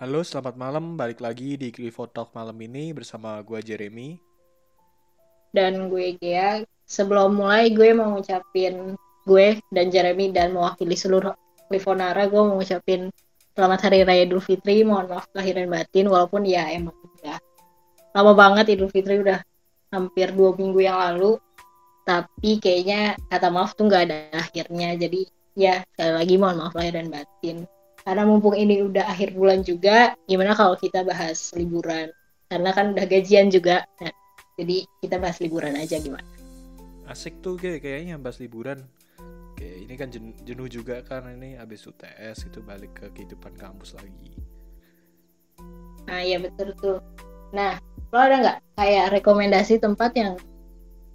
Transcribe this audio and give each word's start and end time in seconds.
Halo, 0.00 0.24
selamat 0.24 0.56
malam. 0.56 0.96
Balik 0.96 1.20
lagi 1.20 1.60
di 1.60 1.68
Clifford 1.68 2.16
Talk 2.16 2.32
malam 2.32 2.56
ini 2.56 2.88
bersama 2.96 3.36
gue 3.44 3.60
Jeremy. 3.60 4.16
Dan 5.52 5.92
gue 5.92 6.16
Gea. 6.16 6.64
Sebelum 6.88 7.36
mulai 7.36 7.68
gue 7.68 7.92
mau 7.92 8.16
ngucapin 8.16 8.96
gue 9.28 9.60
dan 9.68 9.92
Jeremy 9.92 10.32
dan 10.32 10.56
mewakili 10.56 10.96
seluruh 10.96 11.36
Clifonara 11.68 12.32
gue 12.32 12.40
mau 12.40 12.56
ngucapin 12.56 13.12
selamat 13.52 13.92
hari 13.92 14.08
raya 14.08 14.24
Idul 14.24 14.40
Fitri. 14.40 14.80
Mohon 14.88 15.20
maaf 15.20 15.28
lahir 15.36 15.60
dan 15.60 15.68
batin 15.68 16.08
walaupun 16.08 16.48
ya 16.48 16.64
emang 16.72 16.96
udah 17.20 17.36
lama 18.16 18.32
banget 18.32 18.80
Idul 18.80 18.88
Fitri 18.88 19.20
udah 19.20 19.44
hampir 19.92 20.32
dua 20.32 20.56
minggu 20.56 20.80
yang 20.80 20.96
lalu. 20.96 21.36
Tapi 22.08 22.56
kayaknya 22.56 23.20
kata 23.28 23.52
maaf 23.52 23.76
tuh 23.76 23.84
nggak 23.84 24.08
ada 24.08 24.48
akhirnya. 24.48 24.96
Jadi 24.96 25.28
ya 25.60 25.84
sekali 25.92 26.12
lagi 26.16 26.34
mohon 26.40 26.56
maaf 26.56 26.72
lahir 26.72 26.96
dan 26.96 27.12
batin 27.12 27.68
karena 28.02 28.22
mumpung 28.24 28.56
ini 28.56 28.80
udah 28.84 29.04
akhir 29.06 29.36
bulan 29.36 29.60
juga 29.60 30.16
gimana 30.24 30.56
kalau 30.56 30.74
kita 30.76 31.04
bahas 31.04 31.52
liburan? 31.54 32.08
Karena 32.50 32.70
kan 32.74 32.96
udah 32.96 33.06
gajian 33.06 33.46
juga. 33.48 33.86
Nah, 34.02 34.10
jadi 34.58 34.82
kita 35.00 35.16
bahas 35.22 35.38
liburan 35.38 35.76
aja 35.78 36.00
gimana? 36.00 36.26
Asik 37.06 37.38
tuh 37.42 37.54
kayak 37.58 37.82
kayaknya 37.82 38.18
bahas 38.18 38.38
liburan. 38.42 38.82
Kayak 39.54 39.76
ini 39.84 39.94
kan 39.94 40.08
jen- 40.08 40.38
jenuh 40.42 40.68
juga 40.72 41.04
kan 41.04 41.28
ini 41.30 41.54
habis 41.54 41.84
UTS 41.84 42.48
itu 42.48 42.64
balik 42.64 42.96
ke 42.96 43.06
kehidupan 43.12 43.54
kampus 43.54 43.94
lagi. 43.94 44.32
nah 46.08 46.18
iya 46.26 46.42
betul 46.42 46.74
tuh 46.80 46.98
nah 47.54 47.78
lo 48.10 48.18
ada 48.18 48.36
nggak 48.42 48.58
kayak 48.74 49.06
rekomendasi 49.14 49.78
tempat 49.78 50.10
yang 50.18 50.34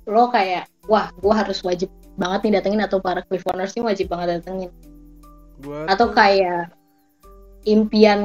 lo 0.07 0.31
kayak 0.31 0.71
wah 0.87 1.11
gue 1.19 1.33
harus 1.35 1.59
wajib 1.65 1.91
banget 2.15 2.47
nih 2.47 2.53
datengin 2.61 2.79
atau 2.79 3.03
para 3.03 3.19
Clifoners 3.27 3.75
ini 3.75 3.83
wajib 3.83 4.07
banget 4.07 4.39
datengin? 4.39 4.71
Gua 5.59 5.83
atau 5.83 6.07
tuh- 6.07 6.15
kayak 6.15 6.71
impian 7.65 8.21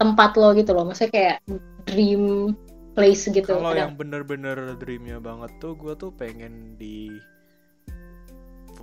tempat 0.00 0.34
lo 0.38 0.56
gitu 0.56 0.72
loh. 0.72 0.88
Maksudnya 0.88 1.12
kayak 1.12 1.36
dream 1.84 2.54
place 2.94 3.28
gitu. 3.30 3.46
Kalau 3.46 3.74
yang 3.76 3.94
bener-bener 3.94 4.74
dreamnya 4.78 5.22
banget 5.22 5.50
tuh 5.62 5.76
gue 5.78 5.94
tuh 5.94 6.10
pengen 6.14 6.74
di 6.80 7.12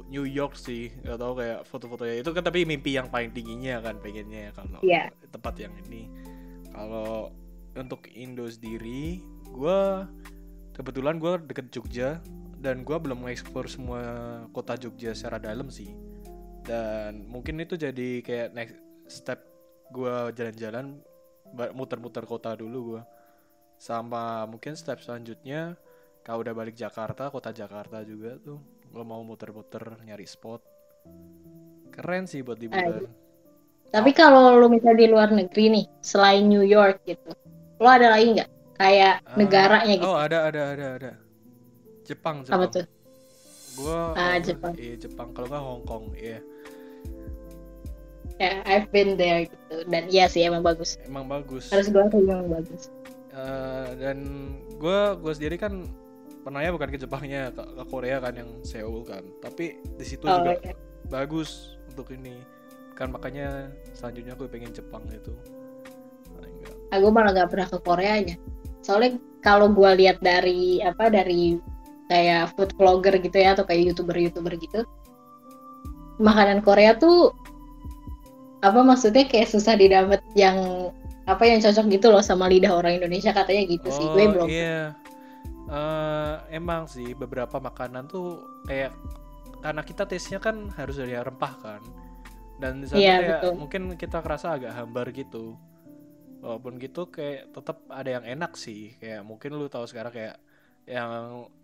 New 0.07 0.23
York 0.23 0.55
sih. 0.55 0.93
Gak 1.03 1.19
tau 1.19 1.35
kayak 1.35 1.67
foto-fotonya. 1.67 2.23
Itu 2.23 2.31
kan 2.31 2.45
tapi 2.45 2.63
mimpi 2.63 2.95
yang 2.95 3.11
paling 3.11 3.35
tingginya 3.35 3.83
kan 3.83 3.99
pengennya 3.99 4.49
ya 4.49 4.51
kalau 4.55 4.79
Iya. 4.83 5.03
tempat 5.33 5.53
yang 5.59 5.73
ini. 5.87 6.07
Kalau 6.71 7.33
untuk 7.75 8.05
Indo 8.13 8.47
sendiri 8.49 9.21
gue 9.47 9.79
kebetulan 10.77 11.17
gue 11.17 11.41
deket 11.49 11.73
Jogja 11.73 12.21
dan 12.61 12.81
gue 12.85 12.97
belum 12.97 13.25
mengeksplor 13.25 13.69
semua 13.69 14.01
kota 14.53 14.77
Jogja 14.77 15.13
secara 15.13 15.41
dalam 15.41 15.67
sih. 15.73 15.91
Dan 16.67 17.27
mungkin 17.31 17.59
itu 17.63 17.79
jadi 17.79 18.21
kayak 18.21 18.49
next 18.53 18.75
step 19.07 19.46
gue 19.93 20.15
jalan-jalan 20.35 20.99
muter-muter 21.71 22.27
kota 22.27 22.53
dulu 22.59 22.95
gue 22.95 23.01
sama 23.77 24.43
mungkin 24.49 24.73
step 24.75 24.99
selanjutnya 24.99 25.77
kalau 26.25 26.43
udah 26.43 26.51
balik 26.51 26.75
Jakarta 26.75 27.31
kota 27.31 27.55
Jakarta 27.55 28.03
juga 28.03 28.35
tuh. 28.43 28.59
Gue 28.91 29.03
mau 29.03 29.23
muter-muter 29.23 29.95
nyari 30.03 30.27
spot. 30.27 30.59
Keren 31.91 32.27
sih 32.27 32.43
buat 32.43 32.59
liburan. 32.59 33.07
Tapi 33.87 34.11
kalau 34.11 34.59
lu 34.59 34.67
misalnya 34.67 34.99
di 34.99 35.07
luar 35.07 35.31
negeri 35.31 35.71
nih, 35.71 35.85
selain 36.03 36.43
New 36.43 36.63
York 36.67 37.07
gitu, 37.07 37.31
lo 37.79 37.87
ada 37.87 38.11
lagi 38.11 38.35
nggak? 38.35 38.49
Kayak 38.75 39.23
Ah, 39.23 39.35
negaranya 39.39 39.93
gitu? 39.95 40.03
oh 40.03 40.17
ada 40.19 40.37
ada 40.51 40.61
ada 40.75 40.87
ada. 40.99 41.11
Jepang 42.03 42.43
Jepang. 42.43 42.59
Apa 42.59 42.65
tuh? 42.75 42.85
gua 43.79 43.99
Ah, 44.19 44.35
Jepang. 44.43 44.73
iya 44.75 44.95
Jepang. 44.99 45.31
Kalau 45.31 45.47
nggak 45.47 45.63
Hong 45.63 45.83
Kong 45.87 46.05
iya 46.19 46.43
Ya, 48.37 48.61
I've 48.69 48.89
been 48.93 49.17
there 49.17 49.49
gitu. 49.49 49.75
Dan 49.89 50.07
iya 50.07 50.29
sih 50.29 50.45
emang 50.45 50.61
bagus. 50.61 51.01
emang 51.03 51.25
bagus 51.25 51.73
Harus 51.73 51.89
gue 51.89 52.01
akui 52.01 52.21
emang 52.25 52.49
bagus. 52.53 52.93
Eh, 53.33 53.89
dan 53.97 54.17
gua 54.77 55.13
gua 55.13 55.33
sendiri 55.33 55.57
kan 55.57 55.85
pernahnya 56.41 56.73
bukan 56.73 56.89
ke 56.89 56.97
Jepangnya 56.97 57.53
ke, 57.53 57.61
ke 57.61 57.83
Korea 57.85 58.17
kan 58.17 58.33
yang 58.33 58.49
Seoul 58.63 59.03
kan 59.03 59.21
tapi 59.43 59.77
di 59.83 60.05
situ 60.05 60.25
Oh, 60.25 60.41
juga 60.41 60.57
iya. 60.57 60.73
bagus 61.05 61.77
untuk 61.91 62.09
ini 62.09 62.39
kan 62.97 63.13
makanya 63.13 63.69
selanjutnya 63.93 64.33
gue 64.33 64.47
pengen 64.49 64.73
Jepang 64.73 65.05
itu 65.11 65.35
nggak. 66.33 66.73
Aku 66.97 67.13
malah 67.13 67.29
nggak 67.35 67.49
pernah 67.53 67.67
ke 67.69 67.77
Koreanya. 67.83 68.35
Soalnya 68.81 69.21
kalau 69.45 69.69
gue 69.69 69.91
lihat 70.01 70.17
dari 70.23 70.81
apa 70.81 71.11
dari 71.11 71.59
kayak 72.07 72.55
food 72.55 72.71
vlogger 72.79 73.19
gitu 73.19 73.37
ya 73.37 73.53
atau 73.53 73.67
kayak 73.67 73.91
youtuber-youtuber 73.93 74.55
gitu, 74.57 74.81
makanan 76.17 76.63
Korea 76.63 76.95
tuh 76.97 77.35
apa 78.63 78.79
maksudnya 78.89 79.23
kayak 79.29 79.49
susah 79.53 79.73
didapat 79.77 80.21
yang 80.33 80.57
apa 81.27 81.43
yang 81.49 81.59
cocok 81.63 81.85
gitu 81.93 82.07
loh 82.13 82.23
sama 82.25 82.45
lidah 82.51 82.71
orang 82.79 82.97
Indonesia 82.99 83.31
katanya 83.35 83.63
gitu 83.69 83.87
sih. 83.93 84.07
Gue 84.13 84.25
Oh, 84.25 84.33
belum. 84.33 84.51
iya 84.51 84.95
Eh, 85.67 86.35
emang 86.57 86.87
sih 86.87 87.11
beberapa 87.21 87.57
makanan 87.59 88.03
tuh 88.13 88.25
kayak 88.67 88.91
karena 89.63 89.81
kita 89.89 90.03
taste-nya 90.09 90.39
kan 90.43 90.57
harus 90.79 90.95
dari 91.01 91.13
rempah 91.17 91.53
kan 91.65 91.83
dan 92.61 92.73
di 92.83 92.87
sana 92.89 93.01
Iya, 93.01 93.13
kayak 93.19 93.41
betul. 93.41 93.53
mungkin 93.59 93.83
kita 94.01 94.17
kerasa 94.25 94.47
agak 94.57 94.73
hambar 94.77 95.07
gitu 95.15 95.59
walaupun 96.43 96.73
gitu 96.83 97.09
kayak 97.15 97.49
tetap 97.55 97.77
ada 97.89 98.09
yang 98.21 98.25
enak 98.25 98.53
sih 98.55 98.95
kayak 99.01 99.21
mungkin 99.29 99.51
lu 99.59 99.67
tahu 99.73 99.85
sekarang 99.89 100.13
kayak 100.13 100.35
yang 100.87 101.11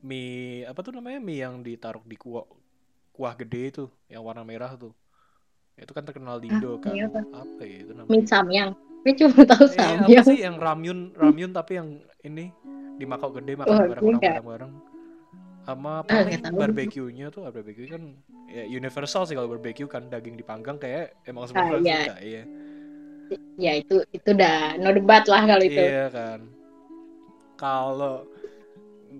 mie 0.03 0.65
apa 0.69 0.79
tuh 0.85 0.93
namanya 0.97 1.19
mie 1.23 1.39
yang 1.45 1.55
ditaruh 1.67 2.03
di 2.07 2.17
kuah 2.19 2.45
kuah 3.15 3.33
gede 3.41 3.61
itu 3.71 3.85
yang 4.11 4.23
warna 4.27 4.43
merah 4.47 4.73
tuh 4.77 4.93
itu 5.77 5.91
kan 5.91 6.03
terkenal 6.05 6.37
di 6.37 6.53
Ah, 6.53 6.61
Indo 6.61 6.77
kan 6.77 6.93
mie 6.93 7.05
apa? 7.09 7.19
apa 7.33 7.61
ya 7.65 7.77
itu 7.83 7.91
namanya 7.97 8.11
Mie 8.13 8.27
samyang. 8.29 8.71
Gue 9.03 9.13
cuma 9.19 9.41
tahu 9.43 9.65
Eh, 9.67 9.97
apa 10.07 10.07
samyang. 10.07 10.23
sih 10.23 10.37
yang 10.45 10.55
ramyun 10.61 11.11
ramyun 11.17 11.51
tapi 11.51 11.75
yang 11.81 11.89
ini 12.23 12.53
di 12.99 13.05
Makau 13.09 13.33
gede 13.33 13.57
makan 13.57 13.73
Oh, 13.73 13.83
bareng 13.89 14.05
iya. 14.05 14.11
orang 14.13 14.23
bareng 14.23 14.45
bareng 14.45 14.73
sama 15.63 16.03
Ah, 16.11 16.19
paling 16.19 16.43
tahu. 16.43 16.55
barbeque-nya 16.59 17.27
tuh 17.31 17.47
barbecue 17.47 17.87
kan 17.87 18.03
ya 18.51 18.63
universal 18.67 19.23
sih 19.23 19.33
kalau 19.33 19.47
barbecue 19.47 19.87
kan 19.87 20.11
daging 20.11 20.35
dipanggang 20.35 20.75
kayak 20.75 21.15
emang 21.23 21.47
semua 21.47 21.63
Ah, 21.63 21.71
orang 21.71 21.83
iya. 21.83 21.99
suka 22.03 22.13
iya 22.19 22.43
Ya 23.57 23.71
itu 23.79 24.01
itu 24.13 24.29
udah 24.33 24.77
no 24.81 24.89
debat 24.93 25.23
lah 25.25 25.41
kalau 25.45 25.63
itu. 25.63 25.79
iya 25.79 26.11
kan 26.11 26.39
kalau 27.55 28.27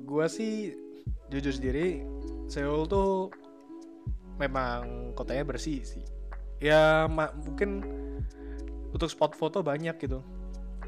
gua 0.04 0.28
sih 0.28 0.76
jujur 1.32 1.54
sendiri 1.54 2.04
Seoul 2.52 2.86
tuh 2.92 3.32
memang 4.38 5.14
kotanya 5.16 5.46
bersih 5.48 5.82
sih 5.86 6.04
ya 6.64 7.12
ma- 7.12 7.36
mungkin 7.44 7.84
untuk 8.96 9.12
spot 9.12 9.36
foto 9.36 9.60
banyak 9.60 10.00
gitu 10.00 10.24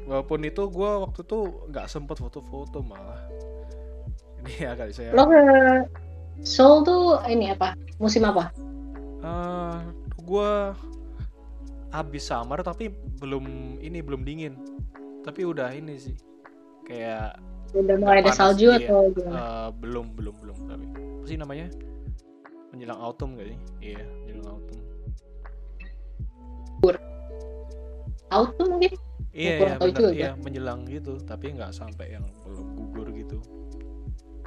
walaupun 0.08 0.40
itu 0.48 0.64
gua 0.72 1.04
waktu 1.04 1.20
tuh 1.28 1.68
nggak 1.68 1.90
sempet 1.90 2.16
foto-foto 2.16 2.80
malah 2.80 3.20
ini 4.40 4.64
agak 4.72 4.96
saya 4.96 5.12
Lo 5.12 5.28
ke 5.28 5.36
Seoul 6.44 6.84
tuh 6.84 7.16
ini 7.32 7.48
apa? 7.48 7.72
Musim 7.96 8.28
apa? 8.28 8.52
Eh, 9.24 9.76
gua 10.20 10.76
habis 11.90 12.28
summer 12.28 12.60
tapi 12.60 12.92
belum 13.20 13.76
ini 13.80 14.04
belum 14.04 14.20
dingin 14.20 14.52
tapi 15.24 15.48
udah 15.48 15.72
ini 15.72 15.96
sih 15.96 16.16
kayak 16.84 17.40
Udah 17.74 17.96
mulai 17.98 18.22
ada 18.22 18.30
salju 18.32 18.70
iya. 18.72 18.88
atau 18.88 19.10
gimana? 19.10 19.36
Eh, 19.36 19.68
belum 19.80 20.06
belum 20.14 20.34
belum 20.44 20.58
tapi 20.70 20.86
apa 20.92 21.24
sih 21.26 21.36
namanya 21.40 21.66
menjelang 22.70 23.00
autumn 23.00 23.34
gak 23.40 23.48
sih 23.50 23.58
iya 23.80 24.04
menjelang 24.22 24.60
autumn 24.60 24.85
Autumn 28.30 28.78
mungkin? 28.78 28.92
iya 29.36 29.60
kurang 29.60 29.76
iya 29.76 29.80
tahu 29.80 29.88
bener 29.92 30.00
juga. 30.00 30.12
iya 30.16 30.30
menjelang 30.40 30.80
gitu 30.88 31.12
tapi 31.22 31.52
nggak 31.52 31.72
sampai 31.76 32.16
yang 32.16 32.24
belum 32.44 32.66
gugur 32.74 33.08
gitu 33.12 33.38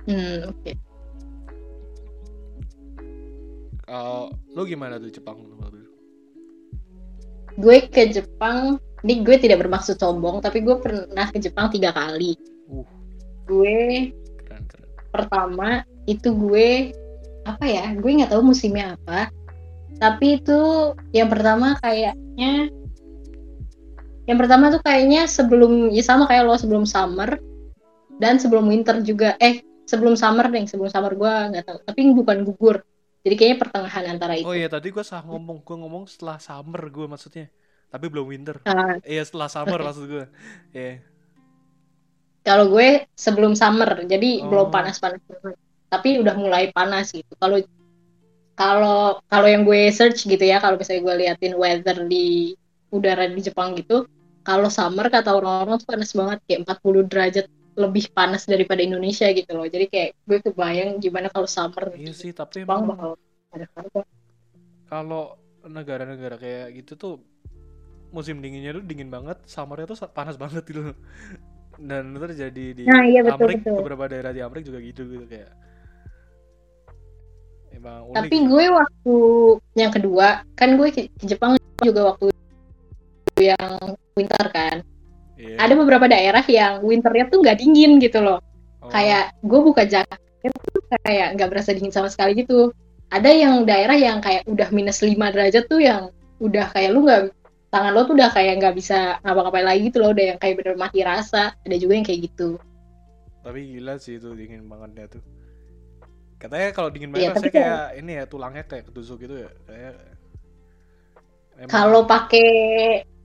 Hmm, 0.10 0.50
oke. 0.50 0.74
kalau 3.86 4.34
lu 4.58 4.66
gimana 4.66 4.98
tuh 4.98 5.14
Jepang? 5.14 5.38
Gue 7.60 7.86
ke 7.92 8.08
Jepang, 8.10 8.80
ini 9.04 9.22
gue 9.22 9.36
tidak 9.38 9.62
bermaksud 9.62 10.00
sombong, 10.00 10.40
tapi 10.40 10.64
gue 10.64 10.80
pernah 10.80 11.28
ke 11.30 11.38
Jepang 11.38 11.70
tiga 11.70 11.92
kali. 11.92 12.34
uh 12.72 12.88
Gue 13.46 14.10
keren 14.48 14.64
keren 14.66 14.88
pertama 15.12 15.84
itu 16.08 16.31
gue 16.31 16.96
apa 17.44 17.66
ya? 17.68 17.92
Gue 18.00 18.18
nggak 18.18 18.31
tahu 18.31 18.42
musimnya 18.50 18.96
apa. 18.98 19.30
Tapi 20.00 20.40
itu 20.40 20.60
yang 21.12 21.28
pertama 21.28 21.76
kayaknya 21.84 22.72
yang 24.30 24.38
pertama 24.38 24.70
tuh 24.70 24.81
kayaknya 24.86 25.26
sebelum 25.26 25.90
ya 25.90 26.06
sama 26.06 26.30
kayak 26.30 26.46
lo 26.46 26.54
sebelum 26.54 26.86
summer 26.86 27.42
dan 28.22 28.38
sebelum 28.38 28.70
winter 28.70 29.02
juga. 29.02 29.34
Eh, 29.42 29.66
sebelum 29.90 30.14
summer 30.14 30.46
deh, 30.54 30.70
sebelum 30.70 30.94
summer 30.94 31.18
gue 31.18 31.34
nggak 31.50 31.66
tahu. 31.66 31.78
Tapi 31.81 32.00
bukan 32.14 32.46
gugur. 32.46 32.86
Jadi 33.26 33.36
kayaknya 33.36 33.58
pertengahan 33.60 34.06
antara 34.16 34.34
itu. 34.38 34.48
oh 34.48 34.56
iya 34.56 34.72
tadi 34.72 34.96
gua 34.96 35.04
salah 35.04 35.28
ngomong 35.28 35.60
gua 35.66 35.76
ngomong 35.84 36.08
setelah 36.08 36.40
summer 36.40 36.88
gue 36.88 37.04
maksudnya 37.04 37.52
tapi 37.92 38.06
belum 38.08 38.31
winter 38.31 38.64
Ah, 38.64 38.96
iya 39.04 39.26
setelah 39.28 39.52
summer 39.52 39.76
maksud 39.76 40.08
gue 40.08 40.26
iya 40.72 41.04
kalau 42.40 42.72
gue 42.72 43.06
sebelum 43.14 43.54
summer, 43.54 44.08
jadi 44.08 44.42
Oh. 44.42 44.48
belum 44.48 44.68
panas-panas 44.72 45.20
banget. 45.28 45.60
Tapi 45.92 46.10
udah 46.24 46.36
mulai 46.40 46.72
panas 46.72 47.12
gitu. 47.12 47.28
Kalau 47.36 47.60
kalau 48.56 49.20
kalau 49.28 49.48
yang 49.48 49.68
gue 49.68 49.92
search 49.92 50.24
gitu 50.26 50.42
ya, 50.42 50.64
kalau 50.64 50.80
misalnya 50.80 51.04
gue 51.04 51.16
liatin 51.28 51.54
weather 51.60 52.08
di 52.08 52.56
udara 52.90 53.28
di 53.28 53.44
Jepang 53.44 53.76
gitu, 53.76 54.08
kalau 54.44 54.70
summer 54.72 55.08
kata 55.12 55.36
orang-orang 55.36 55.78
tuh 55.80 55.88
panas 55.90 56.12
banget 56.16 56.40
kayak 56.48 56.60
40 56.66 57.12
derajat 57.12 57.46
lebih 57.80 58.12
panas 58.12 58.44
daripada 58.44 58.84
Indonesia 58.84 59.28
gitu 59.32 59.52
loh. 59.56 59.68
Jadi 59.68 59.86
kayak 59.88 60.10
gue 60.28 60.38
kebayang 60.52 61.00
gimana 61.00 61.32
kalau 61.32 61.48
summer 61.48 61.96
Iya 61.96 62.12
sih, 62.12 62.36
tapi 62.36 62.68
Jepang 62.68 62.84
emang 62.84 62.96
bakal 62.96 63.12
ada 63.56 63.66
kalau 64.90 65.38
negara-negara 65.64 66.36
kayak 66.42 66.68
gitu 66.82 66.94
tuh 66.98 67.14
musim 68.10 68.42
dinginnya 68.42 68.74
tuh 68.74 68.84
dingin 68.84 69.14
banget, 69.14 69.38
summernya 69.46 69.94
tuh 69.94 69.98
panas 70.10 70.36
banget 70.36 70.66
gitu. 70.66 70.92
loh. 70.92 70.98
Dan 71.80 72.12
itu 72.12 72.26
terjadi 72.36 72.66
di 72.76 72.84
Nah, 72.90 73.06
iya, 73.06 73.24
betul, 73.24 73.48
Amrik, 73.48 73.60
betul. 73.64 73.76
beberapa 73.80 74.04
daerah 74.12 74.32
di 74.36 74.42
Amrik 74.44 74.68
juga 74.68 74.80
gitu 74.84 75.08
gitu 75.08 75.26
kayak. 75.30 75.52
Emang 77.72 78.10
unik. 78.12 78.18
Tapi 78.18 78.36
gue 78.50 78.66
waktu 78.74 79.16
yang 79.78 79.92
kedua, 79.94 80.28
kan 80.58 80.70
gue 80.76 80.88
ke 80.92 81.02
Jepang 81.24 81.56
juga 81.80 82.12
waktu 82.12 82.34
yang 83.40 83.96
winter 84.19 84.45
kan. 84.51 84.83
Iya. 85.39 85.56
Ada 85.56 85.74
beberapa 85.80 86.06
daerah 86.12 86.44
yang 86.44 86.83
winternya 86.83 87.31
tuh 87.31 87.39
nggak 87.39 87.57
dingin 87.63 87.98
gitu 88.04 88.19
loh. 88.19 88.44
Oh, 88.83 88.92
Kayak 88.92 89.31
gue 89.39 89.60
buka 89.63 89.88
jaket 89.88 90.51
tuh 90.71 90.83
kayak 91.04 91.39
nggak 91.39 91.50
berasa 91.51 91.71
dingin 91.71 91.95
sama 91.95 92.12
sekali 92.12 92.36
gitu. 92.36 92.75
Ada 93.10 93.31
yang 93.31 93.63
daerah 93.63 93.95
yang 93.98 94.19
kayak 94.19 94.44
udah 94.45 94.69
minus 94.69 95.00
5 95.01 95.16
derajat 95.31 95.66
tuh 95.66 95.80
yang 95.81 96.12
udah 96.39 96.69
kayak 96.75 96.92
lu 96.92 97.07
nggak 97.07 97.31
tangan 97.69 97.92
lo 97.94 98.01
tuh 98.04 98.16
udah 98.18 98.30
kayak 98.33 98.60
nggak 98.60 98.75
bisa 98.77 99.18
ngapa-ngapain 99.24 99.66
lagi 99.66 99.81
gitu 99.89 99.98
loh, 100.01 100.12
udah 100.12 100.25
yang 100.36 100.39
kayak 100.42 100.56
bener 100.62 100.75
mati 100.75 101.00
rasa. 101.01 101.56
Ada 101.66 101.75
juga 101.80 101.94
yang 101.98 102.06
kayak 102.07 102.21
gitu. 102.31 102.60
tapi 103.39 103.71
gila 103.71 103.95
sih 103.98 104.19
itu 104.19 104.36
dingin 104.36 104.68
bangetnya 104.68 105.07
tuh. 105.10 105.24
Katanya 106.39 106.71
kalau 106.71 106.89
dingin 106.92 107.12
Iya, 107.16 107.31
banget 107.31 107.36
tapi 107.39 107.50
rasanya 107.50 107.56
kayak 107.56 107.83
ini 108.00 108.12
ya 108.19 108.24
tulangnya 108.27 108.63
kayak 108.68 108.83
ketusuk 108.92 109.18
gitu 109.24 109.36
ya. 109.48 109.50
Kayak 109.66 109.95
Kalau 111.68 112.07
pakai 112.07 112.50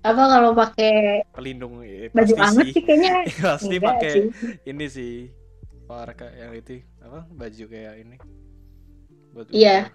apa 0.05 0.23
kalau 0.29 0.51
pakai 0.53 1.25
pelindung 1.33 1.81
eh, 1.81 2.13
baju 2.13 2.35
pasti 2.37 2.45
anget 2.45 2.65
sih. 2.69 2.73
sih 2.77 2.83
kayaknya 2.85 3.13
pasti 3.49 3.77
enggak 3.81 3.85
pakai 3.89 4.13
ini 4.69 4.87
sih 4.93 5.15
warga 5.89 6.29
yang 6.37 6.53
itu 6.53 6.85
apa 7.01 7.21
baju 7.33 7.65
kayak 7.69 7.95
ini 8.05 8.17
buat 9.33 9.47
Iya. 9.51 9.89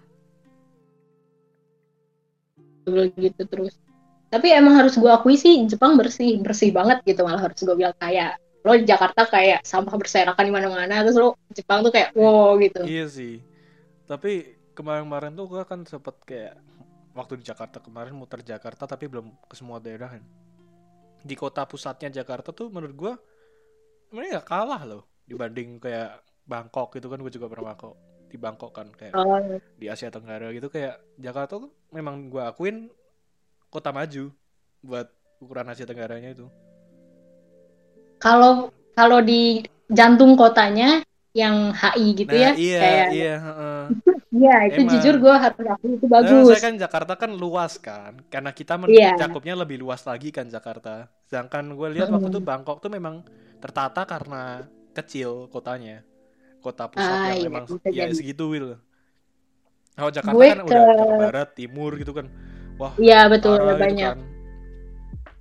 Gitu 2.90 3.44
terus. 3.46 3.78
Tapi 4.30 4.48
emang 4.54 4.78
harus 4.78 4.98
gue 4.98 5.10
akui 5.10 5.38
sih 5.38 5.66
Jepang 5.70 5.98
bersih, 5.98 6.42
bersih 6.42 6.70
banget 6.74 7.02
gitu 7.06 7.22
malah 7.26 7.50
harus 7.50 7.62
gue 7.62 7.76
bilang 7.78 7.94
kayak 7.98 8.38
lo 8.66 8.76
di 8.76 8.84
Jakarta 8.84 9.24
kayak 9.24 9.64
sampah 9.64 9.96
berserakan 9.96 10.44
di 10.44 10.52
mana-mana 10.52 11.02
terus 11.06 11.16
lo 11.16 11.40
Jepang 11.56 11.86
tuh 11.86 11.94
kayak 11.94 12.12
wow 12.18 12.58
gitu. 12.60 12.84
Iya 12.84 13.06
sih. 13.08 13.40
Tapi 14.10 14.58
kemarin-kemarin 14.76 15.38
tuh 15.38 15.46
gua 15.48 15.64
kan 15.64 15.86
sempet 15.88 16.16
kayak 16.28 16.56
waktu 17.20 17.34
di 17.42 17.46
Jakarta 17.50 17.78
kemarin 17.84 18.16
muter 18.16 18.40
Jakarta 18.42 18.84
tapi 18.88 19.06
belum 19.12 19.28
ke 19.50 19.56
semua 19.60 19.78
daerah 19.84 20.10
kan. 20.16 20.24
Di 21.20 21.36
kota 21.36 21.68
pusatnya 21.68 22.10
Jakarta 22.24 22.50
tuh 22.56 22.68
menurut 22.72 22.96
gua 22.96 23.14
sebenarnya 24.10 24.40
nggak 24.40 24.48
kalah 24.50 24.82
loh 24.88 25.04
dibanding 25.30 25.78
kayak 25.84 26.24
Bangkok 26.50 26.98
gitu 26.98 27.08
kan 27.12 27.22
gue 27.22 27.30
juga 27.30 27.46
pernah 27.52 27.74
Bangkok 27.74 27.96
di 28.30 28.38
Bangkok 28.42 28.72
kan 28.74 28.88
kayak 28.94 29.14
Oh, 29.14 29.38
di 29.78 29.86
Asia 29.90 30.10
Tenggara 30.10 30.50
gitu 30.54 30.68
kayak 30.70 30.98
Jakarta 31.18 31.62
tuh 31.62 31.72
memang 31.94 32.30
gua 32.34 32.50
akuin 32.54 32.90
kota 33.70 33.94
maju 33.94 34.34
buat 34.82 35.08
ukuran 35.44 35.70
Asia 35.70 35.86
Tenggaranya 35.86 36.34
itu. 36.34 36.48
kalau 38.20 38.70
kalau 38.98 39.20
di 39.24 39.64
jantung 39.90 40.36
kotanya 40.36 41.02
yang 41.32 41.72
HI 41.72 42.06
gitu 42.20 42.34
Nah, 42.34 42.42
ya 42.44 42.52
iya, 42.58 42.80
kayak 42.82 43.08
iya, 43.16 43.34
heeh. 43.40 43.84
iya 44.30 44.56
itu 44.70 44.80
Emang. 44.86 44.92
jujur 44.94 45.16
gue 45.18 45.36
harus 45.44 45.66
akui 45.74 45.92
itu 45.98 46.06
Nah, 46.22 46.22
bagus. 46.22 46.46
saya 46.54 46.62
kan 46.70 46.74
Jakarta 46.78 47.14
kan 47.18 47.32
luas 47.34 47.74
kan, 47.82 48.14
karena 48.30 48.52
kita 48.54 48.74
Iya. 48.86 49.18
cakupnya 49.18 49.54
lebih 49.58 49.78
luas 49.82 50.02
lagi 50.06 50.30
kan 50.30 50.46
Jakarta. 50.50 51.10
Sedangkan 51.26 51.66
gue 51.74 51.88
lihat 51.96 52.10
waktu 52.14 52.30
itu. 52.30 52.40
Bangkok 52.42 52.78
tuh 52.84 52.92
memang 52.94 53.26
tertata 53.64 54.06
karena 54.06 54.66
kecil 54.94 55.50
kotanya, 55.50 56.06
kota 56.62 56.86
pusat 56.92 57.10
Ah, 57.10 57.26
yang 57.34 57.40
iya, 57.42 57.48
memang 57.50 57.64
ya 57.90 58.06
jadi. 58.10 58.14
segitu 58.14 58.46
gitu. 58.54 58.68
Kalau 59.98 60.12
Jakarta 60.14 60.36
Gue 60.38 60.48
kan 60.48 60.60
ke- 60.64 60.66
udah 60.70 60.84
ke 60.96 61.06
barat, 61.20 61.50
timur 61.58 61.92
gitu 62.00 62.12
kan, 62.16 62.26
wah 62.80 62.94
Iya 62.98 63.28
betul 63.28 63.58
gitu 63.60 63.76
banyak. 63.84 64.14
kan. 64.16 64.20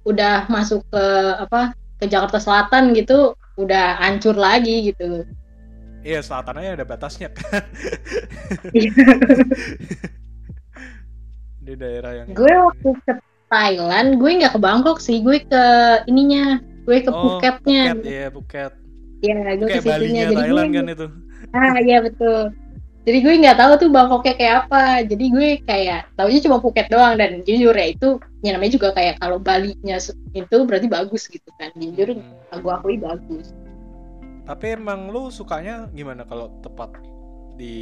Udah 0.09 0.35
masuk 0.49 0.81
ke 0.89 1.05
apa 1.45 1.61
ke 2.01 2.05
Jakarta 2.09 2.39
Selatan 2.41 2.95
gitu 2.97 3.35
udah 3.59 3.99
hancur 4.01 4.35
lagi 4.39 4.95
gitu. 4.95 5.27
Iya 6.01 6.21
selatannya 6.21 6.71
ada 6.75 6.85
batasnya 6.85 7.29
kan. 7.31 7.63
Di 11.59 11.75
daerah 11.75 12.13
yang 12.15 12.29
gue 12.33 12.49
waktu 12.55 12.89
ke 13.05 13.13
Thailand 13.49 14.09
gue 14.17 14.31
nggak 14.41 14.53
ke 14.57 14.61
Bangkok 14.61 14.99
sih 14.99 15.21
gue 15.21 15.43
ke 15.43 15.65
ininya 16.07 16.61
gue 16.85 16.99
ke 17.03 17.11
Oh, 17.11 17.37
Phuketnya 17.37 17.93
Phuket 17.93 18.07
ya 18.07 18.27
Phuket. 18.31 18.73
ya 19.21 19.37
gue 19.57 19.67
ke 19.67 19.81
situnya 19.81 19.91
Balinya 19.91 20.23
jadi 20.25 20.37
Thailand 20.39 20.69
gue 20.71 20.77
kan 20.79 20.87
itu. 20.89 21.07
ah 21.51 21.77
iya 21.81 21.99
betul 22.01 22.41
jadi 23.05 23.19
gue 23.21 23.35
nggak 23.41 23.57
tahu 23.57 23.73
tuh 23.77 23.89
Bangkoknya 23.89 24.35
kayak 24.37 24.55
apa 24.65 24.83
jadi 25.05 25.25
gue 25.29 25.49
kayak 25.65 26.01
taunya 26.15 26.41
cuma 26.41 26.57
Phuket 26.61 26.87
doang 26.89 27.15
dan 27.17 27.31
jujur 27.43 27.73
ya 27.73 27.87
itu 27.89 28.09
ya 28.41 28.51
namanya 28.55 28.73
juga 28.73 28.89
kayak 28.93 29.15
kalau 29.19 29.37
Bali-nya 29.37 29.97
itu 30.33 30.57
berarti 30.65 30.87
bagus 30.87 31.27
gitu 31.27 31.51
kan 31.59 31.69
jujur 31.75 32.17
Hmm. 32.17 32.61
gue 32.61 32.73
akui 32.73 32.97
bagus 32.97 33.53
Tapi 34.49 34.81
emang 34.81 35.13
lu 35.13 35.29
sukanya 35.29 35.93
gimana 35.93 36.25
kalau 36.25 36.49
tepat 36.65 36.97
di 37.61 37.75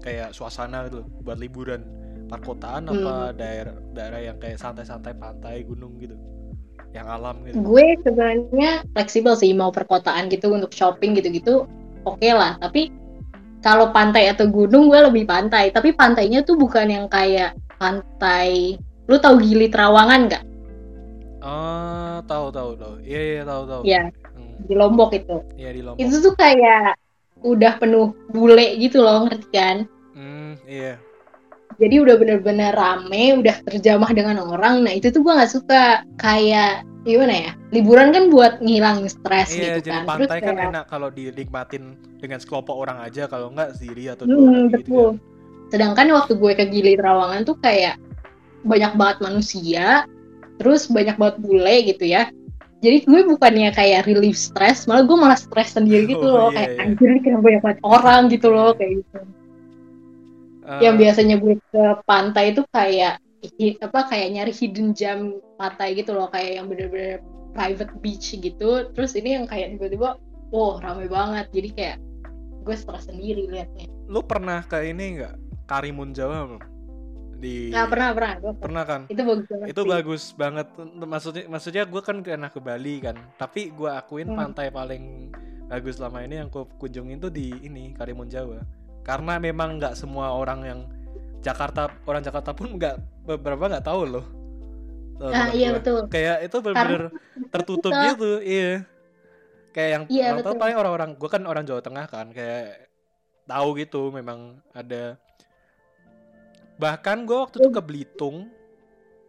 kayak 0.00 0.32
suasana 0.32 0.88
gitu 0.88 1.04
buat 1.20 1.36
liburan? 1.36 1.84
Perkotaan 2.30 2.88
Hmm. 2.88 2.94
apa 2.96 3.36
daerah 3.36 3.76
daerah 3.92 4.20
yang 4.22 4.38
kayak 4.40 4.56
santai-santai 4.56 5.12
pantai 5.18 5.66
gunung 5.66 6.00
gitu? 6.00 6.16
Yang 6.96 7.06
alam 7.12 7.36
gitu? 7.44 7.60
Gue 7.60 7.98
sebenarnya 8.06 8.86
fleksibel 8.96 9.34
sih 9.36 9.52
mau 9.52 9.68
perkotaan 9.68 10.30
gitu 10.32 10.54
untuk 10.54 10.72
shopping 10.72 11.12
gitu-gitu 11.18 11.68
oke 12.06 12.30
lah. 12.32 12.56
Tapi 12.62 12.88
kalau 13.60 13.92
pantai 13.92 14.32
atau 14.32 14.48
gunung 14.48 14.88
gue 14.88 15.00
lebih 15.04 15.28
pantai. 15.28 15.74
Tapi 15.74 15.92
pantainya 15.92 16.40
tuh 16.46 16.56
bukan 16.56 16.88
yang 16.88 17.06
kayak 17.10 17.52
pantai 17.76 18.80
lu 19.10 19.16
tahu 19.18 19.42
Gili 19.42 19.68
Trawangan 19.68 20.20
nggak? 20.30 20.44
Ah 21.42 22.20
tahu 22.28 22.52
tahu 22.52 22.70
tahu. 22.76 22.94
Iya 23.04 23.20
iya 23.20 23.42
tahu 23.48 23.62
tahu. 23.68 23.82
Ya 23.84 24.02
Hmm, 24.04 24.29
di 24.66 24.74
Lombok 24.76 25.10
itu. 25.16 25.36
Iya 25.56 25.70
di 25.72 25.82
Lombok. 25.84 26.00
Itu 26.00 26.14
tuh 26.20 26.34
kayak 26.36 26.96
udah 27.40 27.72
penuh 27.80 28.12
bule 28.32 28.76
gitu 28.76 29.00
loh 29.00 29.24
ngerti 29.26 29.48
kan? 29.52 29.76
Hmm, 30.12 30.60
iya. 30.68 31.00
Jadi 31.80 31.96
udah 31.96 32.14
bener-bener 32.20 32.76
rame 32.76 33.40
udah 33.40 33.56
terjamah 33.64 34.10
dengan 34.12 34.44
orang. 34.44 34.84
Nah 34.84 34.92
itu 34.92 35.08
tuh 35.08 35.24
gue 35.24 35.32
nggak 35.32 35.52
suka. 35.52 36.04
Kayak 36.20 36.84
gimana 37.08 37.32
ya? 37.32 37.52
Liburan 37.72 38.12
kan 38.12 38.28
buat 38.28 38.60
ngilangin 38.60 39.08
stres 39.08 39.56
iya 39.56 39.80
gitu 39.80 39.88
jadi 39.88 40.04
kan. 40.04 40.04
Terus 40.04 40.28
pantai 40.28 40.38
kan 40.44 40.54
kayak 40.60 40.68
enak 40.68 40.84
kalau 40.92 41.08
dinikmatin 41.08 41.96
dengan 42.20 42.36
sekelompok 42.36 42.76
orang 42.76 43.00
aja. 43.00 43.24
Kalau 43.24 43.48
enggak 43.48 43.72
sendiri 43.80 44.12
atau 44.12 44.28
Hmm, 44.28 44.36
dua 44.36 44.44
kaki 44.44 44.60
gitu 44.60 44.72
betul. 44.76 45.08
kan 45.08 45.14
Sedangkan 45.70 46.06
waktu 46.12 46.32
gue 46.34 46.52
ke 46.58 46.64
Gili 46.66 46.92
Trawangan 46.98 47.46
tuh 47.46 47.56
kayak 47.62 47.94
banyak 48.66 48.92
banget 48.98 49.18
manusia, 49.24 50.04
terus 50.60 50.90
banyak 50.90 51.16
banget 51.16 51.36
bule 51.40 51.76
gitu 51.86 52.04
ya. 52.04 52.28
Jadi 52.80 53.04
gue 53.04 53.20
bukannya 53.28 53.70
kayak 53.76 54.08
relief 54.08 54.40
stress, 54.40 54.88
malah 54.88 55.04
gue 55.04 55.12
malah 55.12 55.36
stres 55.36 55.76
sendiri 55.76 56.08
gitu 56.08 56.24
Oh, 56.24 56.48
loh. 56.48 56.48
iya, 56.48 56.64
kayak 56.64 56.70
iya. 56.72 56.80
anjir 56.88 57.08
kenapa 57.20 57.42
banyak 57.44 57.62
banget 57.62 57.78
orang 57.84 58.20
gitu 58.32 58.48
loh 58.48 58.70
kayak 58.72 58.92
gitu. 59.04 59.18
Eh, 60.64 60.80
Yang 60.88 60.94
biasanya 60.96 61.36
gue 61.36 61.54
ke 61.60 61.84
pantai 62.08 62.44
itu 62.56 62.62
kayak 62.72 63.20
apa 63.80 64.00
kayak 64.12 64.28
nyari 64.32 64.52
hidden 64.52 64.92
gem 64.92 65.20
pantai 65.56 65.96
gitu 65.96 66.12
loh, 66.12 66.28
kayak 66.32 66.60
yang 66.60 66.66
bener-bener 66.68 67.20
private 67.52 67.92
beach 68.00 68.32
gitu. 68.32 68.88
Terus 68.96 69.12
ini 69.12 69.36
yang 69.36 69.44
kayak 69.44 69.76
tiba-tiba, 69.76 70.16
wow 70.48 70.80
rame 70.80 71.04
banget. 71.04 71.48
Jadi 71.52 71.68
kayak 71.76 71.96
gue 72.60 72.76
stres 72.76 73.08
sendiri 73.08 73.48
liatnya. 73.48 73.88
lu 74.10 74.20
pernah 74.20 74.60
ke 74.60 74.90
ini 74.90 75.16
enggak 75.16 75.38
Karimun 75.64 76.12
Jawa 76.12 76.44
belum 76.44 76.60
di 77.40 77.72
Nah 77.72 77.88
pernah 77.88 78.12
pernah, 78.12 78.32
pernah 78.54 78.84
kan 78.84 79.00
itu 79.06 79.16
bagus 79.18 79.48
banget 79.48 79.66
itu 79.66 79.80
sih. 79.80 79.88
bagus 79.88 80.22
banget 80.34 80.66
maksudnya 81.00 81.44
maksudnya 81.46 81.82
gue 81.84 82.02
kan 82.02 82.16
pernah 82.20 82.46
ke 82.46 82.60
Bali 82.60 82.94
kan 83.00 83.16
tapi 83.34 83.70
gue 83.70 83.88
akuin 83.88 84.28
Hmm. 84.28 84.38
pantai 84.38 84.68
paling 84.68 85.32
bagus 85.66 85.96
selama 85.96 86.20
ini 86.20 86.36
yang 86.36 86.48
gue 86.48 86.64
kunjungin 86.76 87.16
tuh 87.18 87.28
di 87.28 87.56
ini 87.58 87.90
Karimun 87.92 88.26
Jawa 88.26 88.60
karena 89.00 89.38
memang 89.38 89.80
nggak 89.80 89.94
semua 89.94 90.30
orang 90.30 90.60
yang 90.62 90.80
Jakarta 91.40 91.88
orang 92.04 92.20
Jakarta 92.20 92.52
pun 92.52 92.76
nggak 92.76 92.94
beberapa 93.24 93.64
nggak 93.66 93.82
tahu 93.82 94.04
loh 94.06 94.26
Ah 95.22 95.48
iya 95.50 95.68
gua. 95.70 95.76
betul. 95.76 96.00
kayak 96.08 96.36
itu 96.42 96.56
bener-bener 96.58 97.04
tertutup 97.48 97.92
Kita- 97.92 98.08
gitu 98.10 98.30
iya 98.40 98.72
kayak 99.70 99.90
yang 99.90 100.04
Iya, 100.06 100.24
orang 100.26 100.38
tahu 100.38 100.48
betul. 100.50 100.60
paling 100.60 100.76
orang-orang 100.76 101.10
gue 101.14 101.28
kan 101.30 101.42
orang 101.44 101.64
Jawa 101.64 101.80
Tengah 101.80 102.04
kan 102.06 102.26
kayak 102.30 102.88
tahu 103.44 103.68
gitu 103.76 104.08
memang 104.10 104.38
ada 104.70 105.16
bahkan 106.80 107.22
gue 107.22 107.36
waktu 107.36 107.60
itu 107.60 107.68
ke 107.68 107.82
Belitung 107.84 108.48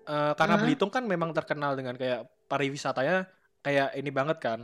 eh, 0.07 0.33
karena 0.33 0.55
Hah? 0.55 0.61
Belitung 0.63 0.87
kan 0.87 1.03
memang 1.03 1.35
terkenal 1.35 1.75
dengan 1.75 1.99
kayak 1.99 2.23
pariwisatanya 2.47 3.27
kayak 3.59 3.93
ini 3.93 4.09
banget 4.09 4.37
kan 4.39 4.59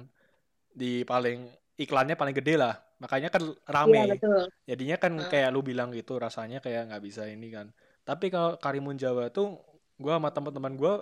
di 0.71 1.03
paling 1.03 1.47
iklannya 1.75 2.15
paling 2.15 2.33
gede 2.33 2.55
lah 2.55 2.73
makanya 2.97 3.29
kan 3.29 3.43
Iya 3.43 3.69
rame 3.69 4.01
betul. 4.17 4.41
jadinya 4.65 4.97
kan 4.97 5.13
Ah. 5.19 5.29
kayak 5.29 5.49
lu 5.53 5.61
bilang 5.61 5.93
gitu 5.93 6.17
rasanya 6.17 6.57
kayak 6.57 6.89
nggak 6.89 7.03
bisa 7.03 7.29
ini 7.29 7.51
kan 7.51 7.69
tapi 8.01 8.31
kalau 8.31 8.57
Karimun 8.57 8.97
Jawa 8.97 9.29
tuh 9.29 9.59
gue 9.95 10.09
sama 10.09 10.33
teman-teman 10.33 10.73
gue 10.73 10.93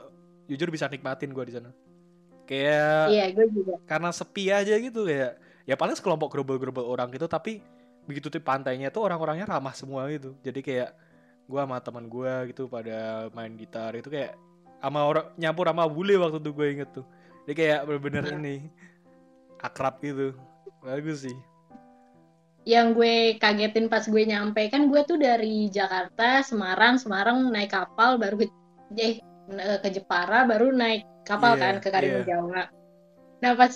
jujur 0.45 0.67
bisa 0.67 0.91
nikmatin 0.91 1.31
gue 1.31 1.45
di 1.45 1.53
sana 1.53 1.71
kayak 2.43 3.07
Iya, 3.09 3.25
gue 3.31 3.45
juga. 3.49 3.75
karena 3.87 4.09
sepi 4.11 4.51
aja 4.51 4.75
gitu 4.75 5.07
ya 5.07 5.33
ya 5.63 5.75
paling 5.75 5.95
sekelompok 5.95 6.29
gerobol-gerobol 6.29 6.85
orang 6.85 7.09
gitu 7.09 7.25
tapi 7.25 7.63
begitu 8.05 8.29
di 8.29 8.37
pantainya 8.37 8.91
tuh 8.91 9.01
orang-orangnya 9.01 9.49
ramah 9.49 9.73
semua 9.73 10.05
gitu 10.11 10.35
jadi 10.43 10.59
kayak 10.61 10.89
gua 11.45 11.63
sama 11.65 11.77
teman 11.81 12.05
gua 12.09 12.45
gitu 12.49 12.65
pada 12.69 13.29
main 13.33 13.53
gitar 13.57 13.93
itu 13.93 14.09
kayak 14.09 14.33
sama 14.85 15.01
orang 15.01 15.25
nyampur 15.39 15.65
sama 15.65 15.89
bule 15.89 16.13
waktu 16.21 16.37
itu 16.37 16.51
gue 16.53 16.67
inget 16.69 16.89
tuh 16.93 17.05
jadi 17.49 17.53
kayak 17.57 17.79
bener-bener 17.89 18.23
Nah. 18.29 18.37
ini 18.37 18.55
akrab 19.61 19.97
gitu 20.01 20.37
bagus 20.85 21.25
sih 21.25 21.37
Yang 22.65 22.87
gue 22.97 23.13
kagetin 23.37 23.85
pas 23.89 24.01
gue 24.09 24.23
nyampe 24.25 24.57
kan 24.73 24.89
gue 24.89 25.01
tuh 25.05 25.21
dari 25.21 25.69
Jakarta, 25.69 26.41
Semarang, 26.41 26.97
Semarang 26.97 27.53
naik 27.53 27.69
kapal 27.77 28.17
baru 28.17 28.41
ke 28.41 28.49
eh, 29.53 29.77
ke 29.85 29.89
Jepara 29.93 30.49
baru 30.49 30.73
naik 30.73 31.05
kapal 31.29 31.57
Iya, 31.57 31.61
kan 31.61 31.73
ke 31.77 31.93
Karimun 31.93 32.25
iya. 32.25 32.29
Jawa. 32.33 32.63
Nah 33.45 33.51
pas 33.53 33.69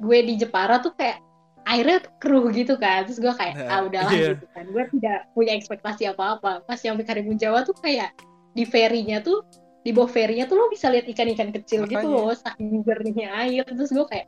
gue 0.00 0.18
di 0.24 0.40
Jepara 0.40 0.80
tuh 0.80 0.96
kayak 0.96 1.20
tuh 1.64 2.12
keruh 2.20 2.46
gitu 2.52 2.74
kan. 2.80 3.06
Terus 3.06 3.18
gue 3.20 3.32
kayak 3.32 3.54
Nah, 3.56 3.68
ah 3.68 3.80
udahlah 3.86 4.12
iya. 4.12 4.34
gitu 4.34 4.46
kan. 4.52 4.64
Gue 4.70 4.84
tidak 4.98 5.18
punya 5.32 5.52
ekspektasi 5.56 6.02
apa-apa. 6.10 6.64
Pas 6.64 6.78
nyampe 6.80 7.02
Karimun 7.04 7.36
Jawa 7.36 7.62
tuh 7.66 7.76
kayak 7.78 8.14
di 8.54 8.64
ferinya 8.66 9.22
tuh 9.22 9.46
di 9.80 9.96
bawah 9.96 10.10
ferinya 10.10 10.44
tuh 10.44 10.60
lo 10.60 10.66
bisa 10.68 10.92
lihat 10.92 11.08
ikan-ikan 11.08 11.54
kecil 11.56 11.88
gitu 11.88 12.04
Makanya. 12.04 12.26
loh 12.28 12.36
saking 12.36 12.84
jernihnya 12.84 13.28
air. 13.32 13.64
Terus 13.64 13.90
gue 13.92 14.06
kayak 14.08 14.26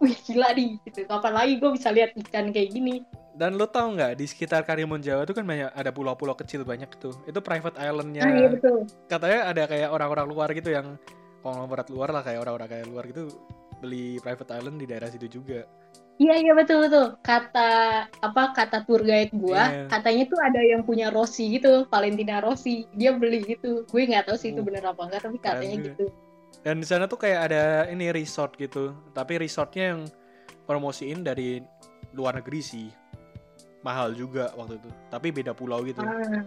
wih 0.00 0.16
gila 0.28 0.48
nih 0.54 0.70
gitu. 0.86 1.00
Kapan 1.08 1.32
lagi 1.34 1.52
gue 1.60 1.70
bisa 1.74 1.88
lihat 1.92 2.10
ikan 2.28 2.52
kayak 2.54 2.70
gini? 2.72 3.04
Dan 3.34 3.58
lo 3.58 3.66
tau 3.66 3.90
nggak 3.90 4.14
di 4.14 4.30
sekitar 4.30 4.62
Karimun 4.62 5.02
Jawa 5.02 5.26
tuh 5.26 5.34
kan 5.34 5.42
banyak 5.42 5.74
ada 5.74 5.90
pulau-pulau 5.90 6.38
kecil 6.38 6.62
banyak 6.62 6.88
tuh. 7.02 7.12
Itu 7.26 7.42
private 7.42 7.74
islandnya. 7.82 8.22
Ah 8.22 8.30
iya 8.30 8.48
betul. 8.48 8.86
Katanya 9.10 9.50
ada 9.50 9.62
kayak 9.66 9.88
orang-orang 9.90 10.26
luar 10.30 10.48
gitu 10.54 10.70
yang 10.70 10.94
konglomerat 11.44 11.88
luar 11.92 12.08
lah 12.08 12.22
kayak 12.24 12.40
orang-orang 12.40 12.68
kayak 12.72 12.86
luar 12.88 13.04
gitu 13.04 13.28
beli 13.84 14.16
private 14.24 14.48
island 14.56 14.80
di 14.80 14.86
daerah 14.88 15.12
situ 15.12 15.28
juga 15.28 15.68
Iya 16.14 16.34
iya 16.38 16.52
betul 16.54 16.86
betul. 16.86 17.18
Kata 17.20 17.70
apa 18.08 18.42
kata 18.54 18.86
tour 18.86 19.02
guide 19.02 19.34
gua, 19.34 19.66
Iya. 19.66 19.90
katanya 19.90 20.24
tuh 20.26 20.38
ada 20.38 20.60
yang 20.62 20.82
punya 20.82 21.10
Rossi 21.10 21.50
gitu, 21.52 21.90
Valentina 21.90 22.38
Rossi. 22.38 22.86
Dia 22.94 23.10
beli 23.12 23.42
gitu. 23.44 23.82
Gue 23.84 24.06
nggak 24.06 24.30
tahu 24.30 24.36
sih 24.36 24.54
itu 24.54 24.62
Oh, 24.62 24.64
bener 24.64 24.84
apa 24.84 25.02
enggak, 25.02 25.22
tapi 25.22 25.36
katanya 25.38 25.76
juga. 25.76 25.88
gitu. 25.90 26.06
dan 26.62 26.80
di 26.80 26.86
sana 26.86 27.04
tuh 27.04 27.18
kayak 27.18 27.40
ada 27.44 27.62
ini 27.92 28.08
resort 28.08 28.56
gitu 28.56 28.94
tapi 29.12 29.36
resortnya 29.36 29.84
yang 29.92 30.00
promosiin 30.64 31.20
dari 31.20 31.60
luar 32.10 32.40
negeri 32.40 32.60
sih 32.62 32.88
mahal 33.82 34.16
juga 34.16 34.48
waktu 34.54 34.80
itu 34.80 34.88
tapi 35.10 35.28
beda 35.28 35.52
pulau 35.52 35.84
gitu 35.84 36.00
Ah, 36.00 36.40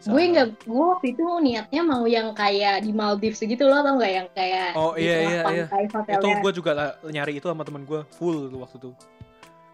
Sama. 0.00 0.16
gue 0.16 0.22
nggak, 0.32 0.46
gue 0.64 0.84
waktu 0.96 1.06
itu 1.12 1.24
niatnya 1.44 1.82
mau 1.84 2.08
yang 2.08 2.32
kayak 2.32 2.80
di 2.82 2.92
Maldives 2.96 3.44
gitu 3.44 3.68
loh, 3.68 3.84
tau 3.84 4.00
nggak? 4.00 4.12
Yang 4.16 4.28
kayak 4.32 4.68
Oh, 4.72 4.92
iya, 4.96 5.14
iya, 5.28 5.40
iya. 5.52 5.64
itu 6.16 6.28
gue 6.40 6.52
juga 6.56 6.96
nyari 7.04 7.36
itu 7.36 7.44
sama 7.44 7.68
temen 7.68 7.84
gue 7.84 8.00
full 8.16 8.48
waktu 8.56 8.80
itu. 8.80 8.90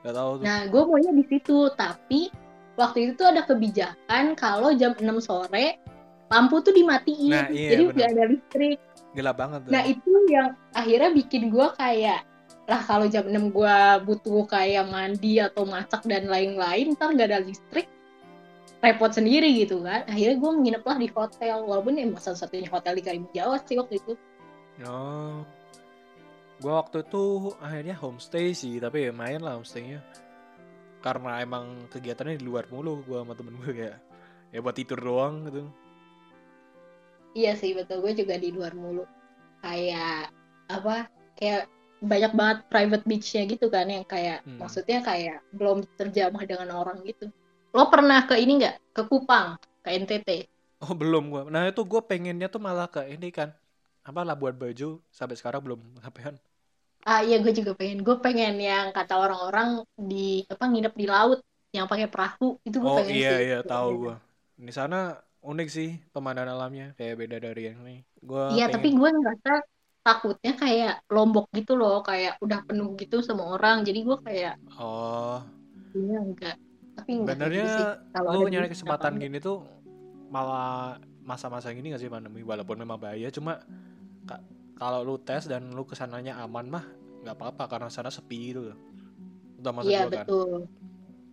Gak 0.03 0.15
tahu 0.15 0.31
tuh. 0.39 0.45
Nah, 0.47 0.59
gue 0.67 0.83
maunya 0.83 1.13
di 1.15 1.25
situ, 1.31 1.71
tapi 1.79 2.31
waktu 2.75 2.99
itu 3.07 3.13
tuh 3.17 3.31
ada 3.31 3.47
kebijakan 3.47 4.35
kalau 4.35 4.75
jam 4.75 4.99
6 4.99 5.07
sore 5.23 5.79
lampu 6.27 6.59
tuh 6.59 6.75
dimatiin, 6.75 7.31
Nah, 7.31 7.47
iya, 7.55 7.71
jadi 7.79 7.83
nggak 7.95 8.11
ada 8.19 8.25
listrik. 8.27 8.79
gelap 9.17 9.41
banget 9.41 9.65
tuh. 9.65 9.71
Nah 9.73 9.83
itu 9.89 10.13
yang 10.29 10.53
akhirnya 10.77 11.09
bikin 11.15 11.49
gue 11.49 11.67
kayak 11.81 12.21
lah 12.67 12.83
kalau 12.85 13.07
jam 13.09 13.25
6 13.25 13.49
gue 13.49 13.77
butuh 14.05 14.45
kayak 14.45 14.91
mandi 14.93 15.41
atau 15.41 15.65
masak 15.65 16.03
dan 16.05 16.29
lain-lain 16.29 16.93
ntar 16.99 17.15
gak 17.17 17.31
ada 17.33 17.41
listrik 17.41 17.87
repot 18.87 19.11
sendiri 19.11 19.51
gitu 19.59 19.83
kan 19.83 20.07
akhirnya 20.07 20.37
gue 20.39 20.51
nginep 20.63 20.83
lah 20.87 20.97
di 20.97 21.09
hotel 21.11 21.57
walaupun 21.67 21.99
emang 21.99 22.23
satu-satunya 22.23 22.71
hotel 22.71 22.93
di 22.95 23.03
Karimun 23.03 23.31
Jawa 23.35 23.57
sih 23.63 23.77
waktu 23.77 23.99
itu 23.99 24.15
Oh. 24.77 25.41
Gua 26.61 26.85
waktu 26.85 27.01
itu 27.01 27.25
akhirnya 27.61 27.97
homestay 27.97 28.53
sih, 28.53 28.77
tapi 28.77 29.09
ya 29.09 29.13
main 29.13 29.41
lah 29.41 29.57
homestaynya. 29.57 30.05
Karena 31.01 31.41
emang 31.41 31.89
kegiatannya 31.89 32.37
di 32.37 32.45
luar 32.45 32.69
mulu 32.69 33.01
gua 33.09 33.25
sama 33.25 33.33
temen 33.33 33.57
gue 33.57 33.73
kayak 33.73 33.97
ya 34.53 34.61
buat 34.61 34.77
tidur 34.77 35.01
doang 35.01 35.49
gitu. 35.49 35.65
iya 37.33 37.53
sih 37.57 37.77
betul 37.77 38.01
gue 38.01 38.13
juga 38.17 38.37
di 38.37 38.49
luar 38.49 38.73
mulu 38.73 39.05
kayak 39.61 40.33
apa 40.69 41.09
kayak 41.37 41.69
banyak 42.01 42.33
banget 42.33 42.59
private 42.69 43.05
beachnya 43.09 43.43
gitu 43.49 43.67
kan 43.69 43.89
yang 43.89 44.05
kayak 44.05 44.41
Hmm. 44.45 44.61
maksudnya 44.61 45.01
kayak 45.01 45.41
belum 45.53 45.85
terjamah 45.97 46.45
dengan 46.45 46.69
orang 46.73 47.01
gitu 47.05 47.29
lo 47.77 47.83
pernah 47.93 48.19
ke 48.29 48.35
ini 48.43 48.53
nggak 48.61 48.75
ke 48.97 49.03
Kupang 49.11 49.47
ke 49.85 49.89
NTT 50.01 50.29
Oh, 50.85 50.93
belum 51.01 51.25
gua. 51.33 51.43
Nah, 51.55 51.63
itu 51.71 51.81
gua 51.91 52.01
pengennya 52.11 52.47
tuh 52.55 52.61
malah 52.67 52.87
ke 52.95 53.01
ini 53.15 53.29
kan. 53.39 53.49
Apa 54.09 54.21
Labuan 54.29 54.57
Bajo 54.63 54.89
sampai 55.19 55.37
sekarang 55.41 55.61
belum 55.67 55.81
sampean. 56.05 56.35
Ah 57.11 57.21
iya 57.27 57.35
gue 57.43 57.53
juga 57.59 57.73
pengen. 57.79 57.99
Gue 58.07 58.17
pengen 58.25 58.53
yang 58.69 58.87
kata 58.97 59.13
orang-orang 59.25 59.69
di 60.11 60.17
apa 60.53 60.65
nginep 60.71 60.95
di 61.01 61.07
laut 61.15 61.39
yang 61.77 61.87
pakai 61.91 62.07
perahu 62.13 62.47
itu 62.67 62.77
gue 62.85 62.93
Oh, 62.93 62.99
pengen 62.99 63.19
iya 63.19 63.29
sih. 63.29 63.41
iya 63.45 63.57
tahu 63.71 63.89
gua. 64.03 64.15
Di 64.67 64.73
sana 64.79 64.97
unik 65.51 65.69
sih 65.77 65.89
pemandangan 66.15 66.53
alamnya, 66.55 66.85
kayak 66.99 67.15
beda 67.21 67.37
dari 67.47 67.61
yang 67.69 67.79
ini. 67.85 67.95
Gua 68.29 68.43
Iya 68.53 68.65
tapi 68.75 68.87
pengen 68.87 68.97
gue 68.99 69.09
ngerasa 69.17 69.51
takutnya 70.07 70.53
kayak 70.63 70.93
lombok 71.15 71.45
gitu 71.59 71.73
loh 71.81 71.95
kayak 72.09 72.33
udah 72.45 72.59
penuh 72.69 72.89
gitu 73.01 73.17
sama 73.29 73.43
orang 73.55 73.77
jadi 73.87 73.99
gue 74.09 74.17
kayak 74.27 74.53
Oh, 74.79 75.43
iya 75.99 76.17
enggak 76.27 76.57
tapi 76.97 77.13
kayak 77.29 77.39
gitu 77.53 77.83
lu 78.33 78.49
nyari 78.49 78.69
kesempatan 78.73 79.21
gini 79.21 79.39
tuh 79.39 79.63
malah 80.33 80.97
masa-masa 81.23 81.71
gini 81.71 81.93
gak 81.93 82.03
sih 82.03 82.11
pandemi 82.11 82.41
walaupun 82.43 82.79
memang 82.81 82.99
bahaya 82.99 83.29
cuma 83.29 83.61
ka- 84.25 84.43
kalau 84.79 85.03
lu 85.05 85.17
tes 85.21 85.45
dan 85.47 85.75
lu 85.75 85.83
ke 85.85 85.95
sananya 85.95 86.39
aman 86.41 86.67
mah 86.71 86.85
nggak 87.27 87.37
apa-apa 87.43 87.65
karena 87.67 87.89
sana 87.91 88.07
sepi 88.07 88.55
gitu 88.55 88.71
loh. 88.71 88.79
Udah 89.59 89.75
enggak? 89.75 89.75
maksud 89.75 89.91
Iya 89.91 90.03
kan. 90.07 90.11
betul. 90.15 90.59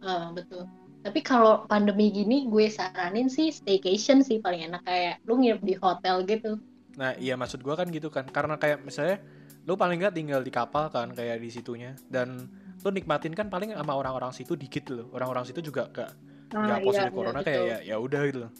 Ah, 0.02 0.26
betul. 0.34 0.64
Tapi 1.04 1.20
kalau 1.22 1.68
pandemi 1.68 2.10
gini 2.10 2.48
gue 2.48 2.66
saranin 2.72 3.28
sih 3.28 3.52
staycation 3.52 4.24
sih 4.26 4.40
paling 4.40 4.72
enak 4.72 4.82
kayak 4.88 5.22
lu 5.28 5.38
nginep 5.38 5.62
di 5.62 5.76
hotel 5.78 6.26
gitu. 6.26 6.58
Nah, 6.98 7.14
iya 7.20 7.36
maksud 7.38 7.62
gua 7.62 7.76
kan 7.78 7.90
gitu 7.94 8.08
kan. 8.10 8.26
Karena 8.26 8.56
kayak 8.58 8.82
misalnya 8.88 9.20
lu 9.68 9.76
paling 9.76 10.00
nggak 10.02 10.16
tinggal 10.16 10.42
di 10.42 10.52
kapal 10.52 10.90
kan 10.90 11.12
kayak 11.14 11.38
di 11.44 11.50
situnya 11.52 11.94
dan 12.10 12.48
lu 12.84 12.90
nikmatin 12.92 13.32
kan 13.32 13.48
paling 13.48 13.72
sama 13.72 13.94
orang-orang 13.94 14.32
situ 14.32 14.54
dikit 14.54 14.88
loh. 14.90 15.08
Orang-orang 15.10 15.44
situ 15.44 15.60
juga 15.60 15.88
gak 15.88 16.12
nggak 16.52 16.70
Ah, 16.70 16.84
positif 16.84 17.08
iya, 17.08 17.16
corona 17.16 17.40
iya, 17.40 17.46
kayak 17.46 17.58
betul. 17.58 17.72
ya 17.72 17.78
ya 17.82 17.96
udah 17.98 18.22
gitu 18.24 18.40
loh. 18.40 18.52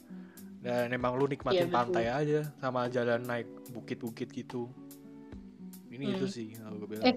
Dan 0.60 0.88
emang 0.90 1.12
lu 1.14 1.26
nikmatin 1.26 1.60
Iya, 1.60 1.66
betul. 1.66 1.76
pantai 1.78 2.06
aja 2.08 2.40
sama 2.58 2.82
jalan 2.88 3.20
naik 3.22 3.46
bukit-bukit 3.70 4.32
gitu. 4.32 4.72
Ini 5.90 6.04
Hmm. 6.06 6.14
itu 6.16 6.26
sih 6.26 6.48
kalau 6.56 6.80
gue 6.80 6.90
bilang. 6.90 7.06
Eh, 7.06 7.16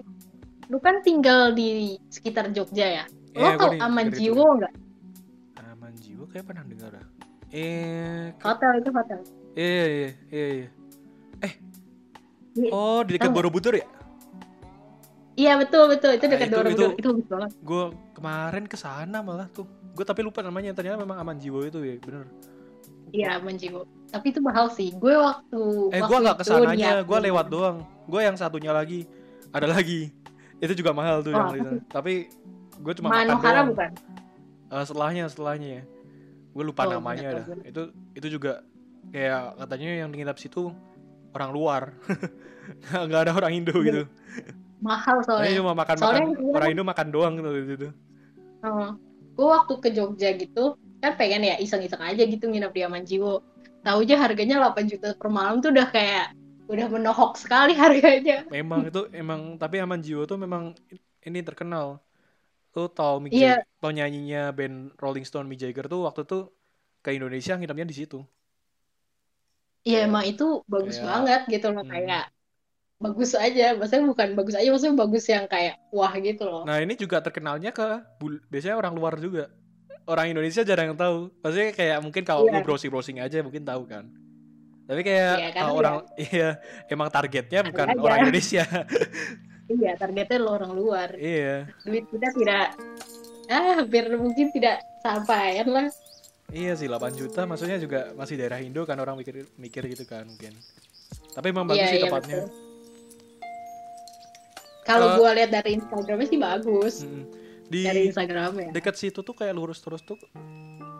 Lu 0.67 0.77
kan 0.77 0.99
tinggal 0.99 1.55
di 1.55 1.95
sekitar 2.05 2.51
Jogja 2.51 2.83
ya? 2.93 3.05
Lo 3.33 3.39
Eh, 3.41 3.55
tau 3.55 3.71
Aman 3.79 4.11
Jiwo 4.11 4.43
nggak? 4.53 4.73
Aman 5.63 5.95
Jiwo 5.95 6.27
kayak 6.27 6.43
pernah 6.43 6.61
dengar 6.61 6.91
dah. 6.91 7.05
Eh, 7.47 8.35
ke- 8.35 8.43
Hotel 8.43 8.71
itu 8.77 8.89
hotel. 8.91 9.19
iya 9.55 9.85
iya 9.87 10.09
iya 10.27 10.47
iya. 10.53 10.67
Iya. 12.57 12.69
Oh, 12.69 12.99
di 13.01 13.15
dekat? 13.15 13.31
Borobudur 13.31 13.73
ya? 13.73 13.85
Iya 15.37 15.53
betul 15.55 15.85
betul 15.87 16.11
itu 16.11 16.25
Ah, 16.25 16.31
dekat 16.33 16.47
itu- 16.47 16.57
Borobudur 16.57 16.89
itu- 16.89 16.97
itu 16.97 17.07
bagus 17.07 17.27
banget. 17.27 17.49
Gue 17.61 17.83
kemarin 18.11 18.63
ke 18.65 18.73
sana 18.75 19.21
malah 19.21 19.45
tuh. 19.47 19.63
Gue 19.93 20.01
tapi 20.01 20.21
lupa 20.21 20.41
namanya. 20.41 20.73
Ternyata 20.73 20.97
memang 20.97 21.13
Aman 21.15 21.37
Jiwo 21.37 21.61
itu 21.61 21.77
ya, 21.79 21.95
bener. 21.99 22.25
Iya 23.07 23.37
Aman 23.37 23.53
Jiwo. 23.53 23.85
Tapi 24.07 24.25
itu 24.27 24.39
mahal 24.39 24.65
sih. 24.67 24.89
Gue 24.91 25.13
waktu 25.13 25.61
Eh, 25.91 26.01
gue 26.01 26.17
nggak 26.17 26.35
itu 26.35 26.41
ke 26.41 26.45
sananya, 26.47 26.91
gue 27.01 27.17
lewat 27.23 27.45
doang. 27.47 27.77
Gue 28.03 28.21
yang 28.21 28.33
satunya 28.33 28.71
lagi, 28.71 29.05
ada 29.51 29.67
lagi. 29.67 30.09
Itu 30.57 30.73
juga 30.73 30.89
mahal 30.91 31.21
tuh 31.21 31.31
Oh, 31.31 31.53
yang. 31.53 31.85
Tapi 31.85 32.33
gue 32.75 32.93
cuma 32.95 33.07
makan 33.11 33.21
Manohara 33.29 33.53
doang. 33.55 33.67
bukan? 33.71 33.89
Eh, 34.67 34.83
setelahnya, 34.83 35.23
setelahnya 35.27 35.69
ya. 35.69 35.83
Gue 36.49 36.63
lupa 36.65 36.81
Oh, 36.83 36.91
namanya 36.91 37.29
dah. 37.35 37.45
Itu 37.61 37.81
itu 38.11 38.27
juga 38.31 38.65
kayak 39.07 39.61
katanya 39.61 40.01
yang 40.01 40.09
nginap 40.09 40.35
situ 40.35 40.73
orang 41.31 41.51
luar. 41.51 41.83
nggak 43.05 43.21
ada 43.21 43.31
orang 43.31 43.53
Indo 43.53 43.77
Iya, 43.77 43.85
gitu. 43.85 44.03
Mahal 44.77 45.25
Soalnya 45.25 45.57
cuma 45.57 45.73
makan 45.73 45.95
Soalnya 45.97 46.23
makan 46.29 46.53
orang 46.53 46.69
Indo 46.69 46.83
makan 46.85 47.07
doang 47.09 47.33
gitu 47.35 47.49
di 47.49 47.63
situ. 47.65 47.87
Oh. 48.61 48.89
Gue 49.33 49.47
waktu 49.47 49.73
ke 49.77 49.89
Jogja 49.91 50.29
gitu 50.33 50.63
kan 50.97 51.13
pengen 51.13 51.45
ya 51.45 51.57
iseng-iseng 51.57 52.01
aja 52.01 52.21
gitu 52.21 52.45
nginep 52.45 52.71
di 52.71 52.81
Aman 52.81 53.01
Jiwo. 53.01 53.41
Tahu 53.81 54.01
aja 54.03 54.15
harganya 54.19 54.57
8 54.59 54.85
juta 54.85 55.13
per 55.13 55.29
malam 55.29 55.61
tuh 55.61 55.69
udah 55.69 55.87
kayak 55.87 56.33
udah 56.67 56.87
menohok 56.89 57.37
sekali 57.37 57.73
harganya. 57.81 58.45
Memang 58.49 58.85
itu 58.85 59.05
emang 59.11 59.55
tapi 59.55 59.77
Aman 59.77 60.01
Jiwo 60.01 60.25
tuh 60.25 60.37
memang 60.37 60.73
ini 61.21 61.39
terkenal. 61.41 62.01
Lu 62.73 62.85
tau 62.87 63.17
Mick 63.17 63.33
Iya. 63.33 63.57
Jagger, 63.57 63.81
tau 63.81 63.89
nyanyinya 63.89 64.41
band 64.53 64.93
Rolling 64.97 65.25
Stone 65.25 65.49
Mick 65.49 65.57
Jagger 65.57 65.89
tuh 65.89 66.05
waktu 66.05 66.21
tuh 66.23 66.53
ke 67.01 67.09
Indonesia 67.09 67.57
nginapnya 67.57 67.85
di 67.85 67.95
situ. 67.95 68.21
Iya 69.81 70.03
Kayak- 70.03 70.07
emang 70.09 70.23
itu 70.27 70.47
bagus 70.67 70.97
kayak- 70.97 71.07
banget 71.09 71.41
gitu 71.49 71.67
loh 71.71 71.81
Hmm. 71.81 71.89
kayak 71.89 72.23
bagus 72.97 73.31
aja. 73.33 73.73
Maksudnya 73.73 74.05
bukan 74.05 74.27
bagus 74.33 74.55
aja, 74.55 74.67
maksudnya 74.67 74.95
bagus 74.97 75.25
yang 75.25 75.45
kayak 75.45 75.75
wah 75.89 76.13
gitu 76.13 76.43
loh. 76.43 76.63
Nah 76.65 76.77
ini 76.77 76.93
juga 76.93 77.21
terkenalnya 77.21 77.69
ke 77.69 78.01
biasanya 78.47 78.75
orang 78.75 78.93
luar 78.93 79.15
juga. 79.17 79.49
Orang 80.07 80.31
Indonesia 80.31 80.63
jarang 80.63 80.91
yang 80.91 80.99
tahu. 80.99 81.29
Maksudnya 81.43 81.71
kayak 81.71 81.97
mungkin 81.99 82.23
kalau 82.23 82.47
Iya. 82.47 82.53
lu 82.55 82.59
browsing-browsing 82.63 83.17
aja 83.19 83.43
mungkin 83.43 83.63
tahu 83.63 83.83
kan. 83.85 84.07
Tapi 84.87 85.03
kayak 85.03 85.33
Iya, 85.35 85.49
karena 85.51 85.61
kalau 85.61 85.73
orang 85.75 85.95
iya 86.31 86.49
emang 86.87 87.09
targetnya 87.11 87.59
bukan 87.61 87.85
aja. 87.91 87.99
orang 87.99 88.17
Indonesia. 88.23 88.63
iya 89.67 89.91
targetnya 89.93 90.39
lo 90.39 90.55
orang 90.55 90.71
luar 90.71 91.11
iya 91.19 91.67
duit 91.83 92.07
kita 92.07 92.31
tidak 92.31 92.71
ah 93.51 93.75
hampir 93.75 94.07
mungkin 94.15 94.47
tidak 94.47 94.79
sampai 95.03 95.59
lah 95.67 95.91
iya 96.47 96.71
sih 96.71 96.87
8 96.87 96.95
juta 97.11 97.43
maksudnya 97.43 97.75
juga 97.75 98.15
masih 98.15 98.39
daerah 98.39 98.63
Indo 98.63 98.87
kan 98.87 98.95
orang 98.95 99.19
mikir 99.19 99.43
mikir 99.59 99.83
gitu 99.91 100.07
kan 100.07 100.23
mungkin 100.23 100.55
tapi 101.35 101.51
emang 101.51 101.67
bagus 101.67 101.83
Iya, 101.83 101.91
sih 101.91 101.99
iya, 101.99 102.05
tempatnya 102.07 102.37
betul. 102.47 102.66
Kalau 104.87 105.07
Eh, 105.09 105.15
gua 105.17 105.29
lihat 105.33 105.51
dari 105.51 105.75
Instagramnya 105.75 106.25
sih 106.25 106.39
bagus. 106.39 106.95
Di 107.67 107.83
dari 107.83 108.07
Instagramnya 108.07 108.71
dekat 108.71 108.95
situ 108.95 109.19
tuh 109.19 109.35
kayak 109.35 109.51
lurus 109.51 109.77
terus 109.77 109.99
tuh 110.01 110.15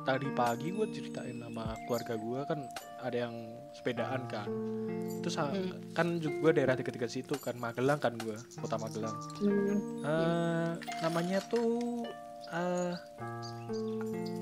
tadi 0.03 0.27
pagi 0.29 0.71
gue 0.71 0.87
ceritain 0.89 1.35
sama 1.37 1.75
keluarga 1.83 2.15
gue 2.15 2.39
kan 2.45 2.59
ada 3.01 3.17
yang 3.21 3.35
sepedaan 3.71 4.23
kan. 4.25 4.47
Terus 5.19 5.35
Hmm. 5.35 5.79
kan 5.91 6.15
juga 6.17 6.35
gue 6.41 6.51
daerah 6.53 6.75
dekat-dekat 6.75 7.07
situ 7.09 7.35
kan 7.37 7.55
Magelang 7.55 7.95
kan 7.97 8.15
gue 8.15 8.35
kota 8.57 8.75
Magelang. 8.75 9.15
Hmm. 9.37 9.79
Eh, 10.01 10.71
namanya 11.01 11.39
tuh 11.45 12.03
eh, 12.47 12.95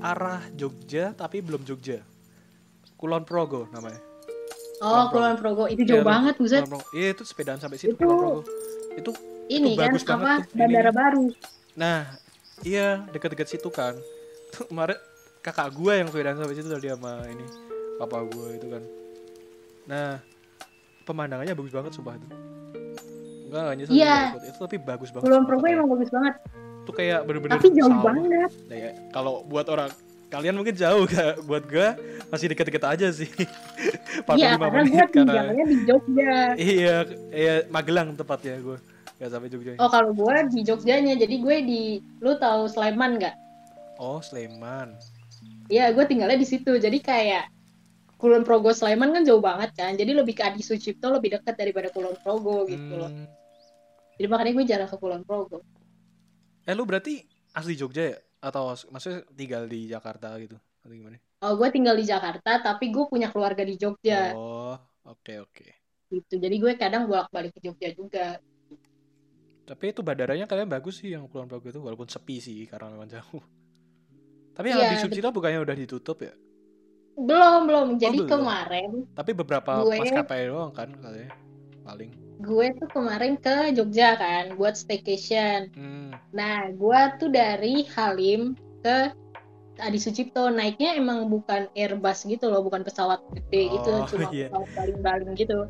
arah 0.01 0.41
Jogja 0.53 1.13
tapi 1.13 1.41
belum 1.41 1.61
Jogja. 1.61 2.01
Kulon 2.95 3.21
Progo 3.21 3.65
namanya. 3.69 3.97
Oh 4.81 5.09
Kulon 5.09 5.33
Kulon 5.33 5.35
Progo. 5.35 5.63
Itu 5.65 5.81
jauh 5.83 6.01
Iya, 6.01 6.05
banget 6.07 6.33
buset. 6.37 6.61
Iya 6.91 7.09
itu 7.11 7.23
sepedaan 7.23 7.57
sampai 7.57 7.77
situ 7.77 7.91
Itu- 7.91 7.99
Kulon 7.99 8.17
Progo 8.17 8.41
itu 8.95 9.11
ini 9.47 9.75
kan 9.75 9.91
bagus 9.91 10.03
banget 10.03 10.25
apa 10.25 10.33
tuh 10.43 10.55
bandara 10.55 10.91
baru 10.91 11.25
Nah, 11.75 12.07
iya 12.63 13.03
dekat-dekat 13.11 13.51
situ 13.51 13.67
kan. 13.67 13.99
Tuh 14.55 14.63
kemarin 14.65 14.95
kakak 15.43 15.75
gue 15.75 15.91
yang 15.91 16.07
sepedaan 16.07 16.39
sampai 16.39 16.55
situ 16.55 16.71
tadi 16.71 16.87
sama 16.87 17.19
ini 17.27 17.43
papa 17.99 18.23
gue 18.23 18.47
itu 18.55 18.67
kan. 18.71 18.83
Nah, 19.85 20.23
pemandangannya 21.03 21.51
bagus 21.51 21.75
banget 21.75 21.91
sumpah 21.91 22.15
itu. 22.15 22.27
Enggak 23.45 23.59
enggak 23.61 23.75
nyesel 23.75 23.91
juga 23.93 24.23
ikut. 24.31 24.41
Itu 24.47 24.57
tapi 24.57 24.77
bagus 24.79 25.09
banget. 25.11 25.27
Sumpah 25.27 25.43
Progo 25.43 25.65
emang 25.67 25.87
bagus 25.91 26.09
banget 26.09 26.33
Itu 26.81 26.91
kayak 26.93 27.19
bener-bener 27.27 27.53
tapi 27.59 27.69
jauh 27.73 27.91
sawah. 27.91 28.03
banget 28.07 28.51
Nah, 28.71 28.77
ya, 28.79 28.89
kalau 29.11 29.43
buat 29.43 29.67
orang 29.67 29.91
kalian 30.25 30.55
mungkin 30.55 30.75
jauh 30.75 31.03
gak? 31.11 31.43
buat 31.43 31.63
gue 31.65 31.87
masih 32.27 32.47
deket-deket 32.49 32.83
aja 32.87 33.07
sih 33.11 33.27
45 33.27 33.43
iya 34.38 34.55
karena 34.55 34.81
menit 34.84 34.93
gua 34.95 35.07
tinggalnya 35.12 35.63
di 35.67 35.77
Jogja 35.84 36.36
iya 36.55 36.95
iya 37.31 37.55
Magelang 37.67 38.15
tepatnya 38.15 38.60
gue 38.63 38.77
gak 39.19 39.29
sampai 39.31 39.50
Jogja 39.51 39.72
oh 39.79 39.89
kalau 39.91 40.12
gua 40.15 40.45
di 40.48 40.62
Jogjanya 40.63 41.19
jadi 41.19 41.36
gue 41.39 41.57
di 41.63 41.84
lu 42.24 42.36
tahu 42.39 42.67
Sleman 42.72 43.19
nggak 43.19 43.36
oh 44.00 44.19
Sleman 44.24 44.95
Iya, 45.65 45.89
gue 45.98 46.05
tinggalnya 46.05 46.38
di 46.38 46.48
situ. 46.48 46.77
Jadi 46.77 47.01
kayak 47.01 47.50
Kulon 48.22 48.45
Progo 48.45 48.72
Sleman 48.72 49.12
kan 49.12 49.24
jauh 49.25 49.41
banget 49.41 49.74
kan. 49.74 49.98
Jadi 49.98 50.13
lebih 50.13 50.38
ke 50.38 50.45
Adi 50.45 50.62
Sucipto 50.62 51.10
lebih 51.10 51.36
dekat 51.38 51.57
daripada 51.57 51.89
Kulon 51.89 52.15
Progo 52.22 52.69
gitu 52.69 52.93
loh. 52.93 53.10
Hmm. 53.10 53.27
Jadi 54.15 54.27
makanya 54.29 54.51
gue 54.55 54.65
jarang 54.65 54.89
ke 54.89 54.98
Kulon 55.01 55.24
Progo. 55.25 55.65
Eh 56.65 56.74
lu 56.74 56.86
berarti 56.86 57.25
asli 57.53 57.74
Jogja 57.74 58.13
ya? 58.13 58.17
Atau 58.45 58.69
maksudnya 58.93 59.25
tinggal 59.34 59.65
di 59.65 59.89
Jakarta 59.89 60.38
gitu? 60.38 60.57
Atau 60.86 60.93
gimana? 60.93 61.17
Oh, 61.44 61.54
gue 61.56 61.68
tinggal 61.70 61.96
di 61.96 62.06
Jakarta, 62.06 62.63
tapi 62.63 62.89
gue 62.89 63.06
punya 63.06 63.27
keluarga 63.30 63.62
di 63.62 63.75
Jogja 63.75 64.32
Oh, 64.34 64.80
oke 65.04 65.34
oke. 65.44 65.68
gitu. 66.08 66.39
Jadi 66.39 66.56
gue 66.58 66.74
kadang 66.75 67.06
bolak-balik 67.06 67.51
ke 67.54 67.60
Jogja 67.60 67.92
juga. 67.92 68.39
Tapi 69.65 69.84
itu 69.92 70.06
bandaranya 70.06 70.46
kalian 70.46 70.70
bagus 70.70 71.01
sih 71.01 71.12
yang 71.12 71.25
Kulon 71.25 71.50
Progo 71.50 71.68
itu 71.68 71.82
walaupun 71.82 72.06
sepi 72.06 72.38
sih 72.38 72.70
karena 72.70 72.94
memang 72.94 73.10
jauh. 73.10 73.42
Tapi 74.56 74.71
yang 74.71 74.80
Iya, 74.86 74.89
di 74.93 74.98
Sucipto 75.02 75.34
bukannya 75.34 75.60
udah 75.60 75.76
ditutup 75.76 76.21
ya? 76.21 76.32
Belum, 77.17 77.65
belum. 77.67 77.88
Jadi 77.98 78.24
belum. 78.24 78.30
kemarin 78.30 78.89
Tapi 79.12 79.32
beberapa 79.34 79.84
Gue- 79.84 80.00
maskapai 80.00 80.48
doang 80.48 80.71
kan 80.71 80.93
katanya 80.95 81.34
paling. 81.82 82.12
gue 82.36 82.67
tuh 82.78 82.89
kemarin 82.91 83.39
ke 83.39 83.74
Jogja 83.74 84.15
kan 84.15 84.54
buat 84.56 84.76
staycation. 84.76 85.71
Hmm. 85.74 86.12
Nah, 86.32 86.69
gue 86.71 87.00
tuh 87.17 87.30
dari 87.34 87.84
Halim 87.91 88.54
ke 88.80 89.12
Adi 89.75 89.99
Sucipto 89.99 90.47
naiknya 90.47 90.95
emang 90.95 91.27
bukan 91.27 91.67
Airbus 91.75 92.23
gitu 92.23 92.47
loh, 92.47 92.63
bukan 92.63 92.81
pesawat 92.81 93.19
gede 93.35 93.75
gitu, 93.75 93.91
Oh, 93.91 94.07
cuma 94.07 94.31
iya. 94.35 94.47
pesawat 94.47 94.69
baling-baling 94.71 95.31
gitu. 95.35 95.67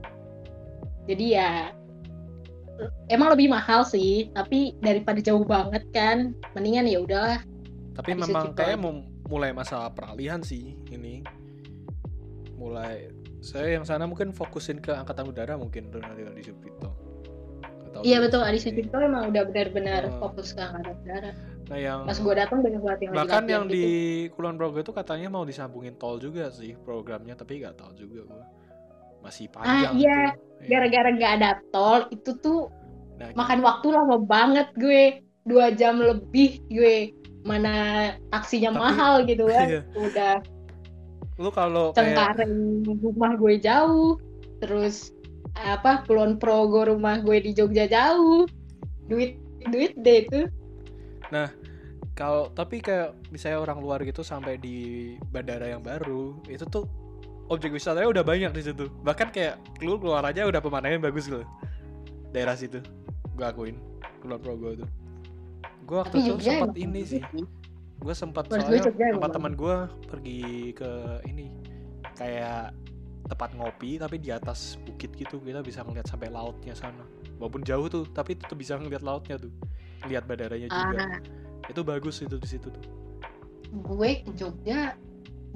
Jadi 1.06 1.26
ya 1.34 1.74
emang 3.10 3.34
lebih 3.34 3.50
mahal 3.50 3.82
sih, 3.82 4.30
tapi 4.36 4.76
daripada 4.82 5.18
jauh 5.22 5.42
banget 5.42 5.86
kan, 5.90 6.38
mendingan 6.54 6.86
ya 6.86 7.02
udahlah. 7.02 7.40
Tapi 7.96 8.14
Adi 8.14 8.22
memang 8.30 8.52
Sucipto 8.52 8.60
kayak 8.62 8.78
mulai 9.26 9.50
masa 9.56 9.90
peralihan 9.90 10.44
sih 10.46 10.78
ini. 10.94 11.26
Mulai 12.56 13.10
saya 13.42 13.78
yang 13.78 13.86
sana 13.86 14.06
mungkin 14.06 14.34
fokusin 14.34 14.82
ke 14.82 14.90
angkatan 14.94 15.30
udara 15.30 15.54
mungkin 15.58 15.90
tuh 15.90 16.02
nanti 16.02 16.22
di 16.26 16.44
Sucipto. 16.46 16.90
Iya 18.04 18.20
betul. 18.20 18.44
Adi 18.44 18.60
Sucipto 18.60 19.00
emang 19.00 19.32
udah 19.32 19.44
benar-benar 19.48 20.12
Oh. 20.20 20.28
fokus 20.30 20.52
ke 20.52 20.60
angkatan 20.60 20.98
darat. 21.08 21.36
Nah 21.66 21.78
yang 21.82 22.00
Pas 22.06 22.20
gue 22.22 22.34
datang 22.38 22.60
banyak 22.62 22.82
banget 22.82 23.00
yang 23.02 23.12
lagi 23.12 23.20
bahkan 23.26 23.42
latihan 23.42 23.46
yang 23.50 23.66
gitu. 23.66 23.74
di 23.74 23.86
Kulon 24.38 24.56
Progo 24.56 24.78
itu 24.86 24.94
katanya 24.94 25.28
mau 25.34 25.44
disambungin 25.44 25.98
tol 25.98 26.22
juga 26.22 26.54
sih 26.54 26.78
programnya 26.86 27.34
tapi 27.34 27.58
nggak 27.58 27.74
tahu 27.82 27.92
juga 27.98 28.22
gua 28.30 28.46
masih 29.26 29.50
panjang 29.50 29.98
iya. 29.98 30.38
itu. 30.38 30.62
Iya. 30.62 30.68
gara-gara 30.70 31.10
nggak 31.10 31.34
ada 31.42 31.50
tol 31.74 32.06
itu 32.14 32.32
tuh 32.38 32.70
Nah, 33.16 33.32
makan 33.32 33.64
waktu 33.64 33.88
lama 33.96 34.20
banget 34.20 34.68
gue 34.76 35.24
dua 35.48 35.72
jam 35.72 36.04
lebih 36.04 36.60
gue 36.68 37.16
mana 37.48 38.12
taksinya 38.28 38.76
Tapi- 38.76 38.82
mahal 38.84 39.14
gitu 39.24 39.48
kan 39.48 39.68
Iya. 39.72 39.82
udah 39.96 40.36
lu 41.40 41.48
kalau 41.52 41.96
kayak 41.96 42.12
Cengkareng 42.12 42.84
rumah 43.00 43.32
gue 43.40 43.56
jauh 43.60 44.20
terus 44.60 45.16
apa 45.56 46.04
Kulon 46.04 46.36
Progo 46.36 46.84
rumah 46.92 47.24
gue 47.24 47.40
di 47.40 47.56
Jogja 47.56 47.88
jauh 47.88 48.44
duit 49.08 49.40
duit 49.72 49.96
deh 49.96 50.28
itu 50.28 50.40
kalau 52.16 52.48
tapi 52.56 52.80
kayak 52.80 53.12
misalnya 53.28 53.60
orang 53.60 53.84
luar 53.84 54.00
gitu 54.08 54.24
sampai 54.24 54.56
di 54.56 55.14
bandara 55.30 55.68
yang 55.68 55.84
baru 55.84 56.40
itu 56.48 56.64
tuh 56.72 56.88
objek 57.52 57.76
wisatanya 57.76 58.08
udah 58.08 58.24
banyak 58.24 58.52
di 58.56 58.62
situ. 58.64 58.88
Bahkan 59.04 59.30
kayak 59.36 59.60
lu 59.84 60.00
keluar 60.00 60.24
aja 60.24 60.48
udah 60.48 60.64
pemandangan 60.64 61.04
bagus 61.04 61.28
loh. 61.28 61.44
Daerah 62.32 62.56
situ. 62.56 62.80
Gua 63.36 63.52
akuin 63.52 63.76
Kulon 64.24 64.40
Progo 64.40 64.74
itu 64.74 64.88
gua 65.86 66.02
waktu 66.02 66.18
itu 66.18 66.34
Jogja 66.34 66.52
sempat 66.58 66.76
ini 66.76 67.02
sih. 67.06 67.22
gue 67.96 68.12
sempat 68.12 68.52
gue 68.52 68.60
soalnya 68.60 68.92
tempat 68.92 69.32
teman 69.32 69.56
gue 69.56 69.76
pergi 70.12 70.76
ke 70.76 71.24
ini 71.32 71.48
kayak 72.20 72.76
tempat 73.26 73.56
ngopi 73.56 73.98
tapi 73.98 74.20
di 74.20 74.30
atas 74.30 74.76
bukit 74.84 75.16
gitu. 75.16 75.40
Kita 75.40 75.64
bisa 75.64 75.82
ngeliat 75.82 76.06
sampai 76.06 76.28
lautnya 76.30 76.76
sana. 76.76 77.08
Walaupun 77.40 77.64
jauh 77.64 77.88
tuh 77.88 78.04
tapi 78.12 78.36
tetap 78.36 78.60
bisa 78.60 78.76
ngeliat 78.76 79.02
lautnya 79.02 79.40
tuh 79.40 79.50
ngeliat 80.04 80.24
bandaranya 80.28 80.68
juga. 80.68 80.96
Ah. 81.00 81.20
Itu 81.72 81.82
bagus 81.86 82.20
itu 82.22 82.36
di 82.36 82.48
situ 82.48 82.68
tuh. 82.68 82.84
Gue 83.72 84.24
ke 84.26 84.32
Jogja 84.36 84.96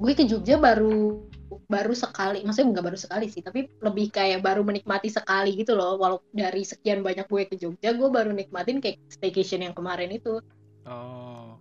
gue 0.00 0.12
ke 0.16 0.24
Jogja 0.24 0.56
baru 0.56 1.28
baru 1.68 1.92
sekali 1.92 2.40
maksudnya 2.40 2.72
nggak 2.72 2.86
baru 2.88 2.98
sekali 2.98 3.26
sih 3.28 3.44
tapi 3.44 3.68
lebih 3.84 4.08
kayak 4.08 4.40
baru 4.40 4.64
menikmati 4.64 5.12
sekali 5.12 5.54
gitu 5.60 5.76
loh. 5.76 6.00
Walau 6.00 6.24
dari 6.32 6.64
sekian 6.64 7.04
banyak 7.04 7.28
gue 7.28 7.42
ke 7.50 7.56
Jogja 7.60 7.92
gue 7.92 8.08
baru 8.08 8.32
nikmatin 8.32 8.80
kayak 8.80 8.96
staycation 9.12 9.66
yang 9.66 9.76
kemarin 9.76 10.08
itu. 10.08 10.40
Oh. 10.88 11.60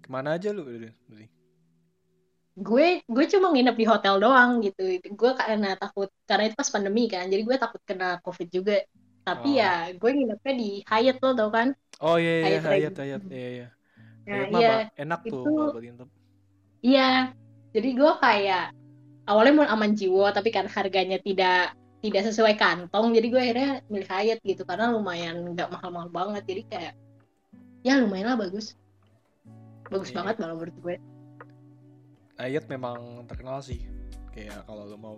Ke 0.00 0.08
mana 0.08 0.40
aja 0.40 0.50
lu 0.50 0.64
gue 2.60 3.00
gue 3.00 3.24
cuma 3.32 3.48
nginep 3.54 3.76
di 3.76 3.86
hotel 3.88 4.20
doang 4.20 4.60
gitu. 4.60 5.00
Gue 5.16 5.32
karena 5.32 5.74
takut 5.80 6.12
karena 6.28 6.50
itu 6.50 6.56
pas 6.58 6.68
pandemi 6.68 7.08
kan 7.08 7.24
jadi 7.32 7.42
gue 7.46 7.56
takut 7.56 7.80
kena 7.88 8.20
covid 8.20 8.48
juga 8.52 8.76
tapi 9.20 9.48
Oh. 9.50 9.58
ya 9.58 9.72
gue 9.92 10.10
nginepnya 10.10 10.54
di 10.54 10.70
Hyatt 10.82 11.18
lo 11.18 11.30
tau 11.32 11.50
kan 11.50 11.68
oh 12.00 12.16
iya 12.16 12.32
iya 12.32 12.44
Hyatt 12.46 12.64
hayat 12.64 12.70
Regency. 12.70 13.00
hayat 13.00 13.22
iya 13.28 13.48
iya 13.50 13.68
nah 14.20 14.36
Hayat 14.36 14.50
iya 14.56 14.72
enak 14.98 15.20
tuh 15.22 15.28
itu- 15.28 15.44
kalau 15.46 15.70
buat 15.70 15.82
nginep. 15.82 16.08
iya 16.80 17.10
jadi 17.70 17.88
gue 17.92 18.12
kayak 18.18 18.64
awalnya 19.24 19.52
mau 19.54 19.66
aman 19.68 19.92
jiwa 19.92 20.26
tapi 20.30 20.48
kan 20.48 20.66
harganya 20.66 21.18
tidak 21.18 21.72
tidak 22.00 22.22
sesuai 22.24 22.56
kantong 22.56 23.12
jadi 23.12 23.26
gue 23.28 23.40
akhirnya 23.40 23.70
milih 23.86 24.08
Hyatt 24.08 24.40
gitu 24.40 24.62
karena 24.64 24.88
lumayan 24.88 25.52
nggak 25.52 25.68
mahal-mahal 25.68 26.08
banget 26.08 26.42
jadi 26.44 26.62
kayak 26.66 26.92
ya 27.80 28.00
lumayan 28.00 28.26
lah 28.26 28.38
bagus 28.38 28.74
bagus 29.86 30.08
Iya. 30.08 30.16
banget 30.16 30.34
malah 30.38 30.56
menurut 30.56 30.76
gue 30.76 30.96
Hayat 32.36 32.64
memang 32.66 32.96
terkenal 33.28 33.60
sih 33.60 33.84
kayak 34.30 34.62
kalau 34.62 34.84
lu 34.84 34.96
mau 34.96 35.14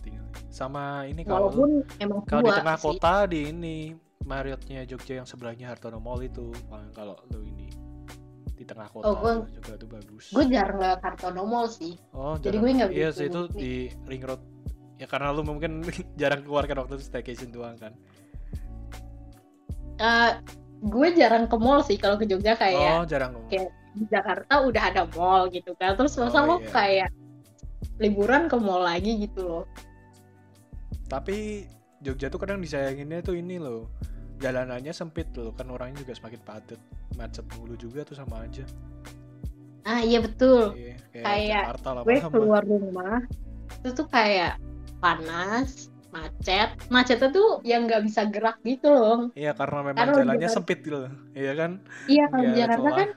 tinggal 0.00 0.22
sama 0.48 1.04
ini 1.04 1.22
kalau 1.22 1.48
walaupun 1.48 1.70
emang 1.96 2.20
Kalau 2.24 2.44
di 2.44 2.52
tengah 2.54 2.76
sih. 2.76 2.84
kota 2.86 3.14
di 3.24 3.40
ini 3.48 3.76
Marriottnya 4.20 4.84
Jogja 4.84 5.14
yang 5.14 5.24
sebelahnya 5.24 5.66
Hartono 5.66 5.96
Mall 5.96 6.20
itu 6.20 6.52
kalau 6.90 7.16
lu 7.28 7.40
ini 7.42 7.72
di 8.52 8.64
tengah 8.64 8.86
kota 8.86 9.06
Oh, 9.06 9.16
gua- 9.16 9.40
tuh 9.40 9.52
juga 9.54 9.72
tuh 9.74 9.88
bagus. 9.88 10.24
gue 10.28 10.44
jarang 10.46 10.76
lewat 10.78 11.00
Hartono 11.00 11.42
Mall 11.42 11.66
sih 11.66 11.96
oh, 12.12 12.36
jadi 12.36 12.56
gue 12.56 12.70
nggak 12.70 12.90
Iya 12.90 13.08
sih 13.10 13.26
itu 13.26 13.48
di 13.50 13.72
ring 14.04 14.20
road. 14.20 14.40
Ya 14.96 15.08
karena 15.08 15.32
lu 15.32 15.40
mungkin 15.40 15.80
jarang 16.20 16.44
keluar 16.44 16.64
kan 16.64 16.76
waktu 16.78 16.94
itu 16.94 17.04
staycation 17.06 17.48
doang 17.48 17.72
kan. 17.74 17.96
Eh, 19.96 20.30
gue 20.82 21.08
jarang 21.14 21.44
ke 21.44 21.56
mall 21.56 21.80
sih 21.80 21.96
kalau 21.96 22.16
ke 22.16 22.24
Jogja 22.24 22.52
kayak 22.54 22.92
oh, 22.94 23.04
jarang. 23.04 23.36
kayak- 23.48 23.72
di 23.90 24.06
Jakarta 24.06 24.62
udah 24.62 24.82
ada 24.86 25.02
mall 25.10 25.48
gitu 25.48 25.74
kan 25.74 25.92
terus 25.94 26.14
masa 26.14 26.40
Oh, 26.40 26.46
lo 26.46 26.56
iya. 26.58 26.70
kayak 26.70 27.08
liburan 28.00 28.48
ke 28.48 28.56
mall 28.56 28.82
lagi 28.82 29.20
gitu 29.20 29.44
loh. 29.44 29.64
Tapi 31.06 31.68
Jogja 32.00 32.32
tuh 32.32 32.40
kadang 32.40 32.58
disayanginnya 32.58 33.20
tuh 33.20 33.36
ini 33.36 33.60
loh. 33.60 33.86
jalanannya 34.40 34.88
sempit 34.96 35.28
tuh 35.36 35.52
kan 35.52 35.68
orangnya 35.68 36.00
juga 36.00 36.16
semakin 36.16 36.40
padat. 36.48 36.80
Macet 37.20 37.44
mulu 37.60 37.76
juga 37.76 38.08
tuh 38.08 38.16
sama 38.16 38.40
aja. 38.48 38.64
Ah 39.84 40.00
iya 40.00 40.24
betul. 40.24 40.72
Iya, 40.80 40.96
kayak, 41.12 41.24
Kayak 41.28 41.62
Jakarta 41.68 41.88
gue 41.92 42.00
lama-lama 42.00 42.28
keluar 42.32 42.62
rumah 42.64 43.16
itu 43.68 43.88
tuh 43.92 44.06
kayak 44.08 44.56
panas 44.96 45.92
macet. 46.08 46.72
Macetnya 46.88 47.28
tuh 47.28 47.60
yang 47.68 47.84
nggak 47.84 48.00
bisa 48.08 48.24
gerak 48.32 48.56
gitu 48.64 48.88
loh. 48.88 49.18
Iya 49.36 49.52
karena 49.52 49.92
memang 49.92 50.00
Karena 50.00 50.14
jalannya 50.24 50.40
Jakarta- 50.48 50.56
sempit 50.56 50.78
gitu 50.88 50.98
iya 51.36 51.52
kan? 51.52 51.70
Iya 52.08 52.24
kalau 52.32 52.50
Jakarta 52.56 52.88
kan 52.96 53.08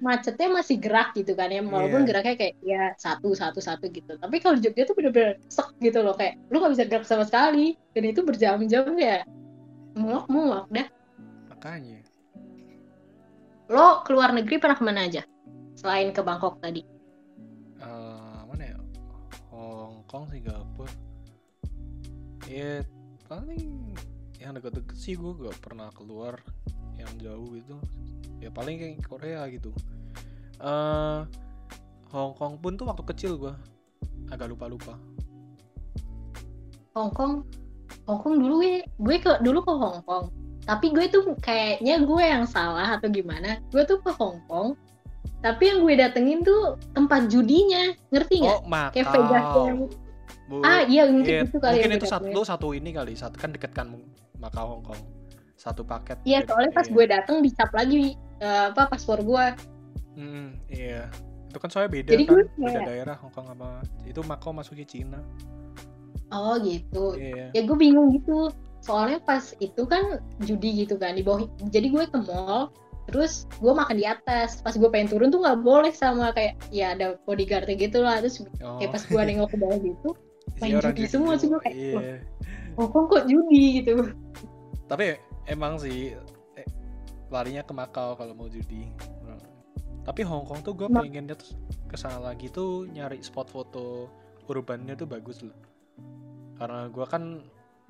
macetnya 0.00 0.48
masih 0.48 0.76
gerak 0.80 1.12
gitu 1.12 1.36
kan 1.36 1.52
ya. 1.52 1.60
Walaupun 1.60 2.02
Iya. 2.02 2.08
geraknya 2.08 2.34
kayak 2.40 2.54
ya 2.64 2.82
satu 2.96 3.36
satu 3.36 3.60
satu 3.60 3.92
gitu. 3.92 4.16
Tapi 4.16 4.36
kalau 4.40 4.56
Jogja 4.56 4.88
tuh 4.88 4.96
bener-bener 4.96 5.36
sek 5.52 5.76
gitu 5.78 6.00
loh. 6.00 6.16
Kayak 6.16 6.40
lu 6.48 6.58
nggak 6.58 6.72
bisa 6.74 6.84
gerak 6.88 7.04
sama 7.06 7.24
sekali. 7.28 7.76
Dan 7.92 8.08
itu 8.08 8.24
berjam-jam 8.24 8.84
ya. 8.96 9.22
Muak 9.94 10.26
muak 10.32 10.66
dah. 10.72 10.88
Makanya. 11.52 12.00
Lo 13.70 14.02
keluar 14.02 14.34
negeri 14.34 14.58
pernah 14.58 14.74
ke 14.74 14.82
mana 14.82 15.06
aja? 15.06 15.22
Selain 15.78 16.10
ke 16.10 16.20
Bangkok 16.24 16.58
tadi. 16.58 16.82
Eh 17.78 18.40
mana 18.48 18.64
ya? 18.74 18.78
Hong 19.54 20.02
Kong 20.10 20.26
Singapura. 20.32 20.90
Ya 22.50 22.82
paling 23.30 23.94
yang 24.42 24.58
deket-deket 24.58 24.96
sih 24.98 25.14
gue 25.14 25.36
gak 25.46 25.60
pernah 25.62 25.92
keluar 25.94 26.42
yang 26.98 27.12
jauh 27.22 27.54
gitu 27.54 27.78
ya 28.40 28.48
paling 28.50 28.76
kayak 28.80 29.04
Korea 29.04 29.44
gitu. 29.52 29.70
Eh 30.60 31.20
Hong 32.10 32.34
Kong 32.34 32.58
pun 32.58 32.74
tuh 32.74 32.90
waktu 32.90 33.06
kecil 33.06 33.38
gue 33.38 33.54
agak 34.34 34.50
lupa-lupa. 34.50 34.98
Hong 36.98 37.14
Kong? 37.14 37.46
Hong 38.10 38.18
Kong 38.18 38.34
dulu 38.42 38.64
gue 38.66 38.82
gue 38.82 39.16
ke 39.22 39.38
dulu 39.44 39.62
ke 39.62 39.72
Hong 39.72 40.02
Kong. 40.02 40.26
Tapi 40.66 40.90
gue 40.90 41.06
tuh 41.06 41.38
kayaknya 41.38 42.02
gue 42.02 42.24
yang 42.24 42.44
salah 42.46 42.98
atau 42.98 43.06
gimana? 43.06 43.62
Gue 43.70 43.86
tuh 43.86 44.02
ke 44.02 44.10
Hong 44.18 44.42
Kong. 44.50 44.74
Tapi 45.40 45.72
yang 45.72 45.86
gue 45.86 45.94
datengin 45.96 46.42
tuh 46.42 46.76
tempat 46.92 47.30
judinya. 47.30 47.94
Ngerti 48.10 48.42
nggak? 48.42 48.58
Oh 48.58 48.90
kayak 48.90 49.08
Vegas 49.14 49.46
yang 49.54 49.78
Bu- 50.50 50.66
ah 50.66 50.82
iya 50.82 51.06
mungkin 51.06 51.30
Iya, 51.30 51.40
itu 51.46 51.58
kali 51.62 51.78
mungkin 51.78 51.90
yang 51.94 51.94
itu 51.94 52.02
gue 52.02 52.10
satu 52.10 52.26
datengin. 52.26 52.50
satu 52.50 52.68
ini 52.74 52.90
kali 52.90 53.12
satu 53.14 53.36
kan 53.38 53.54
deket 53.54 53.70
kan 53.70 53.86
Macau 54.42 54.66
Hong 54.66 54.82
Kong. 54.82 55.00
Satu 55.54 55.86
paket. 55.86 56.18
Iya 56.26 56.42
soalnya 56.42 56.74
pas 56.74 56.90
iya. 56.90 56.94
gue 56.98 57.04
dateng 57.06 57.36
dicap 57.38 57.70
lagi 57.70 58.18
eh, 58.40 58.64
apa 58.68 58.88
paspor 58.88 59.20
gue 59.20 59.46
Hmm, 60.10 60.58
iya. 60.66 61.06
Itu 61.46 61.56
kan 61.56 61.68
soalnya 61.68 61.92
beda 61.92 62.10
Jadi 62.10 62.24
kan, 62.24 62.30
gue 62.30 62.42
beda 62.50 62.66
kayak- 62.74 62.86
daerah 62.86 63.16
Hong 63.16 63.30
Kong 63.30 63.46
sama 63.46 63.68
itu 64.02 64.20
Macau 64.22 64.50
masuknya 64.50 64.84
Cina. 64.84 65.20
oh 66.30 66.54
gitu 66.58 67.14
Iya. 67.14 67.50
ya 67.50 67.60
gue 67.60 67.74
bingung 67.74 68.12
gitu 68.12 68.54
soalnya 68.80 69.18
pas 69.18 69.42
itu 69.56 69.82
kan 69.84 70.22
judi 70.40 70.80
gitu 70.80 70.94
kan 70.94 71.12
di 71.12 71.20
bawah 71.20 71.42
jadi 71.66 71.90
gue 71.90 72.04
ke 72.06 72.18
mall 72.22 72.70
terus 73.04 73.50
gue 73.56 73.68
makan 73.68 73.96
di 73.96 74.06
atas 74.06 74.62
pas 74.62 74.70
gue 74.72 74.86
pengen 74.86 75.10
turun 75.10 75.28
tuh 75.28 75.42
nggak 75.42 75.58
boleh 75.58 75.90
sama 75.90 76.30
kayak 76.30 76.54
ya 76.70 76.94
ada 76.94 77.18
bodyguardnya 77.20 77.74
gitu 77.76 77.98
lah 77.98 78.18
terus 78.18 78.38
Oh, 78.62 78.78
kayak 78.78 78.94
pas 78.94 79.02
gue 79.02 79.18
nengok 79.20 79.48
ke 79.48 79.56
bawah 79.58 79.78
gitu 79.80 80.10
main 80.62 80.78
judi 80.78 81.02
semua 81.04 81.34
sih, 81.34 81.48
gue 81.48 81.60
kayak, 81.60 81.76
Iya. 81.76 82.14
Hongkong 82.76 83.06
kok 83.08 83.24
judi 83.26 83.82
gitu 83.82 84.14
Tapi 84.86 85.18
emang 85.46 85.76
sih 85.76 86.14
larinya 87.30 87.62
ke 87.62 87.72
Macau 87.72 88.18
kalau 88.18 88.34
mau 88.34 88.50
judi. 88.50 88.90
Hmm. 89.24 89.40
Tapi 90.04 90.26
Hong 90.26 90.44
Kong 90.44 90.60
tuh 90.66 90.74
gue 90.74 90.88
Ma- 90.90 91.02
pengennya 91.02 91.38
tuh 91.38 91.54
ke 91.86 91.96
sana 91.96 92.18
lagi 92.18 92.50
tuh 92.50 92.86
nyari 92.90 93.22
spot 93.22 93.48
foto 93.50 94.10
urbannya 94.50 94.98
tuh 94.98 95.06
bagus 95.06 95.46
loh. 95.46 95.54
Karena 96.58 96.90
gue 96.90 97.06
kan 97.06 97.40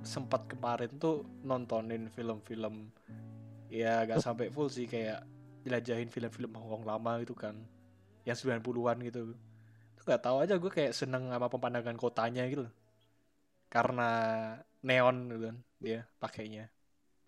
sempat 0.00 0.48
kemarin 0.48 0.92
tuh 0.96 1.24
nontonin 1.44 2.08
film-film 2.08 2.88
ya 3.68 4.02
gak 4.08 4.20
sampai 4.24 4.48
full 4.48 4.72
sih 4.72 4.88
kayak 4.88 5.22
jelajahin 5.62 6.08
film-film 6.08 6.56
Hong 6.56 6.68
Kong 6.80 6.84
lama 6.88 7.20
gitu 7.20 7.36
kan 7.36 7.54
yang 8.24 8.36
90-an 8.36 8.98
gitu 9.04 9.36
tuh 9.96 10.04
gak 10.08 10.24
tahu 10.24 10.40
aja 10.40 10.56
gue 10.56 10.72
kayak 10.72 10.96
seneng 10.96 11.28
sama 11.28 11.52
pemandangan 11.52 11.96
kotanya 12.00 12.48
gitu 12.48 12.66
loh. 12.68 12.74
karena 13.70 14.10
neon 14.82 15.30
gitu 15.30 15.42
kan 15.52 15.56
dia 15.78 16.00
pakainya 16.18 16.66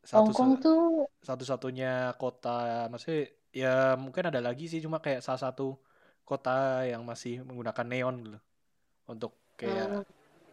satu 0.03 0.35
Hongkong 0.35 0.53
tuh 0.59 1.07
satu-satunya 1.23 2.19
kota 2.19 2.91
maksudnya 2.91 3.31
ya 3.55 3.95
mungkin 3.95 4.33
ada 4.33 4.41
lagi 4.43 4.67
sih 4.67 4.83
cuma 4.83 4.99
kayak 4.99 5.23
salah 5.23 5.39
satu 5.51 5.79
kota 6.25 6.89
yang 6.89 7.05
masih 7.05 7.45
menggunakan 7.45 7.87
neon 7.87 8.17
gitu 8.23 8.31
loh. 8.39 8.43
Untuk 9.11 9.33
kayak 9.59 10.01
eh, 10.01 10.05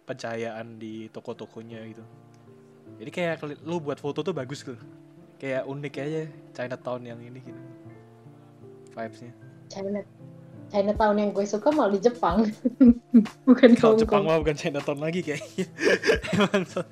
pencahayaan 0.03 0.75
di 0.81 1.07
toko-tokonya 1.13 1.79
gitu. 1.87 2.03
Jadi 2.99 3.09
kayak 3.13 3.63
lu 3.63 3.79
buat 3.79 4.01
foto 4.01 4.19
tuh 4.25 4.35
bagus 4.35 4.65
gitu. 4.65 4.75
Kayak 5.39 5.63
unik 5.71 5.93
aja 6.03 6.21
Chinatown 6.51 7.01
yang 7.07 7.19
ini 7.23 7.39
gitu. 7.39 7.61
Vibesnya. 8.91 9.31
China 9.71 10.01
Chinatown 10.69 11.15
yang 11.17 11.31
gue 11.31 11.45
suka 11.47 11.71
malah 11.71 11.95
di 11.95 12.01
Jepang. 12.03 12.43
Bukan 13.47 13.73
kalau 13.73 13.97
Jepang 13.97 14.27
mah 14.27 14.37
bukan 14.37 14.53
Chinatown 14.53 14.99
lagi 15.01 15.25
kayaknya. 15.25 15.65
Emang 16.35 16.61
so- 16.67 16.85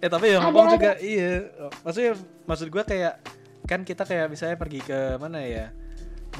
eh 0.00 0.08
tapi 0.08 0.32
ya 0.32 0.40
Ada, 0.40 0.44
Hongkong 0.48 0.66
ada. 0.66 0.74
juga 0.76 0.92
iya 1.04 1.32
maksudnya 1.84 2.12
maksud 2.48 2.68
gua 2.72 2.82
kayak 2.88 3.14
kan 3.68 3.80
kita 3.84 4.02
kayak 4.08 4.26
misalnya 4.32 4.56
pergi 4.56 4.80
ke 4.80 5.20
mana 5.20 5.44
ya 5.44 5.66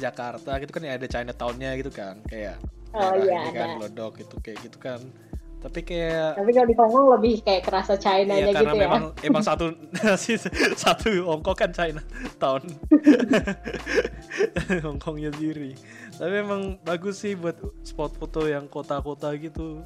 Jakarta 0.01 0.57
gitu 0.57 0.71
kan 0.73 0.81
ya 0.83 0.97
ada 0.97 1.07
Chinatown-nya 1.07 1.77
gitu 1.77 1.91
kan 1.93 2.19
kayak 2.25 2.57
oh 2.97 3.13
iya 3.21 3.45
ini 3.45 3.51
kan 3.53 3.77
ada 3.77 3.77
Glodok 3.77 4.13
gitu 4.25 4.35
kayak 4.41 4.57
gitu 4.65 4.77
kan 4.81 4.99
tapi 5.61 5.85
kayak 5.85 6.41
tapi 6.41 6.51
kalau 6.57 6.67
di 6.67 6.75
Hongkong 6.75 7.07
lebih 7.21 7.35
kayak 7.45 7.61
kerasa 7.69 7.93
China 7.93 8.33
Iya 8.33 8.49
gitu 8.49 8.73
memang 8.73 9.13
ya 9.21 9.29
emang 9.29 9.43
satu 9.45 9.77
sih 10.25 10.41
satu 10.73 11.21
Hongkong 11.29 11.53
kan 11.53 11.69
China 11.69 12.01
tahun 12.41 12.65
Hongkongnya 14.85 15.29
sendiri. 15.37 15.77
Tapi 16.17 16.33
emang 16.41 16.81
bagus 16.81 17.21
sih 17.21 17.37
buat 17.37 17.57
spot 17.85 18.17
foto 18.17 18.49
yang 18.49 18.65
kota-kota 18.65 19.29
gitu. 19.37 19.85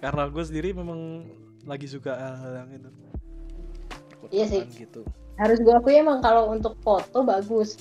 Karena 0.00 0.28
gue 0.32 0.44
sendiri 0.44 0.72
memang 0.72 1.28
lagi 1.66 1.86
suka 1.86 2.14
hal 2.14 2.64
yang 2.64 2.70
itu. 2.72 2.88
Iya 4.30 4.44
sih. 4.48 4.62
Gitu. 4.72 5.02
harus 5.36 5.60
gue 5.60 5.68
akui 5.68 6.00
emang 6.00 6.24
kalau 6.24 6.48
untuk 6.48 6.80
foto 6.80 7.20
bagus 7.20 7.76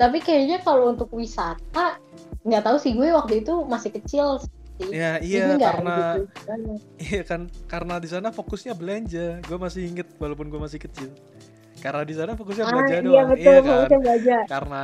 tapi 0.00 0.24
kayaknya 0.24 0.64
kalau 0.64 0.88
untuk 0.88 1.12
wisata 1.12 2.00
nggak 2.40 2.64
tahu 2.64 2.76
sih 2.80 2.96
gue 2.96 3.12
waktu 3.12 3.44
itu 3.44 3.52
masih 3.68 3.92
kecil 3.92 4.40
sih 4.40 4.50
Ya 4.90 5.22
iya 5.22 5.54
karena 5.54 6.18
gitu. 6.18 6.74
iya 6.98 7.22
kan 7.22 7.46
karena 7.70 8.02
di 8.02 8.10
sana 8.10 8.34
fokusnya 8.34 8.74
belanja. 8.74 9.38
Gue 9.46 9.54
masih 9.54 9.86
inget 9.86 10.10
walaupun 10.18 10.50
gue 10.50 10.58
masih 10.58 10.82
kecil. 10.82 11.14
Karena 11.78 12.02
di 12.02 12.10
sana 12.10 12.34
fokusnya 12.34 12.66
ah 12.66 12.70
belanja 12.74 12.94
iya 12.98 13.02
doang. 13.06 13.28
betul 13.30 13.54
iya 13.54 13.58
kan. 13.62 14.00
belajar 14.02 14.40
karena 14.50 14.82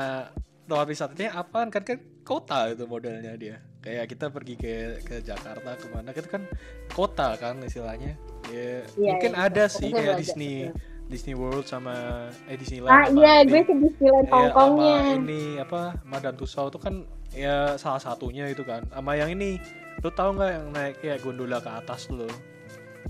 tempat 0.70 0.86
wisatanya 0.86 1.28
apaan 1.34 1.68
kan 1.74 1.82
kan 1.82 1.98
kota 2.22 2.72
itu 2.72 2.84
modelnya 2.86 3.34
dia. 3.36 3.56
Kayak 3.80 4.12
kita 4.12 4.26
pergi 4.28 4.54
ke 4.60 5.00
ke 5.02 5.16
Jakarta 5.24 5.76
ke 5.76 5.86
mana 5.88 6.12
itu 6.12 6.28
kan 6.28 6.42
kota 6.92 7.34
kan 7.40 7.58
istilahnya. 7.64 8.14
Ya 8.52 8.84
Iya, 8.98 9.16
mungkin 9.16 9.32
iya, 9.34 9.44
ada 9.46 9.64
betul. 9.66 9.76
sih 9.80 9.90
kayak 9.92 10.16
Disney. 10.20 10.54
Disney 11.10 11.34
World 11.34 11.66
sama 11.66 11.90
eh 12.46 12.54
Disneyland 12.54 12.94
ah 12.94 13.04
iya 13.10 13.42
gue 13.42 13.66
ke 13.66 13.74
Disneyland 13.74 14.30
ya, 14.30 14.30
Hongkongnya 14.30 14.94
sama 14.94 15.18
ini 15.18 15.42
apa 15.58 15.98
Madame 16.06 16.38
Tussauds 16.38 16.70
itu 16.70 16.78
kan 16.78 17.02
ya 17.34 17.74
salah 17.74 17.98
satunya 17.98 18.46
itu 18.46 18.62
kan. 18.62 18.86
Sama 18.94 19.18
yang 19.18 19.34
ini 19.34 19.58
lu 20.00 20.10
tahu 20.14 20.38
nggak 20.38 20.50
yang 20.54 20.66
naik 20.70 20.94
kayak 21.02 21.18
gondola 21.26 21.58
ke 21.58 21.66
atas 21.66 22.06
tuh? 22.06 22.30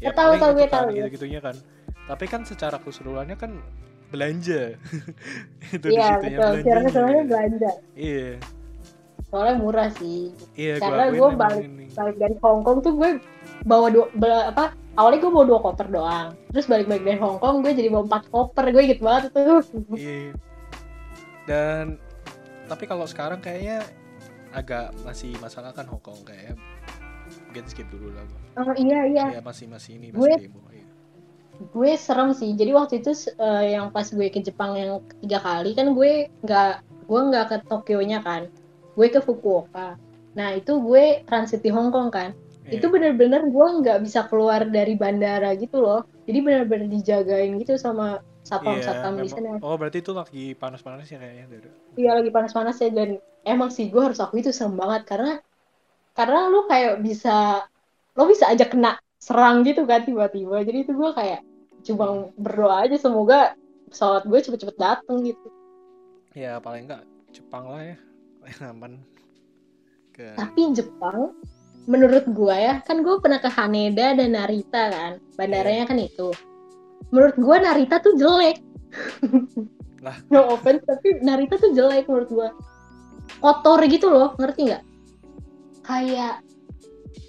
Ya, 0.01 0.17
tahu, 0.17 0.33
tahu, 0.41 0.57
gue 0.57 0.65
kan, 0.65 0.89
tahu. 0.89 0.97
gitu-gitunya 0.97 1.45
kan. 1.45 1.53
Tapi 2.09 2.25
kan 2.25 2.41
secara 2.49 2.81
keseluruhannya 2.81 3.37
kan 3.37 3.61
belanja. 4.09 4.81
Itu 5.77 5.87
iya 5.93 6.17
di 6.17 6.25
situnya 6.25 6.39
betul. 6.41 6.55
secara 6.57 6.81
belanjanya. 6.81 6.85
keseluruhannya 6.89 7.25
belanja. 7.29 7.71
Iya, 7.95 8.29
soalnya 9.31 9.57
murah 9.57 9.89
sih 9.93 10.35
iya 10.55 10.77
Karena 10.77 11.09
emang 11.09 11.35
balik- 11.35 11.65
ini. 11.65 11.87
balik 11.89 12.17
dari 12.17 12.35
Hongkong 12.37 12.79
tuh 12.81 12.93
gue 12.93 13.11
bawa 13.63 13.87
dua 13.89 14.07
be- 14.13 14.27
apa 14.47 14.65
awalnya 14.95 15.19
gue 15.19 15.31
bawa 15.31 15.47
dua 15.47 15.61
koper 15.61 15.87
doang 15.89 16.29
terus 16.49 16.67
balik-balik 16.67 17.03
dari 17.05 17.17
Hongkong 17.17 17.61
gue 17.61 17.73
jadi 17.73 17.89
bawa 17.89 18.05
empat 18.05 18.23
koper 18.29 18.65
gue 18.69 18.83
inget 18.85 19.01
banget 19.01 19.31
tuh 19.31 19.63
Iya. 19.97 20.35
Dan 21.45 21.99
tapi 22.67 22.85
kalau 22.85 23.03
sekarang 23.05 23.39
kayaknya 23.39 23.83
agak 24.51 24.91
masih 25.01 25.35
masalah 25.37 25.71
kan 25.71 25.85
Hongkong 25.85 26.23
kayak 26.23 26.59
mungkin 27.45 27.65
skip 27.65 27.87
dulu 27.87 28.11
lah 28.11 28.23
gua. 28.25 28.39
oh 28.61 28.75
iya 28.77 29.07
iya 29.07 29.25
Ya 29.33 29.41
masih 29.41 29.67
masih 29.67 29.95
ini 29.97 30.11
Gue- 30.11 30.27
masih 30.29 30.47
demo. 30.47 30.67
Iya. 30.69 30.87
gue 31.63 31.91
serem 31.95 32.33
sih 32.33 32.51
jadi 32.53 32.73
waktu 32.73 32.99
itu 32.99 33.11
eh, 33.31 33.75
yang 33.75 33.91
pas 33.91 34.07
gue 34.07 34.27
ke 34.27 34.41
Jepang 34.41 34.73
yang 34.73 34.91
tiga 35.21 35.39
kali 35.39 35.71
kan 35.71 35.93
gue 35.93 36.13
nggak 36.41 36.73
gue 37.05 37.21
nggak 37.23 37.45
ke 37.47 37.57
Tokyo 37.65 38.01
nya 38.01 38.19
kan 38.19 38.49
gue 39.01 39.09
ke 39.09 39.25
Fukuoka. 39.25 39.97
Nah 40.37 40.49
itu 40.53 40.77
gue 40.77 41.25
transit 41.25 41.65
di 41.65 41.73
Hong 41.73 41.89
Kong 41.89 42.13
kan. 42.13 42.37
Iya. 42.61 42.77
itu 42.77 42.87
bener-bener 42.87 43.49
gue 43.49 43.67
nggak 43.81 43.99
bisa 44.05 44.29
keluar 44.29 44.63
dari 44.63 44.93
bandara 44.95 45.57
gitu 45.57 45.81
loh. 45.81 46.05
Jadi 46.29 46.39
bener-bener 46.39 46.87
dijagain 46.87 47.57
gitu 47.57 47.75
sama 47.75 48.21
satpam 48.45 48.77
Iya, 48.79 48.85
satpam 48.85 49.17
di 49.17 49.27
memang- 49.27 49.59
sana. 49.59 49.65
Oh 49.65 49.75
berarti 49.75 49.99
itu 49.99 50.13
lagi 50.13 50.53
panas-panasnya 50.55 51.19
kayaknya 51.19 51.45
Dada. 51.49 51.71
iya 51.97 52.11
lagi 52.15 52.31
panas-panas 52.31 52.77
ya 52.79 52.93
dan 52.93 53.17
emang 53.43 53.73
sih 53.73 53.89
gue 53.89 53.99
harus 53.99 54.21
akui 54.21 54.45
itu 54.45 54.53
serem 54.53 54.77
banget. 54.77 55.09
Karena 55.09 55.41
karena 56.13 56.47
lu 56.47 56.69
kayak 56.69 57.01
bisa 57.01 57.65
lo 58.13 58.29
bisa 58.29 58.47
aja 58.47 58.69
kena 58.69 59.01
serang 59.17 59.65
gitu 59.65 59.83
kan 59.83 60.05
tiba-tiba. 60.05 60.61
Jadi 60.63 60.85
itu 60.85 60.93
gue 60.93 61.11
kayak 61.17 61.41
cuma 61.81 62.29
berdoa 62.37 62.85
aja 62.87 62.95
semoga 63.01 63.57
pesawat 63.89 64.29
gue 64.29 64.37
cepet-cepet 64.37 64.77
dateng 64.77 65.25
gitu. 65.25 65.49
Ya 66.37 66.61
paling 66.61 66.87
enggak 66.87 67.03
Jepang 67.33 67.67
lah 67.67 67.83
ya 67.83 67.97
aman. 68.59 68.99
Ke 70.11 70.35
tapi 70.35 70.75
Jepang 70.75 71.35
menurut 71.89 72.29
gue 72.29 72.57
ya 72.57 72.79
kan 72.85 73.01
gue 73.01 73.15
pernah 73.19 73.41
ke 73.41 73.49
Haneda 73.51 74.15
dan 74.19 74.35
Narita 74.35 74.83
kan. 74.91 75.13
Bandaranya 75.39 75.85
kan 75.89 75.99
itu. 75.99 76.35
Menurut 77.11 77.37
gue 77.39 77.57
Narita 77.59 78.03
tuh 78.03 78.15
jelek. 78.19 78.59
Lah. 80.03 80.17
no 80.33 80.55
offense 80.55 80.83
tapi 80.85 81.23
Narita 81.23 81.57
tuh 81.57 81.73
jelek 81.73 82.11
menurut 82.11 82.31
gue 82.31 82.49
kotor 83.39 83.81
gitu 83.87 84.11
loh 84.11 84.35
ngerti 84.37 84.71
nggak? 84.71 84.85
Kayak 85.87 86.45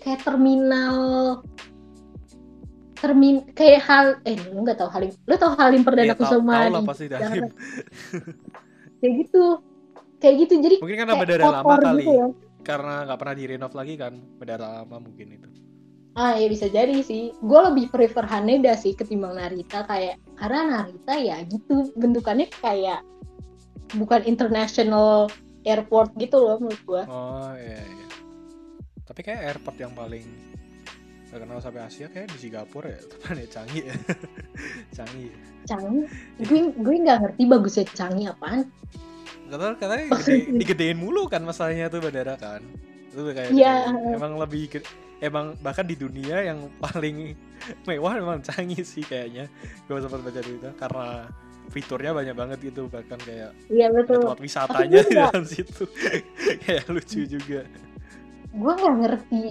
kayak 0.01 0.19
terminal 0.25 0.97
termin 3.01 3.41
kayak 3.57 3.81
hal 3.81 4.05
eh 4.29 4.37
lu 4.53 4.61
nggak 4.61 4.77
tahu 4.77 4.89
halim 4.93 5.09
lu 5.25 5.33
tahu 5.33 5.57
halim 5.57 5.81
perdana 5.81 6.13
tahu- 6.13 6.21
kusuma 6.21 6.53
tahu 6.53 6.69
lah 6.69 6.81
pasti 6.85 7.05
Jakarta? 7.09 7.33
Dalim. 7.33 7.49
kayak 9.01 9.13
gitu 9.25 9.43
kayak 10.21 10.35
gitu 10.47 10.53
jadi 10.61 10.75
mungkin 10.79 10.97
karena 11.01 11.13
bandara 11.17 11.43
lama 11.49 11.61
kotor 11.65 11.81
kali 11.81 12.03
gitu 12.05 12.13
ya. 12.13 12.27
karena 12.61 12.93
nggak 13.09 13.19
pernah 13.19 13.35
direnov 13.35 13.73
lagi 13.73 13.93
kan 13.97 14.13
bandara 14.37 14.67
lama 14.81 14.97
mungkin 15.01 15.29
itu 15.33 15.49
Ah 16.11 16.35
ya 16.35 16.51
bisa 16.51 16.67
jadi 16.67 16.99
sih. 17.07 17.31
Gue 17.39 17.71
lebih 17.71 17.87
prefer 17.87 18.27
Haneda 18.27 18.75
sih 18.75 18.91
ketimbang 18.91 19.31
Narita 19.39 19.87
kayak 19.87 20.19
karena 20.35 20.83
Narita 20.83 21.15
ya 21.15 21.39
gitu 21.47 21.87
bentukannya 21.95 22.51
kayak 22.51 22.99
bukan 23.95 24.19
international 24.27 25.31
airport 25.63 26.11
gitu 26.17 26.37
loh 26.41 26.57
menurut 26.59 26.81
gue. 26.83 27.03
oh 27.07 27.53
iya 27.57 27.79
iya 27.79 28.07
tapi 29.05 29.21
kayak 29.27 29.41
airport 29.55 29.77
yang 29.77 29.93
paling 29.93 30.25
terkenal 31.27 31.59
sampai 31.63 31.87
Asia 31.87 32.07
kayak 32.11 32.31
di 32.31 32.37
Singapura 32.39 32.91
ya 32.91 33.01
tempatnya 33.11 33.47
canggih 33.51 33.83
ya 33.87 33.95
canggih 34.95 35.31
Canggih. 35.61 36.09
Gue 36.41 36.73
gue 36.73 36.95
nggak 37.05 37.17
ngerti 37.21 37.43
bagusnya 37.45 37.85
Canggih 37.93 38.33
apaan. 38.33 38.65
Kata 39.51 39.75
katanya 39.75 40.05
digedein 40.59 40.95
mulu 40.95 41.27
kan 41.27 41.43
masalahnya 41.43 41.87
tuh 41.87 41.99
bandara 41.99 42.35
kan 42.35 42.63
itu 43.11 43.19
kayak 43.27 43.51
Iya. 43.51 43.91
emang 44.15 44.39
lebih 44.39 44.79
emang 45.19 45.59
bahkan 45.59 45.83
di 45.83 45.93
dunia 45.93 46.39
yang 46.41 46.71
paling 46.79 47.35
mewah 47.87 48.15
emang 48.15 48.39
canggih 48.39 48.81
sih 48.81 49.03
kayaknya 49.03 49.51
gue 49.85 49.99
sempat 49.99 50.23
baca 50.23 50.39
itu 50.39 50.71
karena 50.73 51.27
fiturnya 51.67 52.11
banyak 52.11 52.33
banget 52.33 52.59
gitu 52.63 52.87
bahkan 52.87 53.19
kayak 53.19 53.51
Iya 53.67 53.91
betul. 53.91 54.23
tempat 54.23 54.39
wisatanya 54.39 54.99
di 55.03 55.13
dalam 55.13 55.43
situ 55.43 55.83
kayak 56.63 56.87
lucu 56.87 57.27
juga 57.27 57.67
Gue 58.51 58.73
nggak 58.73 58.95
ngerti 58.97 59.41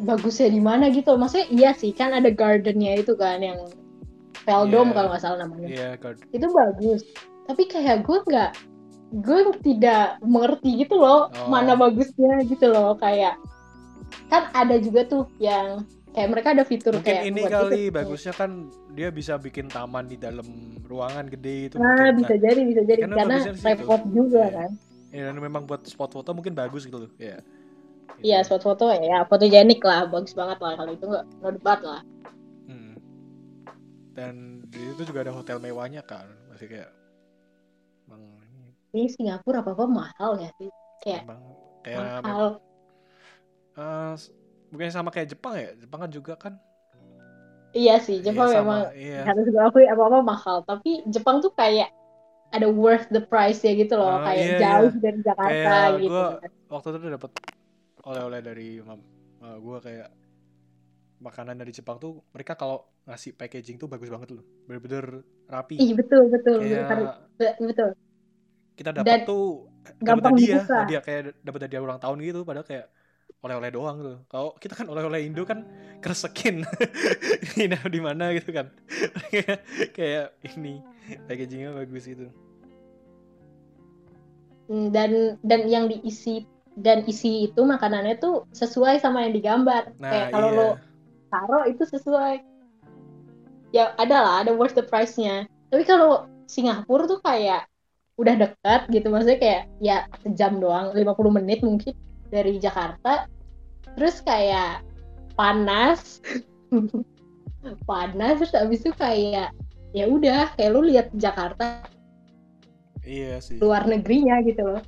bagusnya 0.00 0.48
di 0.48 0.58
mana 0.58 0.88
gitu. 0.88 1.14
Maksudnya 1.14 1.46
iya 1.50 1.70
sih 1.70 1.90
kan 1.90 2.10
ada 2.10 2.30
gardennya 2.30 2.98
itu 2.98 3.14
kan 3.14 3.38
yang 3.38 3.62
Veldom 4.42 4.90
Iya. 4.90 4.94
kalau 4.96 5.08
nggak 5.10 5.22
salah 5.22 5.38
namanya. 5.44 5.68
iya 5.68 5.88
guard 5.94 6.18
Itu 6.30 6.46
bagus. 6.48 7.02
Tapi 7.44 7.62
kayak 7.66 8.02
gue 8.02 8.18
nggak 8.24 8.50
gue 9.12 9.38
tidak 9.60 10.22
mengerti 10.22 10.80
gitu 10.80 10.94
loh 10.94 11.26
Oh. 11.28 11.48
mana 11.48 11.74
bagusnya 11.74 12.46
gitu 12.46 12.66
loh 12.66 12.94
kayak 12.94 13.34
kan 14.26 14.50
ada 14.52 14.76
juga 14.76 15.02
tuh 15.04 15.26
yang 15.36 15.82
kayak 16.10 16.28
mereka 16.28 16.48
ada 16.50 16.62
fitur 16.62 16.94
mungkin 16.94 17.06
kayak 17.06 17.26
ini 17.26 17.42
kali 17.44 17.82
itu. 17.86 17.94
bagusnya 17.94 18.32
kan 18.32 18.50
dia 18.92 19.08
bisa 19.08 19.34
bikin 19.36 19.66
taman 19.66 20.06
di 20.06 20.14
dalam 20.14 20.46
ruangan 20.82 21.26
gede 21.26 21.54
itu 21.68 21.74
Nah, 21.76 21.86
mungkin. 22.10 22.14
bisa 22.20 22.34
jadi 22.36 22.60
bisa 22.62 22.82
jadi 22.82 23.00
karena 23.04 23.16
karena 23.16 23.36
repot 23.56 24.02
juga 24.08 24.42
Iya. 24.42 24.54
kan. 24.56 24.70
ya, 25.10 25.22
dan 25.26 25.36
memang 25.36 25.62
buat 25.64 25.82
spot 25.84 26.10
foto 26.12 26.30
mungkin 26.30 26.54
bagus 26.54 26.82
gitu 26.82 26.98
loh 27.00 27.12
ya 27.16 27.38
Iya, 28.20 28.44
spot 28.44 28.60
foto 28.60 28.90
ya 28.90 29.24
fotogenik 29.24 29.80
lah, 29.80 30.04
bagus 30.04 30.34
banget 30.34 30.60
lah 30.60 30.76
kalau 30.76 30.92
itu 30.92 31.02
nggak 31.02 31.24
no 31.40 31.48
debat 31.50 31.80
lah. 31.80 32.00
Hmm. 32.66 32.94
Dan 34.12 34.34
di 34.68 34.76
situ 34.76 35.08
juga 35.08 35.24
ada 35.24 35.32
hotel 35.32 35.56
mewahnya 35.56 36.04
kan, 36.04 36.28
masih 36.46 36.68
kayak 36.68 36.90
emang 38.04 38.20
ini 38.94 39.06
Singapura 39.14 39.58
apa 39.62 39.70
apa 39.76 39.86
mahal 40.00 40.32
ya 40.42 40.50
sih, 40.58 40.70
kayak 41.02 41.22
kayak 41.84 42.22
mahal. 42.24 42.60
eh, 43.78 44.12
s- 44.18 44.30
bukannya 44.70 44.92
sama 44.94 45.10
kayak 45.14 45.28
Jepang 45.34 45.54
ya? 45.58 45.68
Jepang 45.78 46.00
kan 46.06 46.10
juga 46.12 46.32
kan? 46.38 46.54
Iya 47.78 47.92
sih, 48.06 48.16
Jepang 48.26 48.48
Iya, 48.48 48.54
sama, 48.58 48.72
memang 48.74 48.80
iya. 48.98 49.20
harus 49.28 49.44
gue 49.52 49.62
akui 49.68 49.84
apa 49.92 50.02
apa 50.08 50.18
mahal, 50.32 50.56
tapi 50.68 50.88
Jepang 51.14 51.36
tuh 51.44 51.52
kayak 51.60 51.88
ada 52.56 52.66
worth 52.82 53.06
the 53.14 53.22
price 53.30 53.60
ya 53.66 53.72
gitu 53.80 53.94
loh, 54.00 54.10
Ah, 54.14 54.26
kayak 54.26 54.46
iya, 54.46 54.58
jauh 54.62 54.88
iya. 54.90 55.00
dari 55.04 55.18
Jakarta 55.28 55.68
Kayak 55.70 56.02
gitu. 56.04 56.12
gua- 56.12 56.32
kan. 56.42 56.50
Waktu 56.70 56.86
itu 56.94 57.08
dapat 57.16 57.30
oleh-oleh 58.08 58.40
dari 58.48 58.68
mam, 58.88 59.00
eh, 59.46 59.56
gua 59.64 59.76
kayak 59.86 60.08
makanan 61.20 61.56
dari 61.60 61.72
Jepang 61.74 62.00
tuh 62.00 62.24
mereka 62.32 62.56
kalau 62.56 62.80
ngasih 63.04 63.36
packaging 63.36 63.76
tuh 63.76 63.88
bagus 63.92 64.08
banget 64.08 64.28
loh, 64.32 64.44
bener-bener 64.64 65.20
rapi. 65.52 65.76
Ih 65.84 65.92
betul 65.98 66.22
betul 66.32 66.56
Kayak 66.60 66.88
betul, 66.88 67.00
Be- 67.38 67.56
betul. 67.68 67.90
Kita 68.80 68.96
Dan 68.96 69.04
dapat 69.04 69.28
tuh 69.28 69.68
dapat 70.00 70.24
gampang 70.24 70.34
hadiah, 70.34 70.64
dibuka. 70.64 70.80
hadiah 70.80 71.02
kayak 71.04 71.20
dapat 71.44 71.60
hadiah 71.68 71.82
ulang 71.84 72.00
tahun 72.00 72.16
gitu, 72.24 72.40
padahal 72.48 72.64
kayak 72.64 72.86
oleh-oleh 73.44 73.70
doang 73.72 73.96
tuh. 74.00 74.16
Kalau 74.32 74.56
kita 74.56 74.72
kan 74.76 74.86
oleh-oleh 74.88 75.20
Indo 75.28 75.44
kan 75.44 75.68
kresekin, 76.00 76.64
ini 77.60 77.76
di 77.76 78.00
mana 78.00 78.32
gitu 78.32 78.56
kan, 78.56 78.72
kayak 79.28 79.60
kayak 79.96 80.32
ini 80.56 80.80
packagingnya 81.28 81.76
bagus 81.76 82.08
itu. 82.08 82.26
Hmm, 84.72 84.88
Dan 84.94 85.36
dan 85.44 85.68
yang 85.68 85.92
diisi 85.92 86.48
dan 86.80 87.04
isi 87.04 87.52
itu 87.52 87.60
makanannya 87.60 88.16
tuh 88.16 88.48
sesuai 88.56 89.04
sama 89.04 89.28
yang 89.28 89.36
digambar. 89.36 89.92
Nah 90.00 90.08
kayak 90.08 90.26
kalau 90.32 90.48
iya, 90.48 90.56
lo 90.56 90.68
taruh 91.30 91.64
itu 91.70 91.82
sesuai 91.86 92.42
ya 93.70 93.94
ada 93.96 94.16
lah 94.18 94.34
ada 94.42 94.52
worth 94.54 94.74
the 94.74 94.82
price-nya 94.82 95.46
tapi 95.70 95.86
kalau 95.86 96.26
Singapura 96.50 97.06
tuh 97.06 97.22
kayak 97.22 97.69
udah 98.20 98.34
dekat 98.36 98.80
gitu 98.92 99.08
maksudnya 99.08 99.40
kayak 99.40 99.62
ya 99.80 99.96
sejam 100.20 100.60
doang 100.60 100.92
50 100.92 101.38
menit 101.40 101.64
mungkin 101.64 101.96
dari 102.28 102.60
Jakarta 102.60 103.24
terus 103.96 104.20
kayak 104.20 104.84
panas 105.34 106.20
panas 107.90 108.34
terus 108.44 108.52
abis 108.52 108.84
itu 108.84 108.92
kayak 108.94 109.50
ya 109.96 110.04
udah 110.06 110.52
kayak 110.54 110.70
lu 110.70 110.84
lihat 110.84 111.08
Jakarta 111.16 111.88
iya 113.02 113.40
sih. 113.40 113.56
luar 113.58 113.88
negerinya 113.88 114.44
gitu 114.44 114.62
loh 114.62 114.82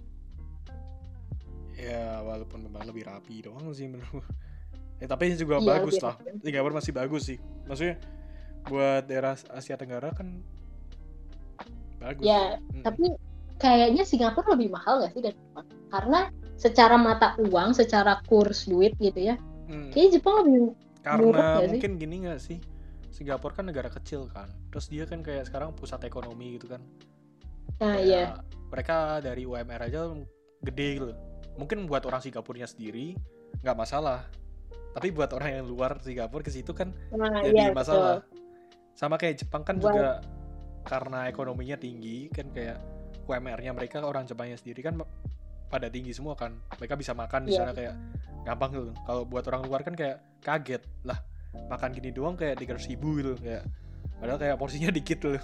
Ya 1.83 2.23
walaupun 2.23 2.63
memang 2.63 2.87
lebih 2.87 3.11
rapi 3.11 3.43
doang 3.43 3.67
sih 3.75 3.91
menurut. 3.91 4.23
Ya 5.03 5.11
tapi 5.11 5.35
ini 5.35 5.35
juga 5.35 5.59
Iya, 5.59 5.67
bagus 5.67 5.99
lah. 5.99 6.15
Singapura 6.39 6.79
masih 6.79 6.95
bagus 6.95 7.23
sih. 7.27 7.39
Maksudnya 7.67 7.99
buat 8.71 9.03
daerah 9.11 9.35
Asia 9.51 9.75
Tenggara 9.75 10.15
kan 10.15 10.47
bagus. 12.03 12.23
ya 12.23 12.43
Mm. 12.59 12.83
tapi 12.83 13.05
kayaknya 13.57 14.03
Singapura 14.03 14.53
lebih 14.53 14.71
mahal 14.71 15.01
gak 15.01 15.13
sih 15.13 15.23
dari 15.23 15.37
Jepang 15.37 15.67
karena 15.89 16.21
secara 16.55 16.97
mata 16.97 17.35
uang 17.39 17.73
secara 17.73 18.19
kurs 18.25 18.67
duit 18.67 18.93
gitu 18.99 19.21
ya 19.23 19.39
Mm. 19.67 19.89
kayaknya 19.91 20.11
Jepang 20.13 20.35
lebih 20.43 20.53
murah 20.53 20.75
Karena 21.03 21.27
nggak 21.27 21.59
sih? 21.59 21.71
mungkin 21.73 21.93
gini 21.97 22.17
gak 22.25 22.41
sih? 22.41 22.59
Singapura 23.09 23.53
kan 23.53 23.67
negara 23.67 23.87
kecil 23.89 24.25
kan. 24.27 24.47
Terus 24.69 24.87
dia 24.87 25.03
kan 25.03 25.21
kayak 25.21 25.45
sekarang 25.45 25.73
pusat 25.73 26.01
ekonomi 26.03 26.57
gitu 26.57 26.65
kan. 26.67 26.81
nah 27.77 27.93
Kayak 27.93 28.03
iya 28.03 28.25
Mereka 28.69 28.97
dari 29.21 29.43
UMR 29.43 29.83
aja 29.83 30.09
gede 30.61 30.89
gitu. 30.97 31.07
Mungkin 31.55 31.85
buat 31.85 32.03
orang 32.03 32.21
Singapurnya 32.21 32.65
sendiri 32.65 33.19
nggak 33.61 33.77
masalah. 33.77 34.25
Tapi 34.93 35.11
buat 35.11 35.29
orang 35.31 35.59
yang 35.59 35.67
luar 35.67 35.99
Singapura 35.99 36.41
ke 36.41 36.49
situ 36.49 36.71
kan 36.71 36.95
nah 37.11 37.43
jadi 37.43 37.53
iya 37.53 37.73
masalah. 37.73 38.23
Sama 38.93 39.17
kayak 39.17 39.41
Jepang 39.41 39.61
kan 39.61 39.77
Buat- 39.77 39.93
juga 39.93 40.09
karena 40.83 41.27
ekonominya 41.27 41.77
tinggi 41.77 42.27
kan 42.29 42.51
kayak 42.51 42.79
UMR-nya 43.25 43.73
mereka 43.73 44.03
orang 44.03 44.27
Jepangnya 44.27 44.57
sendiri 44.57 44.83
kan 44.83 44.99
pada 45.69 45.89
tinggi 45.89 46.13
semua 46.13 46.35
kan. 46.35 46.59
Mereka 46.77 46.95
bisa 46.95 47.13
makan 47.13 47.47
di 47.47 47.55
Iya. 47.55 47.59
sana 47.61 47.73
kayak 47.73 47.95
gampang 48.43 48.71
gitu. 48.73 48.91
Kalau 49.03 49.23
buat 49.25 49.45
orang 49.47 49.63
luar 49.65 49.81
kan 49.81 49.95
kayak 49.95 50.21
kaget 50.43 50.83
lah 51.03 51.17
makan 51.69 51.93
gini 51.93 52.11
doang 52.11 52.35
kayak 52.35 52.59
tiga 52.59 52.75
ribu 52.75 53.21
gitu 53.21 53.33
kayak 53.39 53.63
padahal 54.19 54.39
kayak 54.41 54.57
porsinya 54.57 54.91
dikit 54.99 55.19
loh. 55.23 55.39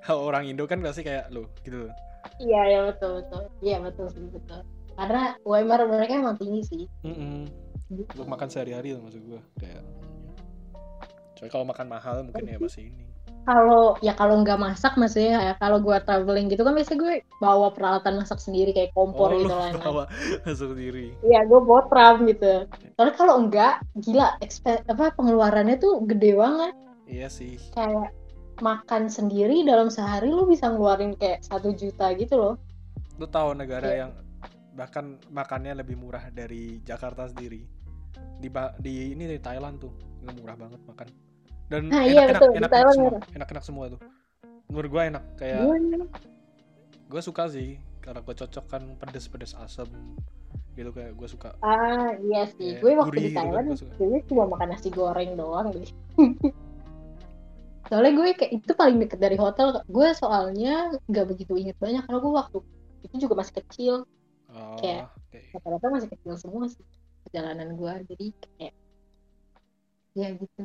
Kalau 0.00 0.24
orang 0.24 0.48
Indo 0.48 0.64
kan 0.64 0.80
pasti 0.80 1.02
kayak 1.02 1.28
lo 1.28 1.52
gitu. 1.60 1.86
loh. 1.86 1.94
iya 2.40 2.60
iya 2.66 2.80
betul 2.88 3.20
betul 3.20 3.42
iya 3.60 3.76
betul 3.78 4.08
sih 4.08 4.24
betul 4.26 4.64
karena 4.96 5.36
UMR 5.44 5.84
mereka 5.84 6.16
emang 6.16 6.40
tinggi 6.40 6.64
sih 6.64 6.82
Mm-mm. 7.04 7.44
Untuk 7.92 8.24
makan 8.24 8.48
sehari-hari 8.48 8.96
loh 8.96 9.04
maksud 9.04 9.20
gua 9.22 9.44
kayak. 9.60 9.84
Coy 11.34 11.48
kalau 11.50 11.66
makan 11.66 11.86
mahal 11.86 12.24
mungkin 12.24 12.46
ya 12.46 12.56
masih 12.56 12.88
ini. 12.88 13.04
Kalau 13.44 13.94
ya 14.00 14.16
kalau 14.16 14.40
nggak 14.40 14.56
masak 14.56 14.96
maksudnya 14.96 15.52
ya 15.52 15.52
kalau 15.60 15.78
gua 15.78 16.00
traveling 16.00 16.48
gitu 16.48 16.64
kan 16.64 16.72
biasanya 16.72 16.98
gue 17.00 17.14
bawa 17.38 17.68
peralatan 17.70 18.20
masak 18.20 18.40
sendiri 18.40 18.72
kayak 18.72 18.96
kompor 18.96 19.30
oh, 19.30 19.38
gitu 19.38 19.54
lah 19.54 19.70
bawa 19.76 20.04
masuk 20.48 20.74
sendiri. 20.74 21.12
Iya, 21.20 21.44
gue 21.44 21.60
bawa 21.60 21.86
tram 21.92 22.24
gitu. 22.24 22.66
Soalnya 22.96 23.14
kalau 23.14 23.34
enggak, 23.38 23.84
gila, 24.00 24.36
apa 24.88 25.04
pengeluarannya 25.14 25.76
tuh 25.76 26.02
gede 26.08 26.32
banget. 26.34 26.72
Iya 27.04 27.28
sih. 27.28 27.60
Kayak 27.76 28.16
makan 28.62 29.10
sendiri 29.10 29.66
dalam 29.66 29.90
sehari 29.90 30.30
lu 30.30 30.46
bisa 30.46 30.70
ngeluarin 30.70 31.18
kayak 31.18 31.42
satu 31.44 31.74
juta 31.74 32.14
gitu 32.14 32.34
loh. 32.38 32.54
Lu 33.18 33.26
tahu 33.26 33.54
negara 33.54 33.88
Iya. 33.90 33.98
yang 34.06 34.10
bahkan 34.74 35.18
makannya 35.30 35.78
lebih 35.78 35.98
murah 35.98 36.30
dari 36.34 36.82
Jakarta 36.82 37.30
sendiri. 37.30 37.62
Di 38.38 38.48
di 38.82 39.14
ini 39.14 39.24
di 39.26 39.38
Thailand 39.38 39.78
tuh, 39.82 39.92
murah 40.22 40.58
banget 40.58 40.80
makan. 40.86 41.08
Dan 41.64 41.88
Nah, 41.88 42.04
iya, 42.04 42.28
enak-enak 42.28 42.40
betul. 42.40 42.50
Di 42.50 42.58
enak-enak 42.58 42.70
Thailand 42.72 42.94
semua. 42.94 43.10
murah. 43.10 43.22
Enak-enak 43.34 43.64
semua 43.64 43.84
tuh. 43.90 44.00
menurut 44.64 44.90
gue 44.90 45.02
enak 45.04 45.24
kayak 45.36 45.60
Gue 45.60 45.76
gue 47.04 47.20
suka 47.20 47.44
sih 47.46 47.76
karena 48.00 48.20
gue 48.20 48.34
cocok 48.34 48.64
kan 48.64 48.82
pedes-pedes 48.96 49.52
asam 49.54 49.86
gitu 50.74 50.90
kayak 50.90 51.12
gue 51.14 51.28
suka 51.28 51.52
ah 51.60 52.10
iya 52.18 52.48
sih. 52.48 52.80
Gue 52.80 52.96
waktu 52.96 53.12
gurih 53.12 53.20
di 53.20 53.28
gitu 53.28 53.36
kan, 53.36 53.44
Thailand 53.44 53.66
gua 53.68 53.76
suka. 53.76 53.92
gue 53.94 54.20
cuma 54.26 54.44
makan 54.48 54.68
nasi 54.72 54.88
goreng 54.88 55.36
doang 55.36 55.68
deh. 55.70 55.84
soalnya 57.92 58.12
gue 58.16 58.28
kayak 58.34 58.52
itu 58.56 58.72
paling 58.72 58.96
deket 58.98 59.20
dari 59.20 59.36
hotel. 59.36 59.84
Gue 59.86 60.08
soalnya 60.16 60.96
nggak 61.06 61.26
begitu 61.28 61.52
inget 61.54 61.76
banyak 61.76 62.02
karena 62.02 62.18
gue 62.18 62.32
waktu 62.32 62.58
itu 63.04 63.14
juga 63.20 63.34
masih 63.38 63.54
kecil. 63.60 63.94
oh, 64.48 64.76
Kayak- 64.80 65.12
oke. 65.12 65.38
Rata-rata 65.54 65.86
masih 65.92 66.08
kecil 66.08 66.34
semua 66.40 66.64
sih 66.66 66.82
perjalanan 67.28 67.76
gue. 67.76 67.92
Jadi 68.10 68.26
kayak 68.56 68.74
ya 70.16 70.28
gitu. 70.34 70.62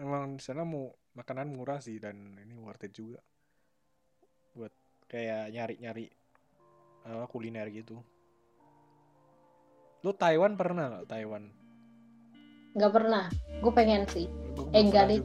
Emang 0.00 0.40
di 0.40 0.42
sana 0.42 0.64
mau 0.64 0.88
makanan 1.14 1.52
murah 1.52 1.78
sih 1.78 2.00
dan 2.00 2.40
ini 2.40 2.56
worth 2.56 2.88
it 2.88 2.96
juga 2.96 3.20
buat 4.56 4.72
kayak 5.06 5.52
nyari-nyari 5.52 6.08
apa, 7.04 7.28
kuliner 7.28 7.68
gitu 7.70 8.00
lu 10.00 10.10
Taiwan 10.16 10.56
pernah 10.56 10.88
nggak 10.88 11.08
Taiwan 11.12 11.60
Nggak 12.70 12.92
pernah. 12.94 13.24
Gue 13.60 13.72
pengen 13.74 14.06
sih. 14.06 14.30
Gua 14.54 14.70
Eh, 14.74 14.82
enggak 14.86 15.10
deh. 15.10 15.18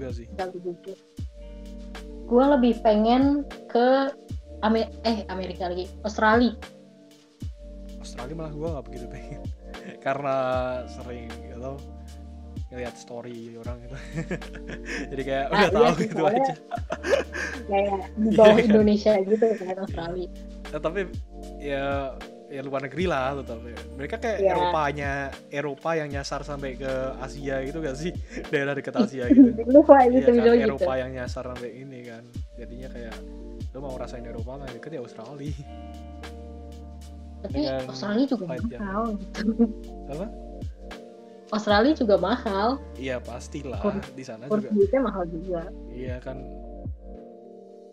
Gue 2.25 2.45
lebih 2.57 2.73
pengen 2.81 3.45
ke 3.69 4.09
Amer 4.65 4.89
eh 5.05 5.29
Amerika 5.29 5.69
lagi 5.69 5.85
Australia. 6.01 6.57
Australia 8.01 8.33
malah 8.33 8.53
gue 8.53 8.69
nggak 8.69 8.85
begitu 8.89 9.05
pengen 9.09 9.41
karena 10.05 10.38
sering 10.89 11.29
gitu 11.29 11.77
ngeliat 12.75 12.95
story 12.95 13.55
orang 13.55 13.77
gitu 13.81 13.95
jadi 15.15 15.21
kayak 15.23 15.45
Ah, 15.45 15.55
udah 15.55 15.63
iya 15.63 15.71
tahu 15.71 15.93
gitu 15.97 16.23
aja. 16.25 16.53
kayak 17.65 17.99
di 18.13 18.29
bawah 18.38 18.47
Iya 18.51 18.59
kan? 18.59 18.67
Indonesia 18.67 19.13
gitu 19.21 19.45
kan 19.55 19.75
Australia. 19.79 20.29
Ya, 20.65 20.77
tapi 20.77 20.99
ya 21.57 21.85
ya 22.45 22.61
luar 22.61 22.83
negeri 22.83 23.05
lah 23.05 23.33
tetap 23.35 23.57
mereka 23.95 24.15
kayak 24.17 24.38
Iya. 24.38 24.51
Eropanya 24.53 25.11
Eropa 25.49 25.89
yang 25.93 26.09
nyasar 26.09 26.43
sampai 26.43 26.75
ke 26.75 26.91
Asia 27.17 27.63
gitu 27.63 27.79
gak 27.79 27.95
sih? 27.95 28.11
Daerah 28.51 28.73
dekat 28.73 28.93
Asia 28.93 29.25
gitu. 29.27 29.49
Lupa 29.65 30.03
Iya 30.03 30.19
gitu 30.19 30.29
kan, 30.31 30.43
gitu. 30.45 30.49
Eropa 30.61 30.91
yang 30.95 31.11
nyasar 31.11 31.43
sampai 31.47 31.71
ini 31.73 31.99
kan. 32.03 32.23
Jadinya 32.55 32.89
kayak 32.89 33.15
lo 33.71 33.79
mau 33.79 33.91
ngerasain 33.93 34.23
Eropa 34.23 34.51
lah 34.55 34.67
deket 34.67 34.91
ya 34.91 35.01
Australia. 35.01 35.55
Tapi 37.41 37.57
dengan 37.61 37.85
Australia 37.85 38.25
juga 38.25 38.43
mahal 38.49 39.03
gitu. 39.15 39.49
apa 40.07 40.25
Australia 41.47 41.93
juga 41.93 42.15
mahal. 42.15 42.81
iya 42.95 43.17
pastilah 43.17 43.77
Kur- 43.77 44.01
di 44.12 44.23
sana 44.23 44.45
Kurs 44.45 44.63
juga 44.63 44.73
duitnya 44.73 45.01
mahal 45.01 45.23
juga. 45.27 45.62
iya 45.88 46.17
kan 46.17 46.41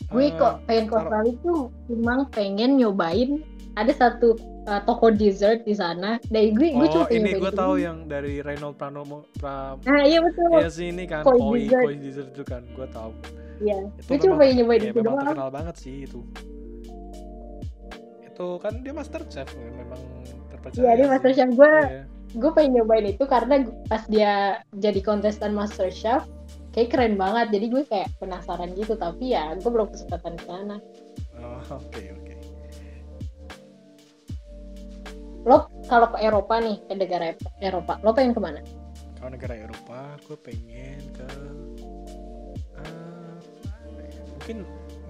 Gue 0.05 0.29
Eh, 0.29 0.35
kok 0.35 0.61
pengen 0.67 0.85
ke 0.85 0.95
Australia 0.95 1.35
tuh 1.41 1.61
memang 1.87 2.19
pengen 2.29 2.71
nyobain 2.77 3.41
ada 3.73 3.89
satu 3.91 4.37
uh, 4.63 4.81
toko 4.83 5.09
dessert 5.09 5.63
di 5.63 5.73
sana. 5.73 6.21
Dari 6.27 6.53
gue 6.53 6.69
gue 6.71 6.85
cuma 6.87 7.05
oh 7.05 7.09
ini 7.09 7.33
gue 7.33 7.49
tahu 7.51 7.75
yang 7.79 8.05
dari 8.05 8.41
Reynold 8.41 8.77
Pranomo 8.77 9.25
pra 9.35 9.79
Nah 9.81 10.03
iya 10.03 10.21
betul. 10.21 10.53
Iya 10.55 10.69
sih 10.69 10.87
ini 10.91 11.05
kan 11.07 11.23
Koi 11.23 11.39
koi 11.39 11.61
dessert. 11.63 11.81
koi 11.83 11.95
dessert 11.97 12.29
itu 12.31 12.45
kan 12.45 12.63
gue 12.69 12.87
tahu 12.89 13.11
Iya. 13.59 13.79
Gue 14.03 14.17
cuma 14.19 14.35
pengen 14.37 14.55
nyobain 14.59 14.81
ya, 14.81 14.91
itu 14.91 15.01
doang. 15.01 15.17
terkenal 15.19 15.49
banget 15.51 15.75
sih 15.79 15.97
itu 16.03 16.21
itu 18.23 18.47
kan 18.59 18.73
dia 18.81 18.93
master 18.93 19.23
chef 19.27 19.49
memang 19.55 20.01
terpercaya 20.51 20.83
Iya 20.83 20.93
dia. 20.95 21.07
Master 21.07 21.31
Chef 21.31 21.51
gue 21.51 21.73
Iya. 21.81 22.03
Gue 22.33 22.51
pengen 22.57 22.81
nyobain 22.81 23.05
itu 23.05 23.25
karena 23.29 23.69
pas 23.89 24.05
dia 24.09 24.65
jadi 24.77 25.01
kontestan 25.05 25.53
Master 25.53 25.93
Chef 25.93 26.25
kayak 26.73 26.93
keren 26.93 27.15
banget. 27.21 27.53
Jadi 27.53 27.67
gue 27.69 27.83
kayak 27.85 28.09
penasaran 28.17 28.73
gitu 28.73 28.97
tapi 28.97 29.37
ya 29.37 29.53
gue 29.57 29.71
belum 29.71 29.93
kesempatan 29.93 30.41
ke 30.41 30.45
sana. 30.49 30.77
Oh 31.41 31.61
oke 31.81 32.03
oke. 32.03 32.35
Lo 35.45 35.69
kalau 35.91 36.09
ke 36.15 36.19
Eropa 36.25 36.55
nih 36.63 36.77
ke 36.89 36.95
negara 36.97 37.37
Eropa 37.61 38.01
lo 38.01 38.17
pengen 38.17 38.33
ke 38.33 38.41
mana? 38.41 38.61
Kalau 39.21 39.31
negara 39.31 39.55
Eropa 39.55 40.17
gue 40.25 40.39
pengen 40.41 41.03
ke 41.13 41.29
ya? 42.83 44.23
mungkin 44.33 44.59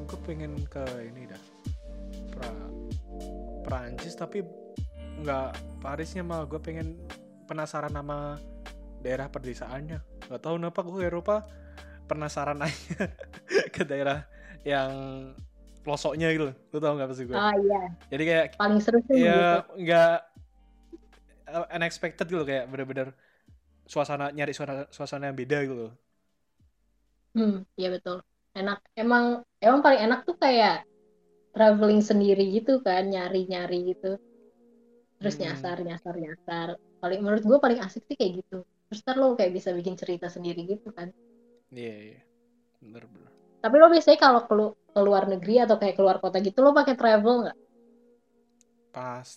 gue 0.05 0.19
pengen 0.27 0.53
ke 0.67 0.85
ini 1.07 1.31
dah. 1.31 1.43
Pra 2.35 2.51
Perancis 3.63 4.19
tapi 4.19 4.43
nggak 5.21 5.51
Parisnya 5.83 6.23
malah 6.25 6.47
gue 6.47 6.63
pengen 6.63 6.97
penasaran 7.51 7.93
sama 7.93 8.39
daerah 9.03 9.29
perdesaannya. 9.29 9.99
Nggak 10.31 10.41
tahu 10.41 10.55
kenapa 10.57 10.79
gue 10.87 10.95
ke 10.95 11.05
Eropa 11.11 11.37
penasaran 12.07 12.63
aja 12.67 13.11
ke 13.75 13.83
daerah 13.85 14.25
yang 14.63 14.93
pelosoknya 15.83 16.31
gitu. 16.33 16.55
Lu 16.73 16.79
tau 16.79 16.95
nggak 16.97 17.11
pasti 17.11 17.25
gue 17.27 17.37
ah 17.37 17.55
iya. 17.59 17.83
Jadi 18.09 18.23
kayak 18.25 18.47
paling 18.57 18.81
seru 18.81 19.03
sih 19.11 19.27
ya 19.27 19.67
nggak 19.75 20.17
uh, 21.51 21.67
unexpected 21.75 22.27
gitu 22.31 22.47
kayak 22.47 22.71
bener-bener 22.71 23.11
suasana 23.91 24.31
nyari 24.31 24.55
suasana 24.55 24.87
suasana 24.95 25.29
yang 25.29 25.37
beda 25.37 25.59
gitu 25.67 25.91
hmm 27.33 27.65
iya 27.81 27.89
betul. 27.93 28.21
Enak. 28.53 28.85
Emang 28.93 29.41
emang 29.59 29.81
paling 29.81 30.01
enak 30.05 30.29
tuh 30.29 30.37
kayak 30.37 30.85
traveling 31.57 32.05
sendiri 32.05 32.49
gitu 32.53 32.81
kan 32.85 33.09
nyari 33.09 33.49
nyari 33.49 33.93
gitu 33.97 34.21
terus 35.23 35.39
Hmm. 35.39 35.45
nyasar 35.47 35.77
nyasar 35.87 36.15
nyasar 36.19 36.69
paling 36.99 37.21
menurut 37.23 37.43
gue 37.47 37.59
paling 37.63 37.81
asik 37.87 38.03
sih 38.11 38.17
kayak 38.19 38.43
gitu 38.43 38.59
terus 38.91 39.01
ntar 39.07 39.17
lo 39.17 39.39
kayak 39.39 39.55
bisa 39.55 39.71
bikin 39.73 39.95
cerita 39.95 40.27
sendiri 40.27 40.67
gitu 40.67 40.91
kan 40.93 41.09
Iya 41.73 41.95
iya 42.13 42.21
bener 42.85 43.09
bener. 43.09 43.33
Tapi 43.63 43.75
lo 43.79 43.87
biasanya 43.89 44.19
kalau 44.19 44.41
kelu 44.45 44.67
keluar 44.93 45.25
negeri 45.31 45.63
atau 45.63 45.79
kayak 45.81 45.95
keluar 45.97 46.19
kota 46.21 46.43
gitu 46.43 46.59
lo 46.61 46.75
pakai 46.75 46.99
travel 46.99 47.47
nggak? 47.47 47.57
Pas 48.93 49.29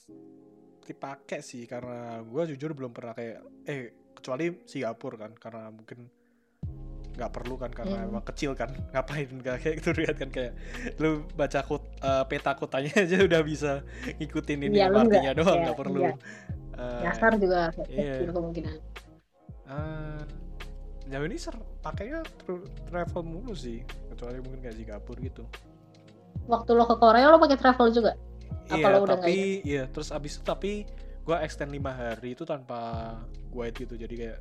dipakai 0.85 1.39
sih 1.41 1.63
karena 1.65 2.21
gue 2.21 2.43
jujur 2.53 2.75
belum 2.75 2.91
pernah 2.91 3.13
kayak 3.15 3.39
eh 3.65 3.93
kecuali 4.17 4.45
Singapura 4.67 5.15
kan 5.25 5.31
karena 5.37 5.69
mungkin 5.71 6.09
nggak 7.15 7.32
perlu 7.32 7.56
kan 7.56 7.71
karena 7.71 8.04
Hmm. 8.04 8.08
emang 8.12 8.23
kecil 8.28 8.51
kan 8.54 8.69
ngapain 8.91 9.28
nggak 9.32 9.56
kayak 9.63 9.75
gitu 9.80 9.89
lihat 10.04 10.15
kan 10.19 10.30
kayak 10.30 10.54
lu 10.99 11.23
baca 11.34 11.60
kut, 11.63 11.84
eh, 12.04 12.23
peta 12.28 12.51
kotanya 12.54 12.91
aja 13.08 13.17
udah 13.23 13.41
bisa 13.41 13.71
ngikutin 14.19 14.60
ini 14.67 14.78
lu 14.84 14.97
artinya 14.99 15.32
doang 15.34 15.60
nggak 15.63 15.80
perlu 15.80 15.99
iya. 16.04 16.13
eh, 16.75 17.01
Nyasar 17.08 17.32
juga 17.39 17.60
kayak 17.71 17.88
iya. 17.89 18.13
kecil 18.19 18.32
kemungkinan. 18.36 18.75
Eh, 19.65 20.21
jauh 21.06 21.25
ini 21.25 21.38
ser 21.38 21.56
pakainya 21.82 22.21
tra- 22.43 22.69
travel 22.86 23.21
mulu 23.23 23.54
sih 23.54 23.82
kecuali 24.12 24.38
mungkin 24.41 24.60
kayak 24.62 24.75
Singapura 24.75 25.19
gitu 25.21 25.43
Waktu 26.45 26.78
lo 26.78 26.86
ke 26.86 26.95
Korea 27.01 27.34
lo 27.34 27.41
pakai 27.41 27.58
travel 27.58 27.89
juga? 27.89 28.13
Apa 28.69 28.78
iya 28.78 28.89
lo 28.93 28.97
udah 29.01 29.17
nggak 29.17 29.25
tapi 29.25 29.38
iya 29.65 29.84
terus 29.89 30.10
abis 30.10 30.38
itu 30.38 30.43
tapi 30.45 30.71
gue 31.21 31.38
extend 31.41 31.73
lima 31.73 31.89
hari 31.89 32.38
itu 32.38 32.45
tanpa 32.45 33.13
guide 33.49 33.73
gitu 33.82 33.97
jadi 33.97 34.13
kayak 34.13 34.39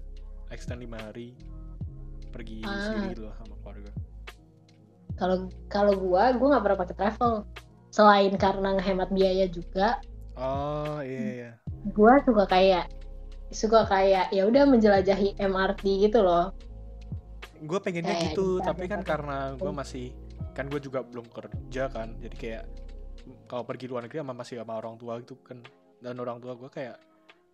extend 0.53 0.85
lima 0.85 1.01
hari 1.01 1.33
pergi 2.35 2.67
Ah. 2.67 2.75
sendiri 2.91 3.15
gitu 3.15 3.23
loh 3.31 3.35
sama 3.39 3.55
keluarga 3.63 3.91
Kalau 5.15 5.37
kalau 5.71 5.95
gua 5.95 6.35
gua 6.35 6.47
nggak 6.59 6.65
pernah 6.67 6.79
pakai 6.83 6.97
travel. 6.99 7.33
Selain 7.95 8.35
karena 8.35 8.75
ngehemat 8.75 9.15
biaya 9.15 9.47
juga, 9.47 10.03
oh 10.35 10.99
iya 10.99 11.23
iya 11.31 11.51
gua 11.95 12.19
suka 12.27 12.51
kayak 12.51 12.91
suka 13.55 13.87
kayak 13.87 14.35
ya 14.35 14.51
udah 14.51 14.67
menjelajahi 14.67 15.39
MRT 15.39 16.11
gitu 16.11 16.19
loh. 16.19 16.51
gue 17.63 17.79
pengennya 17.81 18.19
Kayak 18.19 18.35
gitu 18.35 18.59
tapi 18.61 18.85
kan 18.85 19.01
karena 19.07 19.55
gue 19.55 19.73
masih 19.73 20.11
kan 20.53 20.67
gue 20.69 20.83
juga 20.83 21.01
belum 21.01 21.25
kerja 21.31 21.87
kan 21.89 22.13
jadi 22.19 22.37
kayak 22.37 22.65
kalau 23.47 23.65
pergi 23.65 23.89
luar 23.89 24.05
negeri 24.05 24.21
sama 24.21 24.35
masih 24.37 24.61
sama 24.61 24.77
orang 24.77 24.99
tua 25.01 25.17
gitu 25.23 25.39
kan 25.41 25.63
dan 26.03 26.19
orang 26.19 26.43
tua 26.43 26.59
gue 26.59 26.69
kayak 26.69 26.99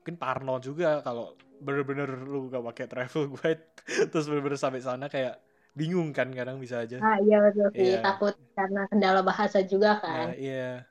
mungkin 0.00 0.16
parno 0.16 0.56
juga 0.58 1.04
kalau 1.04 1.36
bener-bener 1.60 2.08
lu 2.24 2.48
gak 2.48 2.64
pakai 2.72 2.86
travel 2.88 3.28
guide 3.36 3.64
terus 4.08 4.24
bener-bener 4.24 4.56
sampai 4.56 4.80
sana 4.80 5.06
kayak 5.06 5.36
bingung 5.70 6.10
kan 6.10 6.32
kadang 6.32 6.56
bisa 6.56 6.82
aja 6.82 6.98
Ah 6.98 7.20
iya 7.20 7.36
betul 7.38 7.68
sih 7.70 7.94
Iya. 7.94 8.00
takut 8.00 8.34
karena 8.56 8.88
kendala 8.88 9.20
bahasa 9.20 9.60
juga 9.62 10.00
Nah, 10.00 10.02
kan. 10.02 10.26
iya 10.34 10.88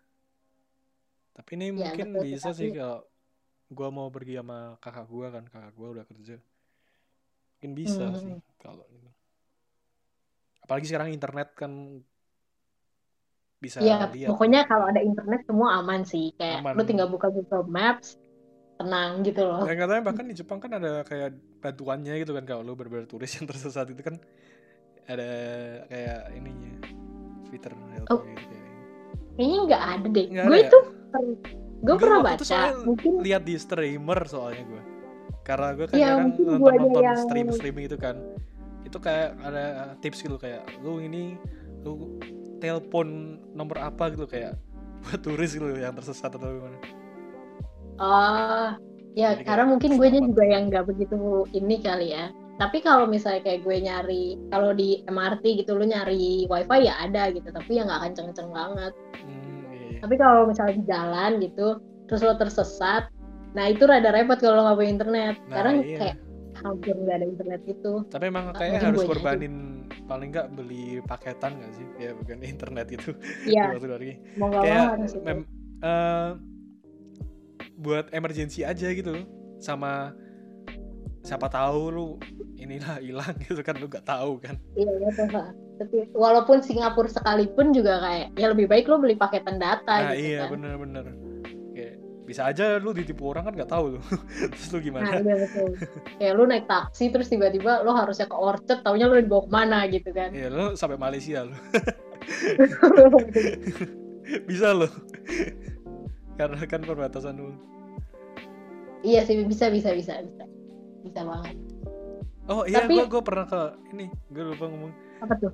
tapi 1.34 1.50
ini 1.56 1.66
Ya, 1.72 1.74
mungkin 1.90 2.08
betul, 2.14 2.24
bisa 2.24 2.50
tapi- 2.50 2.58
sih 2.60 2.70
kalau 2.72 3.02
gue 3.70 3.90
mau 3.90 4.08
pergi 4.10 4.34
sama 4.38 4.78
kakak 4.78 5.06
gue 5.06 5.28
kan 5.30 5.44
kakak 5.46 5.74
gue 5.74 5.88
udah 5.90 6.06
kerja 6.06 6.36
mungkin 7.58 7.72
bisa 7.74 8.06
Hmm. 8.08 8.16
sih 8.16 8.34
kalau 8.56 8.86
ini 8.88 9.10
apalagi 10.62 10.86
sekarang 10.86 11.10
internet 11.10 11.50
kan 11.58 11.72
bisa 13.60 13.84
Iya, 13.84 14.08
lihat 14.08 14.32
pokoknya 14.32 14.64
kalau 14.64 14.88
ada 14.88 15.04
internet 15.04 15.44
semua 15.44 15.76
aman 15.76 16.08
sih. 16.08 16.32
Kayak 16.40 16.64
Aman. 16.64 16.80
lu 16.80 16.84
tinggal 16.88 17.12
buka 17.12 17.28
Google 17.28 17.68
Maps, 17.68 18.16
tenang 18.80 19.12
gitu 19.22 19.44
loh. 19.44 19.62
dan 19.62 19.76
katanya 19.76 20.02
bahkan 20.02 20.24
di 20.24 20.34
Jepang 20.34 20.58
kan 20.58 20.72
ada 20.72 21.04
kayak 21.04 21.30
bantuannya 21.60 22.16
gitu 22.18 22.32
kan 22.32 22.44
kalau 22.44 22.64
lu 22.64 22.74
bener-bener 22.74 23.04
turis 23.06 23.28
yang 23.34 23.44
tersesat 23.46 23.92
itu 23.92 24.00
kan 24.00 24.16
ada 25.04 25.28
kayak 25.86 26.32
ininya 26.32 26.74
Twitter 27.44 27.74
help 27.92 28.08
Oh. 28.10 28.22
gitu 28.24 28.46
kayak. 28.48 28.68
Kayaknya 29.36 29.60
nggak 29.66 29.84
ada 29.86 30.08
deh. 30.10 30.26
Gue 30.30 30.40
ya? 30.54 30.64
itu 30.64 30.80
gue 31.80 31.96
pernah 31.96 32.20
baca. 32.22 32.60
Mungkin 32.82 33.12
lihat 33.20 33.44
di 33.44 33.56
streamer 33.56 34.20
soalnya 34.26 34.64
gue 34.64 34.84
karena 35.42 35.68
gue 35.74 35.86
kan 35.86 35.96
Iya, 35.96 36.08
kadang 36.08 36.24
mungkin 36.24 36.44
nonton 36.46 36.62
guanya 36.62 36.80
nonton 36.80 37.04
yang- 37.04 37.20
stream 37.20 37.48
streaming 37.50 37.86
itu 37.86 37.98
kan 37.98 38.16
itu 38.86 38.98
kayak 38.98 39.34
ada 39.40 39.64
tips 39.98 40.22
gitu 40.22 40.38
kayak 40.38 40.62
lu 40.80 41.00
ini 41.00 41.36
lu 41.82 42.16
telepon 42.58 43.08
nomor 43.52 43.82
apa 43.82 44.14
gitu 44.14 44.24
kayak 44.24 44.56
buat 45.04 45.20
turis 45.20 45.52
gitu 45.52 45.68
yang 45.74 45.92
tersesat 45.92 46.30
atau 46.30 46.48
gimana 46.48 46.78
Oh, 48.00 48.68
ya 49.18 49.28
Jadi 49.36 49.44
karena 49.48 49.66
mungkin 49.72 49.92
gue 50.00 50.08
juga 50.30 50.44
yang 50.54 50.64
nggak 50.72 50.86
begitu 50.90 51.16
ini 51.52 51.76
kali 51.84 52.16
ya. 52.16 52.32
Tapi 52.60 52.78
kalau 52.84 53.08
misalnya 53.08 53.42
kayak 53.46 53.62
gue 53.68 53.76
nyari, 53.88 54.24
kalau 54.52 54.72
di 54.76 55.04
MRT 55.08 55.44
gitu 55.64 55.72
lu 55.80 55.88
nyari 55.88 56.44
wifi 56.52 56.80
ya 56.88 56.94
ada 57.04 57.32
gitu, 57.36 57.48
tapi 57.56 57.72
ya 57.80 57.88
nggak 57.88 58.02
kenceng-kenceng 58.12 58.50
banget. 58.52 58.94
hmm, 59.24 59.74
iya, 59.74 59.86
iya. 59.90 60.02
Tapi 60.04 60.16
kalau 60.16 60.42
misalnya 60.48 60.74
di 60.80 60.84
jalan 60.88 61.32
gitu, 61.44 61.68
terus 62.08 62.22
lo 62.24 62.34
tersesat, 62.40 63.04
nah 63.56 63.66
itu 63.68 63.84
rada 63.84 64.10
repot 64.16 64.40
kalau 64.40 64.56
lo 64.60 64.62
nggak 64.68 64.78
punya 64.80 64.92
internet. 64.96 65.36
Nah, 65.50 65.56
Karena 65.56 65.72
iya. 65.84 65.98
kayak 66.00 66.16
hampir 66.64 66.94
nggak 66.96 67.16
ada 67.20 67.28
internet 67.28 67.62
gitu. 67.68 67.88
tapi 68.10 68.24
emang 68.34 68.46
Ah, 68.52 68.58
kayaknya 68.58 68.82
harus 68.90 69.02
korbanin 69.06 69.56
paling 70.10 70.34
nggak 70.34 70.50
beli 70.58 70.98
paketan 71.06 71.52
nggak 71.62 71.72
sih 71.78 71.86
ya 72.02 72.12
bukan 72.18 72.38
internet 72.54 72.86
gitu 72.90 73.14
Iya, 73.48 73.62
mau 74.38 74.48
nggak 74.52 74.64
mau 74.70 74.84
harus 74.92 75.12
itu. 75.18 75.34
Buat 77.80 78.12
emergency 78.12 78.68
aja 78.68 78.92
gitu 78.92 79.24
sama 79.64 80.12
siapa 81.24 81.48
tahu 81.48 81.82
lu 81.92 82.08
inilah 82.56 83.00
hilang 83.00 83.36
gitu 83.48 83.60
kan 83.64 83.76
lu 83.80 83.88
nggak 83.88 84.08
tahu 84.08 84.40
kan 84.40 84.56
Iya, 84.76 84.92
Pak. 85.16 85.48
Tapi 85.80 86.12
walaupun 86.12 86.60
Singapura 86.60 87.08
sekalipun 87.08 87.72
juga 87.72 88.04
kayak, 88.04 88.36
ya 88.36 88.52
lebih 88.52 88.68
baik 88.68 88.92
lo 88.92 89.00
beli 89.00 89.16
paketan 89.16 89.56
nah 89.56 89.80
data 89.80 90.12
gitu 90.12 90.28
iya 90.28 90.44
kan. 90.44 90.60
bener-bener 90.60 91.06
kayak 91.72 91.96
bisa 92.28 92.52
aja 92.52 92.76
lu 92.84 92.92
ditipu 92.92 93.32
orang 93.32 93.48
kan 93.48 93.54
nggak 93.56 93.72
tahu 93.72 93.96
lu 93.96 94.00
terus 94.52 94.68
lu 94.76 94.76
Nah 94.76 94.84
gimana 94.84 95.12
iya 95.24 95.36
betul. 95.40 95.70
Kayak 96.20 96.34
lu 96.36 96.44
naik 96.52 96.66
taksi 96.68 97.06
terus 97.16 97.32
tiba-tiba 97.32 97.80
lo 97.88 97.96
harusnya 97.96 98.28
ke 98.28 98.36
Orchard, 98.36 98.84
taunya 98.84 99.08
lo 99.08 99.16
dibawa 99.16 99.48
ke 99.48 99.52
mana 99.56 99.88
gitu 99.88 100.12
kan. 100.12 100.36
Iya 100.36 100.52
lu 100.52 100.66
sampai 100.76 101.00
Malaysia 101.00 101.48
lu 101.48 101.56
bisa 104.52 104.76
lu 104.76 104.88
karena 106.40 106.64
kan 106.64 106.80
perbatasan 106.80 107.36
dulu 107.36 107.52
iya 109.02 109.22
sih 109.22 109.44
bisa 109.44 109.68
bisa 109.68 109.92
bisa 109.92 110.24
bisa 110.24 110.44
bisa 111.02 111.20
banget. 111.22 111.56
oh 112.48 112.64
iya 112.64 112.84
Tapi- 112.84 112.96
gua 112.96 113.06
gua 113.10 113.22
pernah 113.22 113.46
ke 113.46 113.62
ini 113.90 114.08
gue 114.30 114.44
lupa 114.46 114.66
ngomong 114.66 114.92
Apa 115.20 115.36
tuh? 115.38 115.52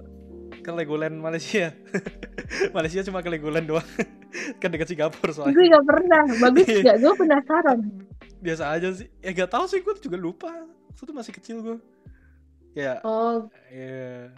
ke 0.55 0.69
Legoland 0.71 1.17
Malaysia 1.17 1.73
Malaysia 2.75 3.01
cuma 3.01 3.19
ke 3.19 3.29
Legoland 3.29 3.65
doang 3.65 3.85
kan 4.61 4.69
dekat 4.69 4.87
Singapura 4.87 5.31
soalnya 5.31 5.53
Gue 5.53 5.65
gak 5.67 5.85
pernah. 5.85 6.21
Bagus 6.39 6.67
Iya. 6.67 6.81
gak? 6.83 6.97
Gue 6.99 7.13
penasaran. 7.15 7.79
biasa 8.37 8.63
aja 8.69 8.89
sih 8.91 9.09
ya 9.19 9.31
gak 9.31 9.49
tahu 9.49 9.65
sih 9.65 9.79
gue 9.79 9.93
juga 9.99 10.17
lupa 10.17 10.49
itu 10.91 11.11
masih 11.11 11.33
kecil 11.33 11.57
gue 11.61 11.77
ya 12.73 13.01
Oh 13.01 13.49
ya 13.67 14.29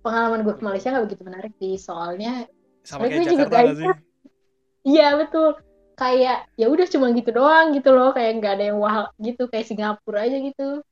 pengalaman 0.00 0.42
gue 0.42 0.50
ke 0.52 0.62
Malaysia 0.62 0.90
gak 0.90 1.04
begitu 1.04 1.22
menarik 1.22 1.52
sih. 1.56 1.74
Soalnya 1.76 2.46
sama 2.82 3.06
kayak 3.06 3.14
gue 3.16 3.24
juga 3.28 3.44
Jakarta 3.44 3.58
gak 3.64 3.76
sih 3.76 3.88
iya 4.84 5.16
betul. 5.16 5.58
Kayak 5.94 6.50
ya 6.58 6.66
udah 6.68 6.86
cuma 6.90 7.10
gitu 7.16 7.30
doang 7.32 7.72
gitu 7.74 7.90
loh. 7.90 8.12
Kayak 8.12 8.30
nggak 8.38 8.52
ada 8.60 8.64
yang 8.70 8.78
wah 8.78 9.10
gitu 9.18 9.48
kayak 9.50 9.66
Singapura 9.66 10.28
aja 10.28 10.38
gitu. 10.38 10.84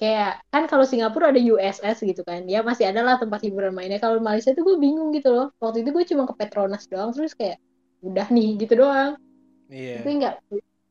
Kayak 0.00 0.40
kan 0.48 0.64
kalau 0.64 0.84
Singapura 0.88 1.32
ada 1.32 1.40
USS 1.40 2.04
gitu 2.04 2.22
kan. 2.24 2.44
Ya 2.46 2.60
masih 2.64 2.88
ada 2.88 3.00
lah 3.04 3.16
tempat 3.16 3.40
hiburan 3.44 3.72
mainnya. 3.72 4.00
Kalau 4.00 4.20
Malaysia 4.20 4.52
tuh 4.52 4.64
gue 4.64 4.76
bingung 4.80 5.12
gitu 5.12 5.32
loh. 5.32 5.46
Waktu 5.60 5.84
itu 5.84 5.90
gue 5.92 6.04
cuma 6.14 6.24
ke 6.28 6.34
Petronas 6.36 6.84
doang 6.88 7.12
terus 7.12 7.36
kayak 7.36 7.60
udah 8.00 8.28
nih 8.32 8.56
gitu 8.60 8.80
doang. 8.80 9.16
iya 9.68 10.00
Tapi 10.00 10.10
nggak 10.20 10.34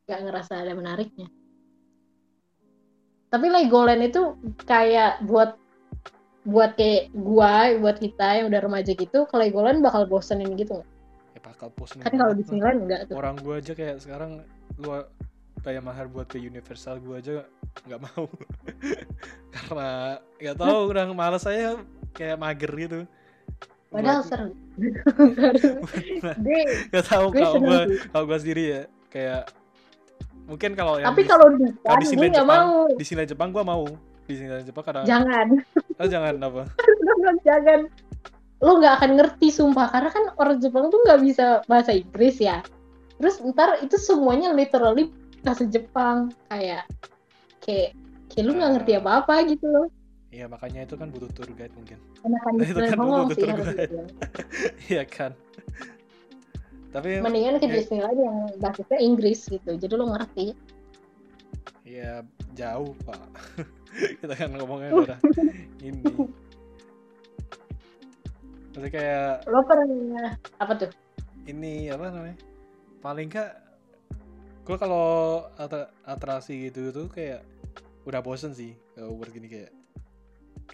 nggak 0.09 0.19
ngerasa 0.25 0.53
ada 0.65 0.73
menariknya. 0.73 1.29
Tapi 3.29 3.45
Legoland 3.45 4.01
itu 4.01 4.33
kayak 4.65 5.21
buat 5.25 5.53
buat 6.49 6.73
kayak 6.73 7.13
gua, 7.13 7.77
buat 7.77 8.01
kita 8.01 8.41
yang 8.41 8.49
udah 8.49 8.61
remaja 8.65 8.91
gitu, 8.97 9.29
ke 9.29 9.35
Legoland 9.37 9.85
bakal 9.85 10.09
bosenin 10.09 10.57
gitu. 10.57 10.81
nggak? 10.81 10.98
Bakal 11.41 11.67
bosen 11.71 11.99
Kan 11.99 12.11
kalau 12.11 12.27
lah. 12.27 12.37
Disneyland 12.37 12.79
enggak 12.83 13.01
tuh. 13.05 13.15
orang 13.15 13.35
gue 13.35 13.55
aja 13.55 13.73
kayak 13.73 13.97
sekarang 13.99 14.31
lu 14.75 14.89
bayar 15.59 15.81
mahal 15.81 16.07
buat 16.07 16.25
ke 16.25 16.37
Universal 16.37 16.97
gue 16.97 17.15
aja 17.15 17.31
nggak 17.83 17.99
mau 18.01 18.23
karena 19.53 19.89
nggak 20.37 20.57
tahu 20.57 20.79
udah 20.87 21.03
malas 21.09 21.41
saya 21.41 21.79
kayak 22.11 22.35
mager 22.35 22.71
gitu 22.77 22.99
Padahal 23.89 24.21
Buat- 24.21 24.29
seru. 24.29 24.49
nggak 26.89 27.05
tahu 27.05 27.25
kalau 27.31 27.53
gue 27.57 27.79
kalau 28.07 28.25
gue 28.25 28.37
sendiri 28.37 28.63
ya 28.65 28.81
kayak 29.09 29.41
mungkin 30.45 30.71
kalau 30.73 30.97
yang 30.97 31.09
Tapi 31.09 31.21
di- 31.21 31.27
kalau 31.27 31.47
di 31.51 31.65
kalau 31.79 31.97
di 31.97 32.01
Disneyland 32.03 32.31
nggak 32.31 32.45
Jepang 32.45 32.63
mau. 32.63 32.85
di 32.85 32.95
Disneyland 32.97 33.29
Jepang 33.29 33.49
gue 33.49 33.63
mau 33.63 33.83
di 34.19 34.29
Disneyland 34.29 34.63
Jepang 34.63 34.83
karena 34.83 35.01
Jangan. 35.03 35.47
oh, 35.95 36.07
jangan 36.07 36.33
apa 36.39 36.63
jangan. 37.47 37.79
Lo 38.59 38.75
nggak 38.75 38.93
akan 38.97 39.11
ngerti 39.15 39.47
sumpah 39.49 39.87
karena 39.87 40.09
kan 40.09 40.23
orang 40.35 40.59
Jepang 40.59 40.87
tuh 40.87 40.99
nggak 40.99 41.19
bisa 41.21 41.45
bahasa 41.65 41.91
Inggris 41.91 42.37
ya. 42.37 42.59
Terus 43.15 43.39
ntar 43.45 43.79
itu 43.79 43.95
semuanya 43.95 44.51
literally 44.51 45.11
bahasa 45.39 45.63
Jepang 45.63 46.31
kayak 46.47 46.83
kayak 47.59 47.95
kayak 48.27 48.43
lu 48.43 48.53
nggak 48.53 48.71
ngerti 48.75 48.91
Ah. 48.93 48.99
apa-apa 48.99 49.35
gitu 49.47 49.65
loh. 49.65 49.87
Iya 50.29 50.45
makanya 50.45 50.85
itu 50.85 50.93
kan 50.93 51.09
butuh 51.09 51.25
tour 51.31 51.49
guide 51.51 51.73
mungkin 51.73 51.97
Enakan 52.21 52.51
Nah, 52.53 52.65
itu 52.69 52.79
kan 52.79 52.97
butuh 52.97 53.25
sih 53.29 53.41
tour 53.41 53.49
guide. 53.55 53.77
dibilang. 53.81 54.09
iya 54.91 55.03
kan 55.03 55.31
tapi 56.89 57.17
Mendingan 57.17 57.57
ke 57.57 57.65
ya- 57.65 57.73
Disneyland 57.75 58.17
yang 58.17 58.37
basisnya 58.57 58.97
Inggris 58.99 59.45
gitu. 59.45 59.71
Jadi 59.73 59.93
lo 59.93 60.09
ngerti. 60.09 60.53
ya 61.81 62.21
jauh 62.53 62.93
pak 63.01 63.17
kita 64.21 64.33
kan 64.35 64.53
ngomongnya 64.53 64.89
daerah 64.93 65.19
ini 65.81 66.05
Maksudnya 68.79 68.95
kayak 68.95 69.31
Lo 69.51 69.59
pernah 69.67 70.39
apa 70.55 70.73
tuh? 70.79 70.87
ini 71.51 71.91
apa 71.91 72.15
namanya? 72.15 72.39
Paling 73.03 73.27
enggak 73.27 73.51
gue 74.63 74.77
kalau 74.79 75.43
atra- 75.59 75.91
atraksi 76.07 76.71
gitu 76.71 76.95
tuh 76.95 77.11
kayak 77.11 77.43
udah 78.07 78.23
bosen 78.23 78.55
sih 78.55 78.71
kalau 78.95 79.19
buat 79.19 79.35
gini 79.35 79.51
kayak. 79.51 79.75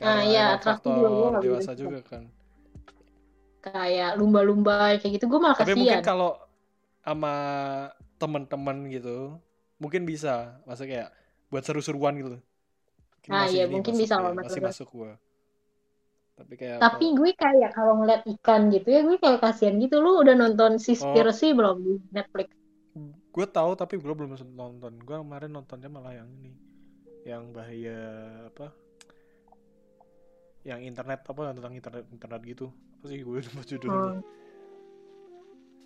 Ah, 0.06 0.22
Karena 0.22 0.22
iya, 0.22 0.62
faktor 0.62 1.02
juga 1.02 1.42
dewasa 1.42 1.74
juga 1.74 2.06
kan. 2.06 2.30
Kayak 3.66 4.22
lumba-lumba 4.22 5.02
kayak 5.02 5.18
gitu 5.18 5.26
gue 5.26 5.40
malah 5.42 5.58
tapi 5.58 5.74
mungkin 5.74 5.98
kasihan. 5.98 6.06
kalau 6.06 6.38
sama 7.02 7.34
teman-teman 8.22 8.86
gitu 8.94 9.42
mungkin 9.82 10.06
bisa. 10.06 10.62
Masa 10.70 10.86
kayak 10.86 11.10
buat 11.50 11.66
seru-seruan 11.66 12.14
gitu. 12.22 12.38
Mungkin 13.18 13.34
Ah, 13.34 13.50
iya, 13.50 13.66
mungkin 13.66 13.98
masuk 13.98 14.06
bisa 14.06 14.16
ya, 14.22 14.30
masih 14.38 14.62
masuk. 14.62 14.70
masuk 14.70 14.88
gua 14.94 15.18
tapi 16.36 16.54
kayak 16.60 16.84
Tapi 16.84 17.16
gue 17.16 17.32
kayak 17.32 17.72
kalau 17.72 18.04
ngeliat 18.04 18.28
ikan 18.40 18.68
gitu 18.70 18.92
ya 18.92 19.02
gue 19.08 19.18
kayak 19.18 19.40
kasihan 19.40 19.80
gitu. 19.80 20.04
Lu 20.04 20.20
udah 20.20 20.36
nonton 20.36 20.76
Seaspiracy 20.78 21.56
belum 21.56 21.78
di 21.80 21.94
Netflix? 22.12 22.52
gue 23.36 23.46
tahu 23.52 23.76
tapi 23.76 24.00
gue 24.00 24.14
belum 24.16 24.32
nonton 24.56 24.96
gue 25.04 25.16
kemarin 25.20 25.52
nontonnya 25.52 25.92
malah 25.92 26.16
yang 26.16 26.32
ini 26.40 26.56
yang 27.28 27.52
bahaya 27.52 28.00
apa 28.48 28.72
yang 30.64 30.80
internet 30.80 31.20
apa 31.28 31.52
tentang 31.52 31.76
internet 31.76 32.08
internet 32.16 32.42
gitu 32.48 32.72
apa 32.72 33.06
sih 33.12 33.20
gue 33.28 33.44
lupa 33.44 33.62
judulnya 33.68 34.24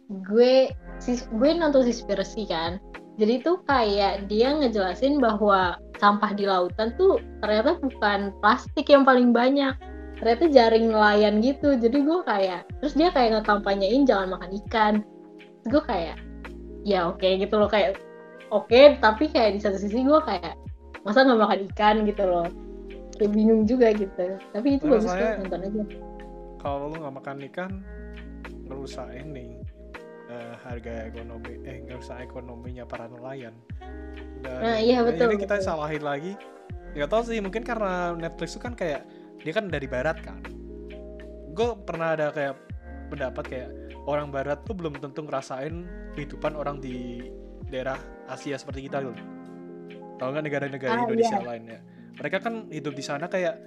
Hmm. 0.10 0.26
Gue 0.26 0.74
sis, 0.98 1.30
gue 1.30 1.54
nonton 1.54 1.86
Seaspiracy 1.86 2.50
kan. 2.50 2.82
Jadi 3.22 3.46
tuh 3.46 3.62
kayak 3.70 4.26
dia 4.26 4.58
ngejelasin 4.58 5.22
bahwa 5.22 5.78
sampah 6.02 6.34
di 6.34 6.50
lautan 6.50 6.98
tuh 6.98 7.22
ternyata 7.46 7.78
bukan 7.78 8.34
plastik 8.42 8.90
yang 8.90 9.06
paling 9.06 9.30
banyak. 9.30 9.78
Ternyata 10.20 10.46
jaring 10.48 10.86
nelayan 10.88 11.40
gitu. 11.40 11.74
Jadi 11.74 11.98
gue 12.00 12.20
kayak 12.24 12.68
terus 12.80 12.94
dia 12.94 13.10
kayak 13.10 13.40
ngekampanyein 13.40 14.04
jangan 14.04 14.36
makan 14.36 14.52
ikan. 14.66 14.94
Terus 15.64 15.68
gue 15.72 15.84
kayak 15.84 16.18
ya 16.84 17.08
oke 17.08 17.24
gitu 17.26 17.56
loh 17.56 17.68
kayak 17.68 18.00
oke 18.50 18.82
tapi 19.00 19.28
kayak 19.28 19.56
di 19.56 19.60
satu 19.60 19.76
sisi 19.76 20.00
gue 20.00 20.20
kayak 20.24 20.56
masa 21.04 21.28
nggak 21.28 21.38
makan 21.38 21.60
ikan 21.70 21.96
gitu 22.08 22.24
loh 22.24 22.48
kayak 23.20 23.32
bingung 23.36 23.68
juga 23.68 23.92
gitu 23.92 24.40
tapi 24.50 24.80
itu 24.80 24.88
Menurut 24.88 25.04
bagus 25.04 25.12
saya- 25.12 25.38
nonton 25.38 25.60
aja 25.60 25.84
kalau 26.58 26.88
lu 26.88 26.96
nggak 26.98 27.16
makan 27.20 27.38
ikan 27.52 27.72
ngerusak 28.64 29.12
ini 29.12 29.60
eh, 30.32 30.54
harga 30.64 31.12
ekonomi 31.12 31.54
eh 31.64 31.84
ngerusak 31.84 32.24
ekonominya 32.24 32.88
para 32.88 33.12
nelayan 33.12 33.54
Dan 34.40 34.56
Nah, 34.64 34.80
iya, 34.80 35.04
ya 35.04 35.06
betul, 35.06 35.28
ini 35.30 35.44
kita 35.44 35.60
betul. 35.60 35.68
salahin 35.68 36.02
lagi 36.02 36.34
nggak 36.96 37.10
tahu 37.12 37.22
sih 37.28 37.44
mungkin 37.44 37.62
karena 37.62 38.16
Netflix 38.16 38.56
itu 38.56 38.64
kan 38.64 38.72
kayak 38.72 39.04
dia 39.40 39.54
kan 39.56 39.68
dari 39.68 39.88
barat 39.88 40.18
kan. 40.22 40.40
Gue 41.56 41.76
pernah 41.84 42.16
ada 42.16 42.32
kayak 42.32 42.56
pendapat 43.10 43.44
kayak 43.48 43.70
orang 44.06 44.30
barat 44.30 44.62
tuh 44.64 44.78
belum 44.78 44.96
tentu 45.02 45.26
ngerasain 45.26 45.86
kehidupan 46.16 46.56
orang 46.56 46.80
di 46.80 47.26
daerah 47.70 47.98
Asia 48.26 48.58
seperti 48.58 48.86
kita 48.90 49.02
gitu 49.06 49.40
tahu 50.20 50.36
nggak 50.36 50.46
negara-negara 50.46 50.92
Ah, 50.94 51.04
Indonesia 51.08 51.40
lainnya? 51.40 51.80
Mereka 52.20 52.38
kan 52.44 52.68
hidup 52.68 52.94
di 52.94 53.04
sana 53.04 53.32
kayak 53.32 53.64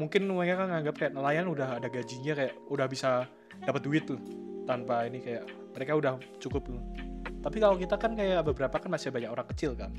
mungkin 0.00 0.24
mereka 0.32 0.64
kan 0.64 0.68
nganggap 0.72 0.94
kayak 0.96 1.12
nelayan 1.12 1.46
udah 1.46 1.76
ada 1.76 1.92
gajinya 1.92 2.32
kayak 2.32 2.56
udah 2.72 2.86
bisa 2.88 3.28
dapat 3.60 3.84
duit 3.84 4.08
tuh 4.08 4.16
tanpa 4.64 5.04
ini 5.04 5.20
kayak 5.20 5.44
mereka 5.76 5.92
udah 5.92 6.12
cukup 6.40 6.72
tuh. 6.72 6.80
Tapi 7.44 7.56
kalau 7.60 7.76
kita 7.76 8.00
kan 8.00 8.16
kayak 8.16 8.40
beberapa 8.48 8.80
kan 8.80 8.88
masih 8.88 9.12
banyak 9.12 9.28
orang 9.28 9.46
kecil 9.52 9.76
kan. 9.76 9.92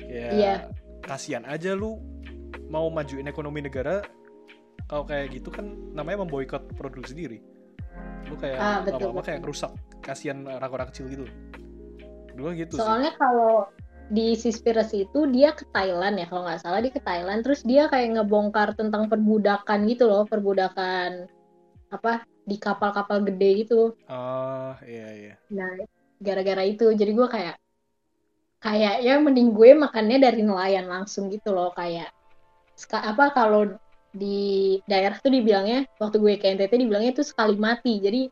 Kayak 0.00 0.32
Iya. 0.32 0.54
kasihan 1.04 1.44
aja 1.44 1.76
lu 1.76 2.00
mau 2.72 2.88
majuin 2.88 3.28
ekonomi 3.28 3.60
negara 3.60 4.00
kalau 4.88 5.04
kayak 5.04 5.36
gitu 5.36 5.52
kan 5.52 5.68
namanya 5.92 6.24
memboikot 6.24 6.64
produk 6.74 7.04
sendiri. 7.04 7.44
Lu 8.26 8.34
kayak 8.40 8.58
Ah, 8.58 8.78
betul, 8.80 9.12
betul. 9.12 9.24
kayak 9.24 9.40
rusak 9.44 9.72
kasihan 10.00 10.40
orang-orang 10.48 10.88
kecil 10.88 11.12
gitu. 11.12 11.24
Dua 12.32 12.56
gitu 12.56 12.74
sih. 12.74 12.80
Soalnya 12.80 13.12
kalau 13.20 13.68
di 14.08 14.32
Seaspiracy 14.32 15.04
itu 15.04 15.28
dia 15.28 15.52
ke 15.52 15.68
Thailand 15.68 16.16
ya 16.16 16.24
kalau 16.32 16.48
nggak 16.48 16.64
salah 16.64 16.80
dia 16.80 16.92
ke 16.92 17.02
Thailand. 17.04 17.44
Terus 17.44 17.60
dia 17.68 17.92
kayak 17.92 18.16
ngebongkar 18.16 18.72
tentang 18.72 19.12
perbudakan 19.12 19.84
gitu 19.84 20.08
loh 20.08 20.24
perbudakan 20.24 21.28
apa 21.92 22.24
di 22.48 22.56
kapal-kapal 22.56 23.20
gede 23.28 23.68
gitu. 23.68 23.92
Oh 24.08 24.72
iya 24.88 25.08
iya. 25.12 25.34
Nah 25.52 25.84
gara-gara 26.16 26.64
itu 26.64 26.88
jadi 26.96 27.12
gue 27.12 27.28
kayak 27.28 27.56
kayak 28.58 29.04
ya 29.04 29.20
mending 29.20 29.52
gue 29.52 29.70
makannya 29.76 30.18
dari 30.18 30.40
nelayan 30.42 30.88
langsung 30.88 31.28
gitu 31.30 31.52
loh 31.54 31.70
kayak 31.76 32.10
apa 32.90 33.24
kalau 33.36 33.76
di 34.08 34.78
daerah 34.88 35.16
tuh 35.20 35.28
dibilangnya 35.28 35.84
waktu 36.00 36.16
gue 36.16 36.34
ke 36.40 36.46
NTT 36.56 36.72
dibilangnya 36.80 37.12
itu 37.14 37.24
sekali 37.24 37.54
mati. 37.56 38.00
Jadi 38.00 38.28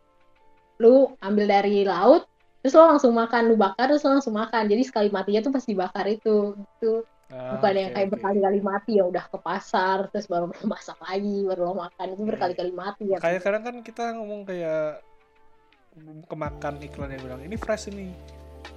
lu 0.80 1.12
ambil 1.20 1.46
dari 1.48 1.84
laut 1.84 2.24
terus 2.60 2.74
lo 2.74 2.88
langsung 2.90 3.12
makan. 3.14 3.52
Lu 3.52 3.56
bakar 3.56 3.92
terus 3.92 4.02
lo 4.04 4.16
langsung 4.16 4.34
makan. 4.34 4.66
Jadi 4.66 4.82
sekali 4.82 5.08
matinya 5.12 5.40
tuh 5.44 5.52
pas 5.54 5.64
dibakar 5.64 6.06
itu. 6.08 6.56
Gitu 6.56 7.04
Ah, 7.26 7.58
bukan 7.58 7.74
yang 7.74 7.90
oke, 7.90 7.94
kayak 7.98 8.06
oke. 8.06 8.12
berkali-kali 8.14 8.60
mati. 8.62 8.92
Ya 9.02 9.04
udah 9.10 9.24
ke 9.26 9.38
pasar 9.42 10.06
terus 10.14 10.30
baru 10.30 10.46
lo 10.46 10.62
masak 10.62 10.94
lagi 11.02 11.42
baru 11.42 11.60
lo 11.70 11.74
makan. 11.74 12.06
Itu 12.14 12.22
Iya. 12.22 12.28
berkali-kali 12.30 12.72
mati 12.72 13.04
ya. 13.10 13.18
Kayak 13.18 13.40
kadang 13.42 13.62
kan 13.66 13.76
kita 13.82 14.04
ngomong 14.14 14.46
kayak 14.46 15.02
kemakan 16.30 16.74
iklan 16.84 17.10
yang 17.16 17.22
bilang 17.24 17.40
ini 17.42 17.56
fresh 17.58 17.90
ini. 17.90 18.14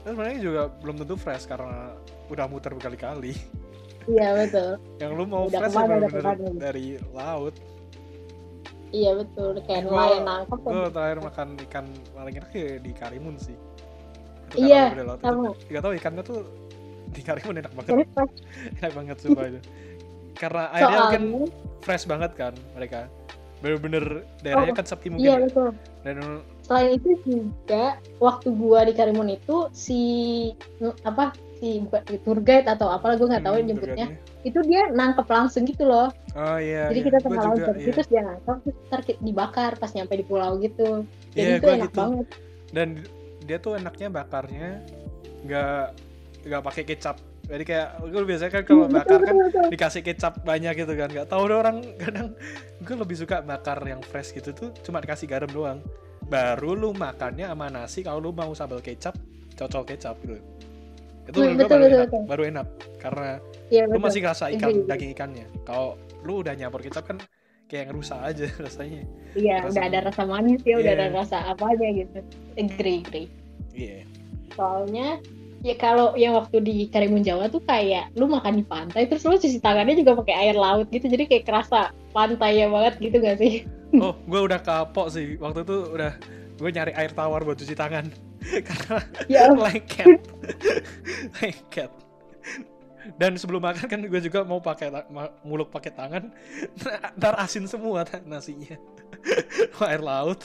Terus 0.02 0.14
sebenarnya 0.16 0.39
juga 0.41 0.62
belum 0.82 0.95
tentu 1.04 1.14
fresh 1.14 1.45
karena 1.45 1.93
udah 2.30 2.45
muter 2.50 2.74
berkali-kali 2.74 3.34
iya 4.08 4.28
betul. 4.34 4.70
Yang 4.97 5.12
lu 5.12 5.24
mau 5.26 5.43
Udah 5.45 5.60
fresh 5.60 5.74
ya 5.74 5.76
ke 5.76 5.80
mana, 5.80 5.93
bener-bener 6.00 6.24
ke 6.24 6.28
mana. 6.45 6.50
dari 6.56 6.86
laut? 7.12 7.56
Iya 8.89 9.12
betul. 9.16 9.50
Kayak 9.66 9.82
nelayan 9.86 10.24
nangkep 10.26 10.60
gue 10.60 10.82
terakhir 10.89 11.20
makan 11.22 11.47
ikan 11.70 11.86
paling 12.12 12.36
enak 12.38 12.52
ya 12.54 12.78
di 12.80 12.91
Karimun 12.91 13.36
sih. 13.38 13.58
Itu 14.50 14.66
Iya, 14.66 14.97
sama. 15.22 15.54
Gak 15.70 15.82
tau 15.86 15.93
ikannya 15.93 16.24
tuh 16.26 16.39
di 17.14 17.22
Karimun 17.22 17.56
enak 17.62 17.74
banget. 17.78 18.08
Enak 18.82 18.91
banget. 18.93 19.16
Sumpah 19.26 19.45
itu 19.45 19.62
karena 20.39 20.72
airnya 20.72 20.97
mungkin 21.04 21.24
soalnya 21.28 21.52
fresh 21.84 22.06
banget 22.08 22.32
kan 22.34 22.54
mereka. 22.74 23.00
Bener-bener 23.60 24.24
daerahnya 24.39 24.72
kan 24.72 24.88
sepi 24.88 25.12
mungkin 25.12 25.28
iya 25.28 25.36
ya. 25.36 25.43
betul. 25.45 25.70
Dan 26.02 26.18
selain 26.64 26.89
itu 26.95 27.10
juga 27.28 27.86
waktu 28.18 28.47
gua 28.56 28.88
di 28.88 28.93
Karimun 28.95 29.30
itu 29.30 29.68
si 29.70 30.02
apa 31.04 31.36
si 31.60 31.84
bukan 31.84 32.01
tour 32.24 32.39
guide 32.39 32.68
atau 32.72 32.88
apalah 32.88 33.20
gua 33.20 33.36
nggak 33.36 33.45
tahu 33.45 33.55
hmm, 33.60 33.68
nyebutnya. 33.68 34.07
Tuh 34.07 34.47
itu 34.47 34.60
dia 34.64 34.88
nangkep 34.95 35.28
langsung 35.28 35.68
gitu 35.68 35.84
loh. 35.84 36.07
Oh 36.36 36.57
iya 36.57 36.88
jadi 36.88 36.99
iya. 37.03 37.07
kita 37.12 37.18
laut 37.28 37.60
juga, 37.60 37.68
pergi 37.76 37.84
iya. 37.84 37.93
terus 37.93 38.07
dia 38.07 38.22
nangkep 38.24 38.57
terus 38.64 38.78
ntar 38.88 39.01
dibakar 39.20 39.72
pas 39.76 39.91
nyampe 39.91 40.14
di 40.16 40.26
pulau 40.26 40.51
gitu. 40.64 40.89
Jadi 41.36 41.49
Iya, 41.51 41.57
itu 41.60 41.68
enak 41.68 41.91
gitu. 41.91 41.99
banget. 41.99 42.28
Dan 42.72 42.88
dia 43.43 43.57
tuh 43.60 43.74
enaknya 43.76 44.07
bakarnya 44.07 44.68
nggak 45.43 45.84
nggak 46.47 46.62
pakai 46.64 46.84
kecap. 46.88 47.18
Jadi 47.49 47.64
kayak 47.66 47.88
gue 48.05 48.24
biasanya 48.24 48.51
kan 48.53 48.64
kalau 48.64 48.86
bakar 49.01 49.20
kan 49.26 49.36
dikasih 49.68 50.01
kecap 50.05 50.34
banyak 50.47 50.74
gitu 50.80 50.93
kan. 50.95 51.10
Nggak 51.12 51.28
tahu 51.28 51.43
deh 51.51 51.57
orang 51.60 51.78
kadang 52.01 52.28
gue 52.80 52.95
lebih 52.95 53.20
suka 53.20 53.43
bakar 53.43 53.84
yang 53.84 53.99
fresh 53.99 54.32
gitu 54.32 54.55
tuh 54.55 54.70
cuma 54.88 55.03
dikasih 55.03 55.28
garam 55.28 55.51
doang. 55.51 55.80
Baru 56.30 56.78
lu 56.78 56.95
makannya 56.95 57.49
sama 57.49 57.68
nasi 57.68 58.05
kalau 58.05 58.24
lu 58.24 58.32
mau 58.32 58.55
sambal 58.55 58.80
kecap 58.80 59.18
cocol 59.60 59.84
kecap 59.84 60.16
gitu 60.24 60.39
itu 61.30 61.38
gue 61.38 61.53
betul, 61.55 61.77
baru 61.77 61.86
betul, 61.86 61.89
enak 61.93 62.07
betul. 62.09 62.23
baru 62.25 62.43
enak. 62.49 62.67
Karena 62.97 63.30
iya 63.69 63.84
lu 63.86 63.95
betul. 63.95 64.03
masih 64.09 64.19
ngerasa 64.25 64.45
ikan 64.57 64.69
Agree. 64.69 64.88
daging 64.89 65.11
ikannya 65.13 65.45
kalau 65.63 65.88
lu 66.25 66.34
udah 66.41 66.53
nyampur 66.53 66.82
kecap 66.82 67.05
kan 67.05 67.17
kayak 67.69 67.93
ngerusak 67.93 68.19
aja 68.19 68.45
rasanya. 68.65 69.03
Iya 69.38 69.55
udah 69.69 69.84
ada 69.86 69.99
rasa 70.09 70.23
manis 70.25 70.61
ya 70.65 70.75
udah 70.82 70.93
Iya. 70.93 71.05
ada 71.05 71.07
rasa 71.15 71.38
apa 71.45 71.63
aja 71.69 71.86
gitu. 71.86 72.19
Agree 72.57 73.05
agree. 73.05 73.27
Iya. 73.71 74.03
Soalnya 74.57 75.21
ya 75.59 75.75
kalau 75.75 76.15
yang 76.15 76.34
waktu 76.34 76.63
di 76.63 76.88
Karimun 76.88 77.21
Jawa 77.21 77.47
tuh 77.47 77.59
kayak 77.61 78.09
lu 78.15 78.25
makan 78.25 78.59
di 78.59 78.65
pantai 78.65 79.05
terus 79.05 79.21
lu 79.23 79.36
cuci 79.36 79.59
tangannya 79.59 79.95
juga 79.95 80.17
pakai 80.17 80.36
air 80.49 80.55
laut 80.57 80.89
gitu. 80.89 81.05
Jadi 81.05 81.30
kayak 81.30 81.45
kerasa 81.45 81.93
pantai 82.09 82.57
ya 82.59 82.67
banget 82.67 82.97
gitu 82.97 83.21
gak 83.21 83.38
sih? 83.38 83.63
Oh, 83.97 84.13
gue 84.25 84.39
udah 84.39 84.61
kapok 84.61 85.09
sih. 85.09 85.38
Waktu 85.38 85.65
itu 85.65 85.77
udah 85.93 86.11
gue 86.57 86.69
nyari 86.69 86.91
air 86.93 87.11
tawar 87.13 87.41
buat 87.41 87.55
cuci 87.55 87.73
tangan 87.73 88.09
karena 88.67 88.99
ya 89.27 89.51
lengket, 89.51 90.21
lengket. 91.39 91.91
Dan 93.19 93.35
sebelum 93.35 93.63
makan 93.63 93.85
kan 93.89 93.99
gue 94.05 94.21
juga 94.21 94.45
mau 94.45 94.61
pakai 94.61 94.91
muluk 95.41 95.73
pakai 95.73 95.91
tangan, 95.91 96.29
ntar 97.17 97.33
asin 97.37 97.65
semua 97.65 98.05
nasinya. 98.23 98.77
air 99.83 99.99
laut. 99.99 100.39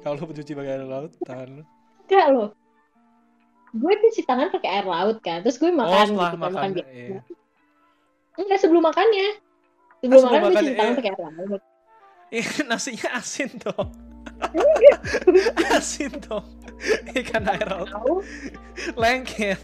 Kalau 0.00 0.20
lu 0.20 0.32
cuci 0.32 0.52
pakai 0.52 0.72
air 0.76 0.84
laut, 0.84 1.12
tangan. 1.22 1.62
enggak 2.06 2.26
loh 2.30 2.50
gue 3.76 3.92
cuci 4.08 4.24
tangan 4.24 4.48
pakai 4.48 4.70
air 4.80 4.86
laut 4.88 5.18
kan 5.20 5.44
terus 5.44 5.60
gue 5.60 5.68
Oh, 5.68 5.76
makan 5.76 6.06
setelah 6.06 6.08
gitu 6.08 6.16
kan 6.16 6.38
makan. 6.40 6.54
makan 6.54 6.70
biasa 6.72 6.90
Iya. 6.96 7.20
enggak 8.36 8.58
sebelum 8.62 8.82
makannya 8.86 9.28
sebelum 10.00 10.16
sebelum 10.16 10.22
makan 10.24 10.40
gue 10.40 10.48
makan, 10.48 10.56
cuci 10.56 10.72
tangan 10.72 10.88
iya. 10.88 10.98
pakai 10.98 11.10
air 11.12 11.20
laut 11.20 11.62
Iya, 12.26 12.48
nasinya 12.66 13.08
asin 13.22 13.50
dong. 13.60 13.88
Asin 15.76 16.12
dong. 16.26 16.44
Ikan 17.16 17.44
air 17.48 17.66
laut 17.68 17.88
lengket. 18.96 19.60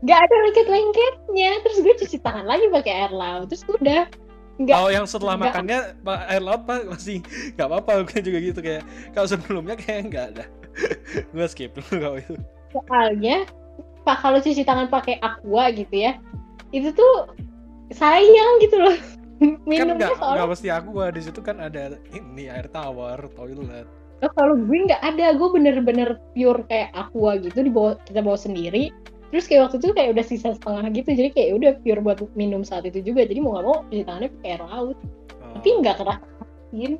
nggak 0.00 0.16
ada 0.16 0.36
lengket-lengketnya 0.48 1.50
terus 1.60 1.78
gue 1.84 1.94
cuci 2.04 2.16
tangan 2.24 2.48
lagi 2.48 2.72
pakai 2.72 3.04
air 3.04 3.12
laut 3.12 3.52
terus 3.52 3.64
udah 3.68 4.08
nggak 4.60 4.76
Kalau 4.76 4.90
yang 4.92 5.04
setelah 5.08 5.36
Nggak. 5.36 5.52
makannya 5.56 5.78
air 6.28 6.42
laut 6.44 6.62
pak 6.68 6.84
masih 6.88 7.20
nggak 7.56 7.68
apa-apa 7.68 8.08
gue 8.08 8.20
juga 8.24 8.38
gitu 8.40 8.60
kayak 8.60 8.84
kalau 9.16 9.28
sebelumnya 9.28 9.76
kayak 9.76 10.12
nggak 10.12 10.26
ada. 10.36 10.44
gue 11.36 11.46
skip 11.48 11.72
dulu 11.76 11.94
kalau 12.00 12.16
itu. 12.20 12.34
soalnya 12.72 13.36
pak 14.04 14.16
kalau 14.24 14.38
cuci 14.40 14.62
tangan 14.64 14.88
pakai 14.88 15.16
aqua 15.20 15.68
gitu 15.72 15.92
ya 15.92 16.12
itu 16.72 16.92
tuh 16.92 17.28
sayang 17.92 18.52
gitu 18.64 18.76
loh 18.80 18.96
kan 19.40 19.56
minumnya 19.64 19.96
nggak 19.96 20.20
soalnya 20.20 20.36
nggak 20.36 20.50
mesti 20.52 20.68
aku 20.68 20.90
di 21.16 21.22
situ 21.24 21.40
kan 21.40 21.56
ada 21.64 21.96
ini 22.12 22.44
air 22.52 22.68
tawar 22.68 23.18
toilet. 23.32 23.88
Oh, 24.20 24.28
kalau 24.36 24.52
gue 24.52 24.78
nggak 24.84 25.00
ada. 25.00 25.32
Gue 25.32 25.48
bener-bener 25.48 26.20
pure 26.36 26.60
kayak 26.68 26.92
aqua 26.92 27.40
gitu. 27.40 27.64
Dibawa 27.64 27.96
kita 28.04 28.20
bawa 28.20 28.36
sendiri. 28.36 28.92
Terus 29.32 29.48
kayak 29.48 29.72
waktu 29.72 29.76
itu 29.80 29.96
kayak 29.96 30.10
udah 30.12 30.24
sisa 30.28 30.52
setengah 30.52 30.92
gitu. 30.92 31.08
Jadi 31.16 31.28
kayak 31.32 31.50
udah 31.56 31.72
pure 31.80 32.00
buat 32.04 32.18
minum 32.36 32.60
saat 32.60 32.84
itu 32.84 33.00
juga. 33.00 33.24
Jadi 33.24 33.40
mau 33.40 33.56
nggak 33.56 33.64
mau 33.64 33.80
cuci 33.88 34.04
tangannya 34.04 34.28
pakai 34.28 34.50
air 34.52 34.62
laut. 34.68 34.98
Oh. 35.50 35.58
tapi 35.58 35.68
nggak 35.82 35.96
keras 35.98 36.18
asin 36.70 36.92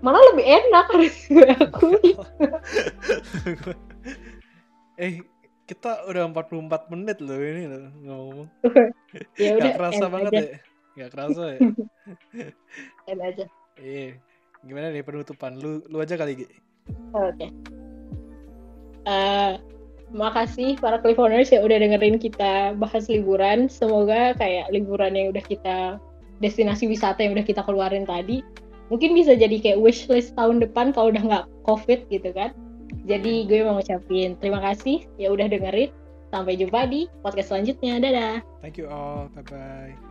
malah 0.00 0.22
lebih 0.32 0.46
enak 0.48 0.86
harus 0.96 1.16
gue 1.28 1.48
akui 1.60 2.10
eh 5.04 5.20
kita 5.68 6.08
udah 6.08 6.24
44 6.32 6.90
menit 6.90 7.22
loh 7.22 7.38
ini 7.38 7.70
loh 7.70 7.86
ngomong. 8.02 8.48
ya 9.38 9.54
udah 9.54 9.70
Gak 9.70 9.78
kerasa 9.78 10.04
banget 10.10 10.32
aja, 10.34 10.42
ya. 10.42 10.58
Gak 11.00 11.16
kerasa 11.16 11.56
ya. 11.56 11.58
end 13.10 13.20
aja 13.24 13.44
Iya. 13.80 14.20
Gimana 14.60 14.92
nih 14.92 15.00
penutupan? 15.00 15.56
Lu 15.56 15.80
lu 15.88 15.96
aja 16.04 16.20
kali 16.20 16.44
Gi. 16.44 16.46
oke 17.16 17.48
Eh, 19.08 19.52
makasih 20.12 20.76
para 20.76 21.00
Clifoners 21.00 21.48
yang 21.48 21.64
udah 21.64 21.80
dengerin 21.80 22.20
kita 22.20 22.76
bahas 22.76 23.08
liburan. 23.08 23.64
Semoga 23.72 24.36
kayak 24.36 24.68
liburan 24.68 25.16
yang 25.16 25.32
udah 25.32 25.40
kita 25.40 25.96
destinasi 26.44 26.84
wisata 26.84 27.24
yang 27.24 27.32
udah 27.32 27.46
kita 27.48 27.64
keluarin 27.64 28.04
tadi 28.04 28.44
mungkin 28.90 29.14
bisa 29.14 29.38
jadi 29.38 29.56
kayak 29.62 29.78
wishlist 29.80 30.34
tahun 30.34 30.60
depan 30.60 30.92
kalau 30.92 31.14
udah 31.14 31.22
nggak 31.22 31.46
covid 31.64 32.04
gitu 32.10 32.34
kan. 32.34 32.52
Jadi 33.06 33.46
gue 33.46 33.62
mau 33.62 33.78
ngucapin 33.78 34.34
terima 34.42 34.60
kasih 34.60 35.06
ya 35.16 35.30
udah 35.30 35.46
dengerin. 35.46 35.94
Sampai 36.30 36.58
jumpa 36.58 36.86
di 36.90 37.06
podcast 37.22 37.54
selanjutnya. 37.54 37.98
Dadah. 38.02 38.36
Thank 38.62 38.78
you 38.78 38.86
all. 38.90 39.30
Bye 39.34 39.46
bye. 39.46 40.09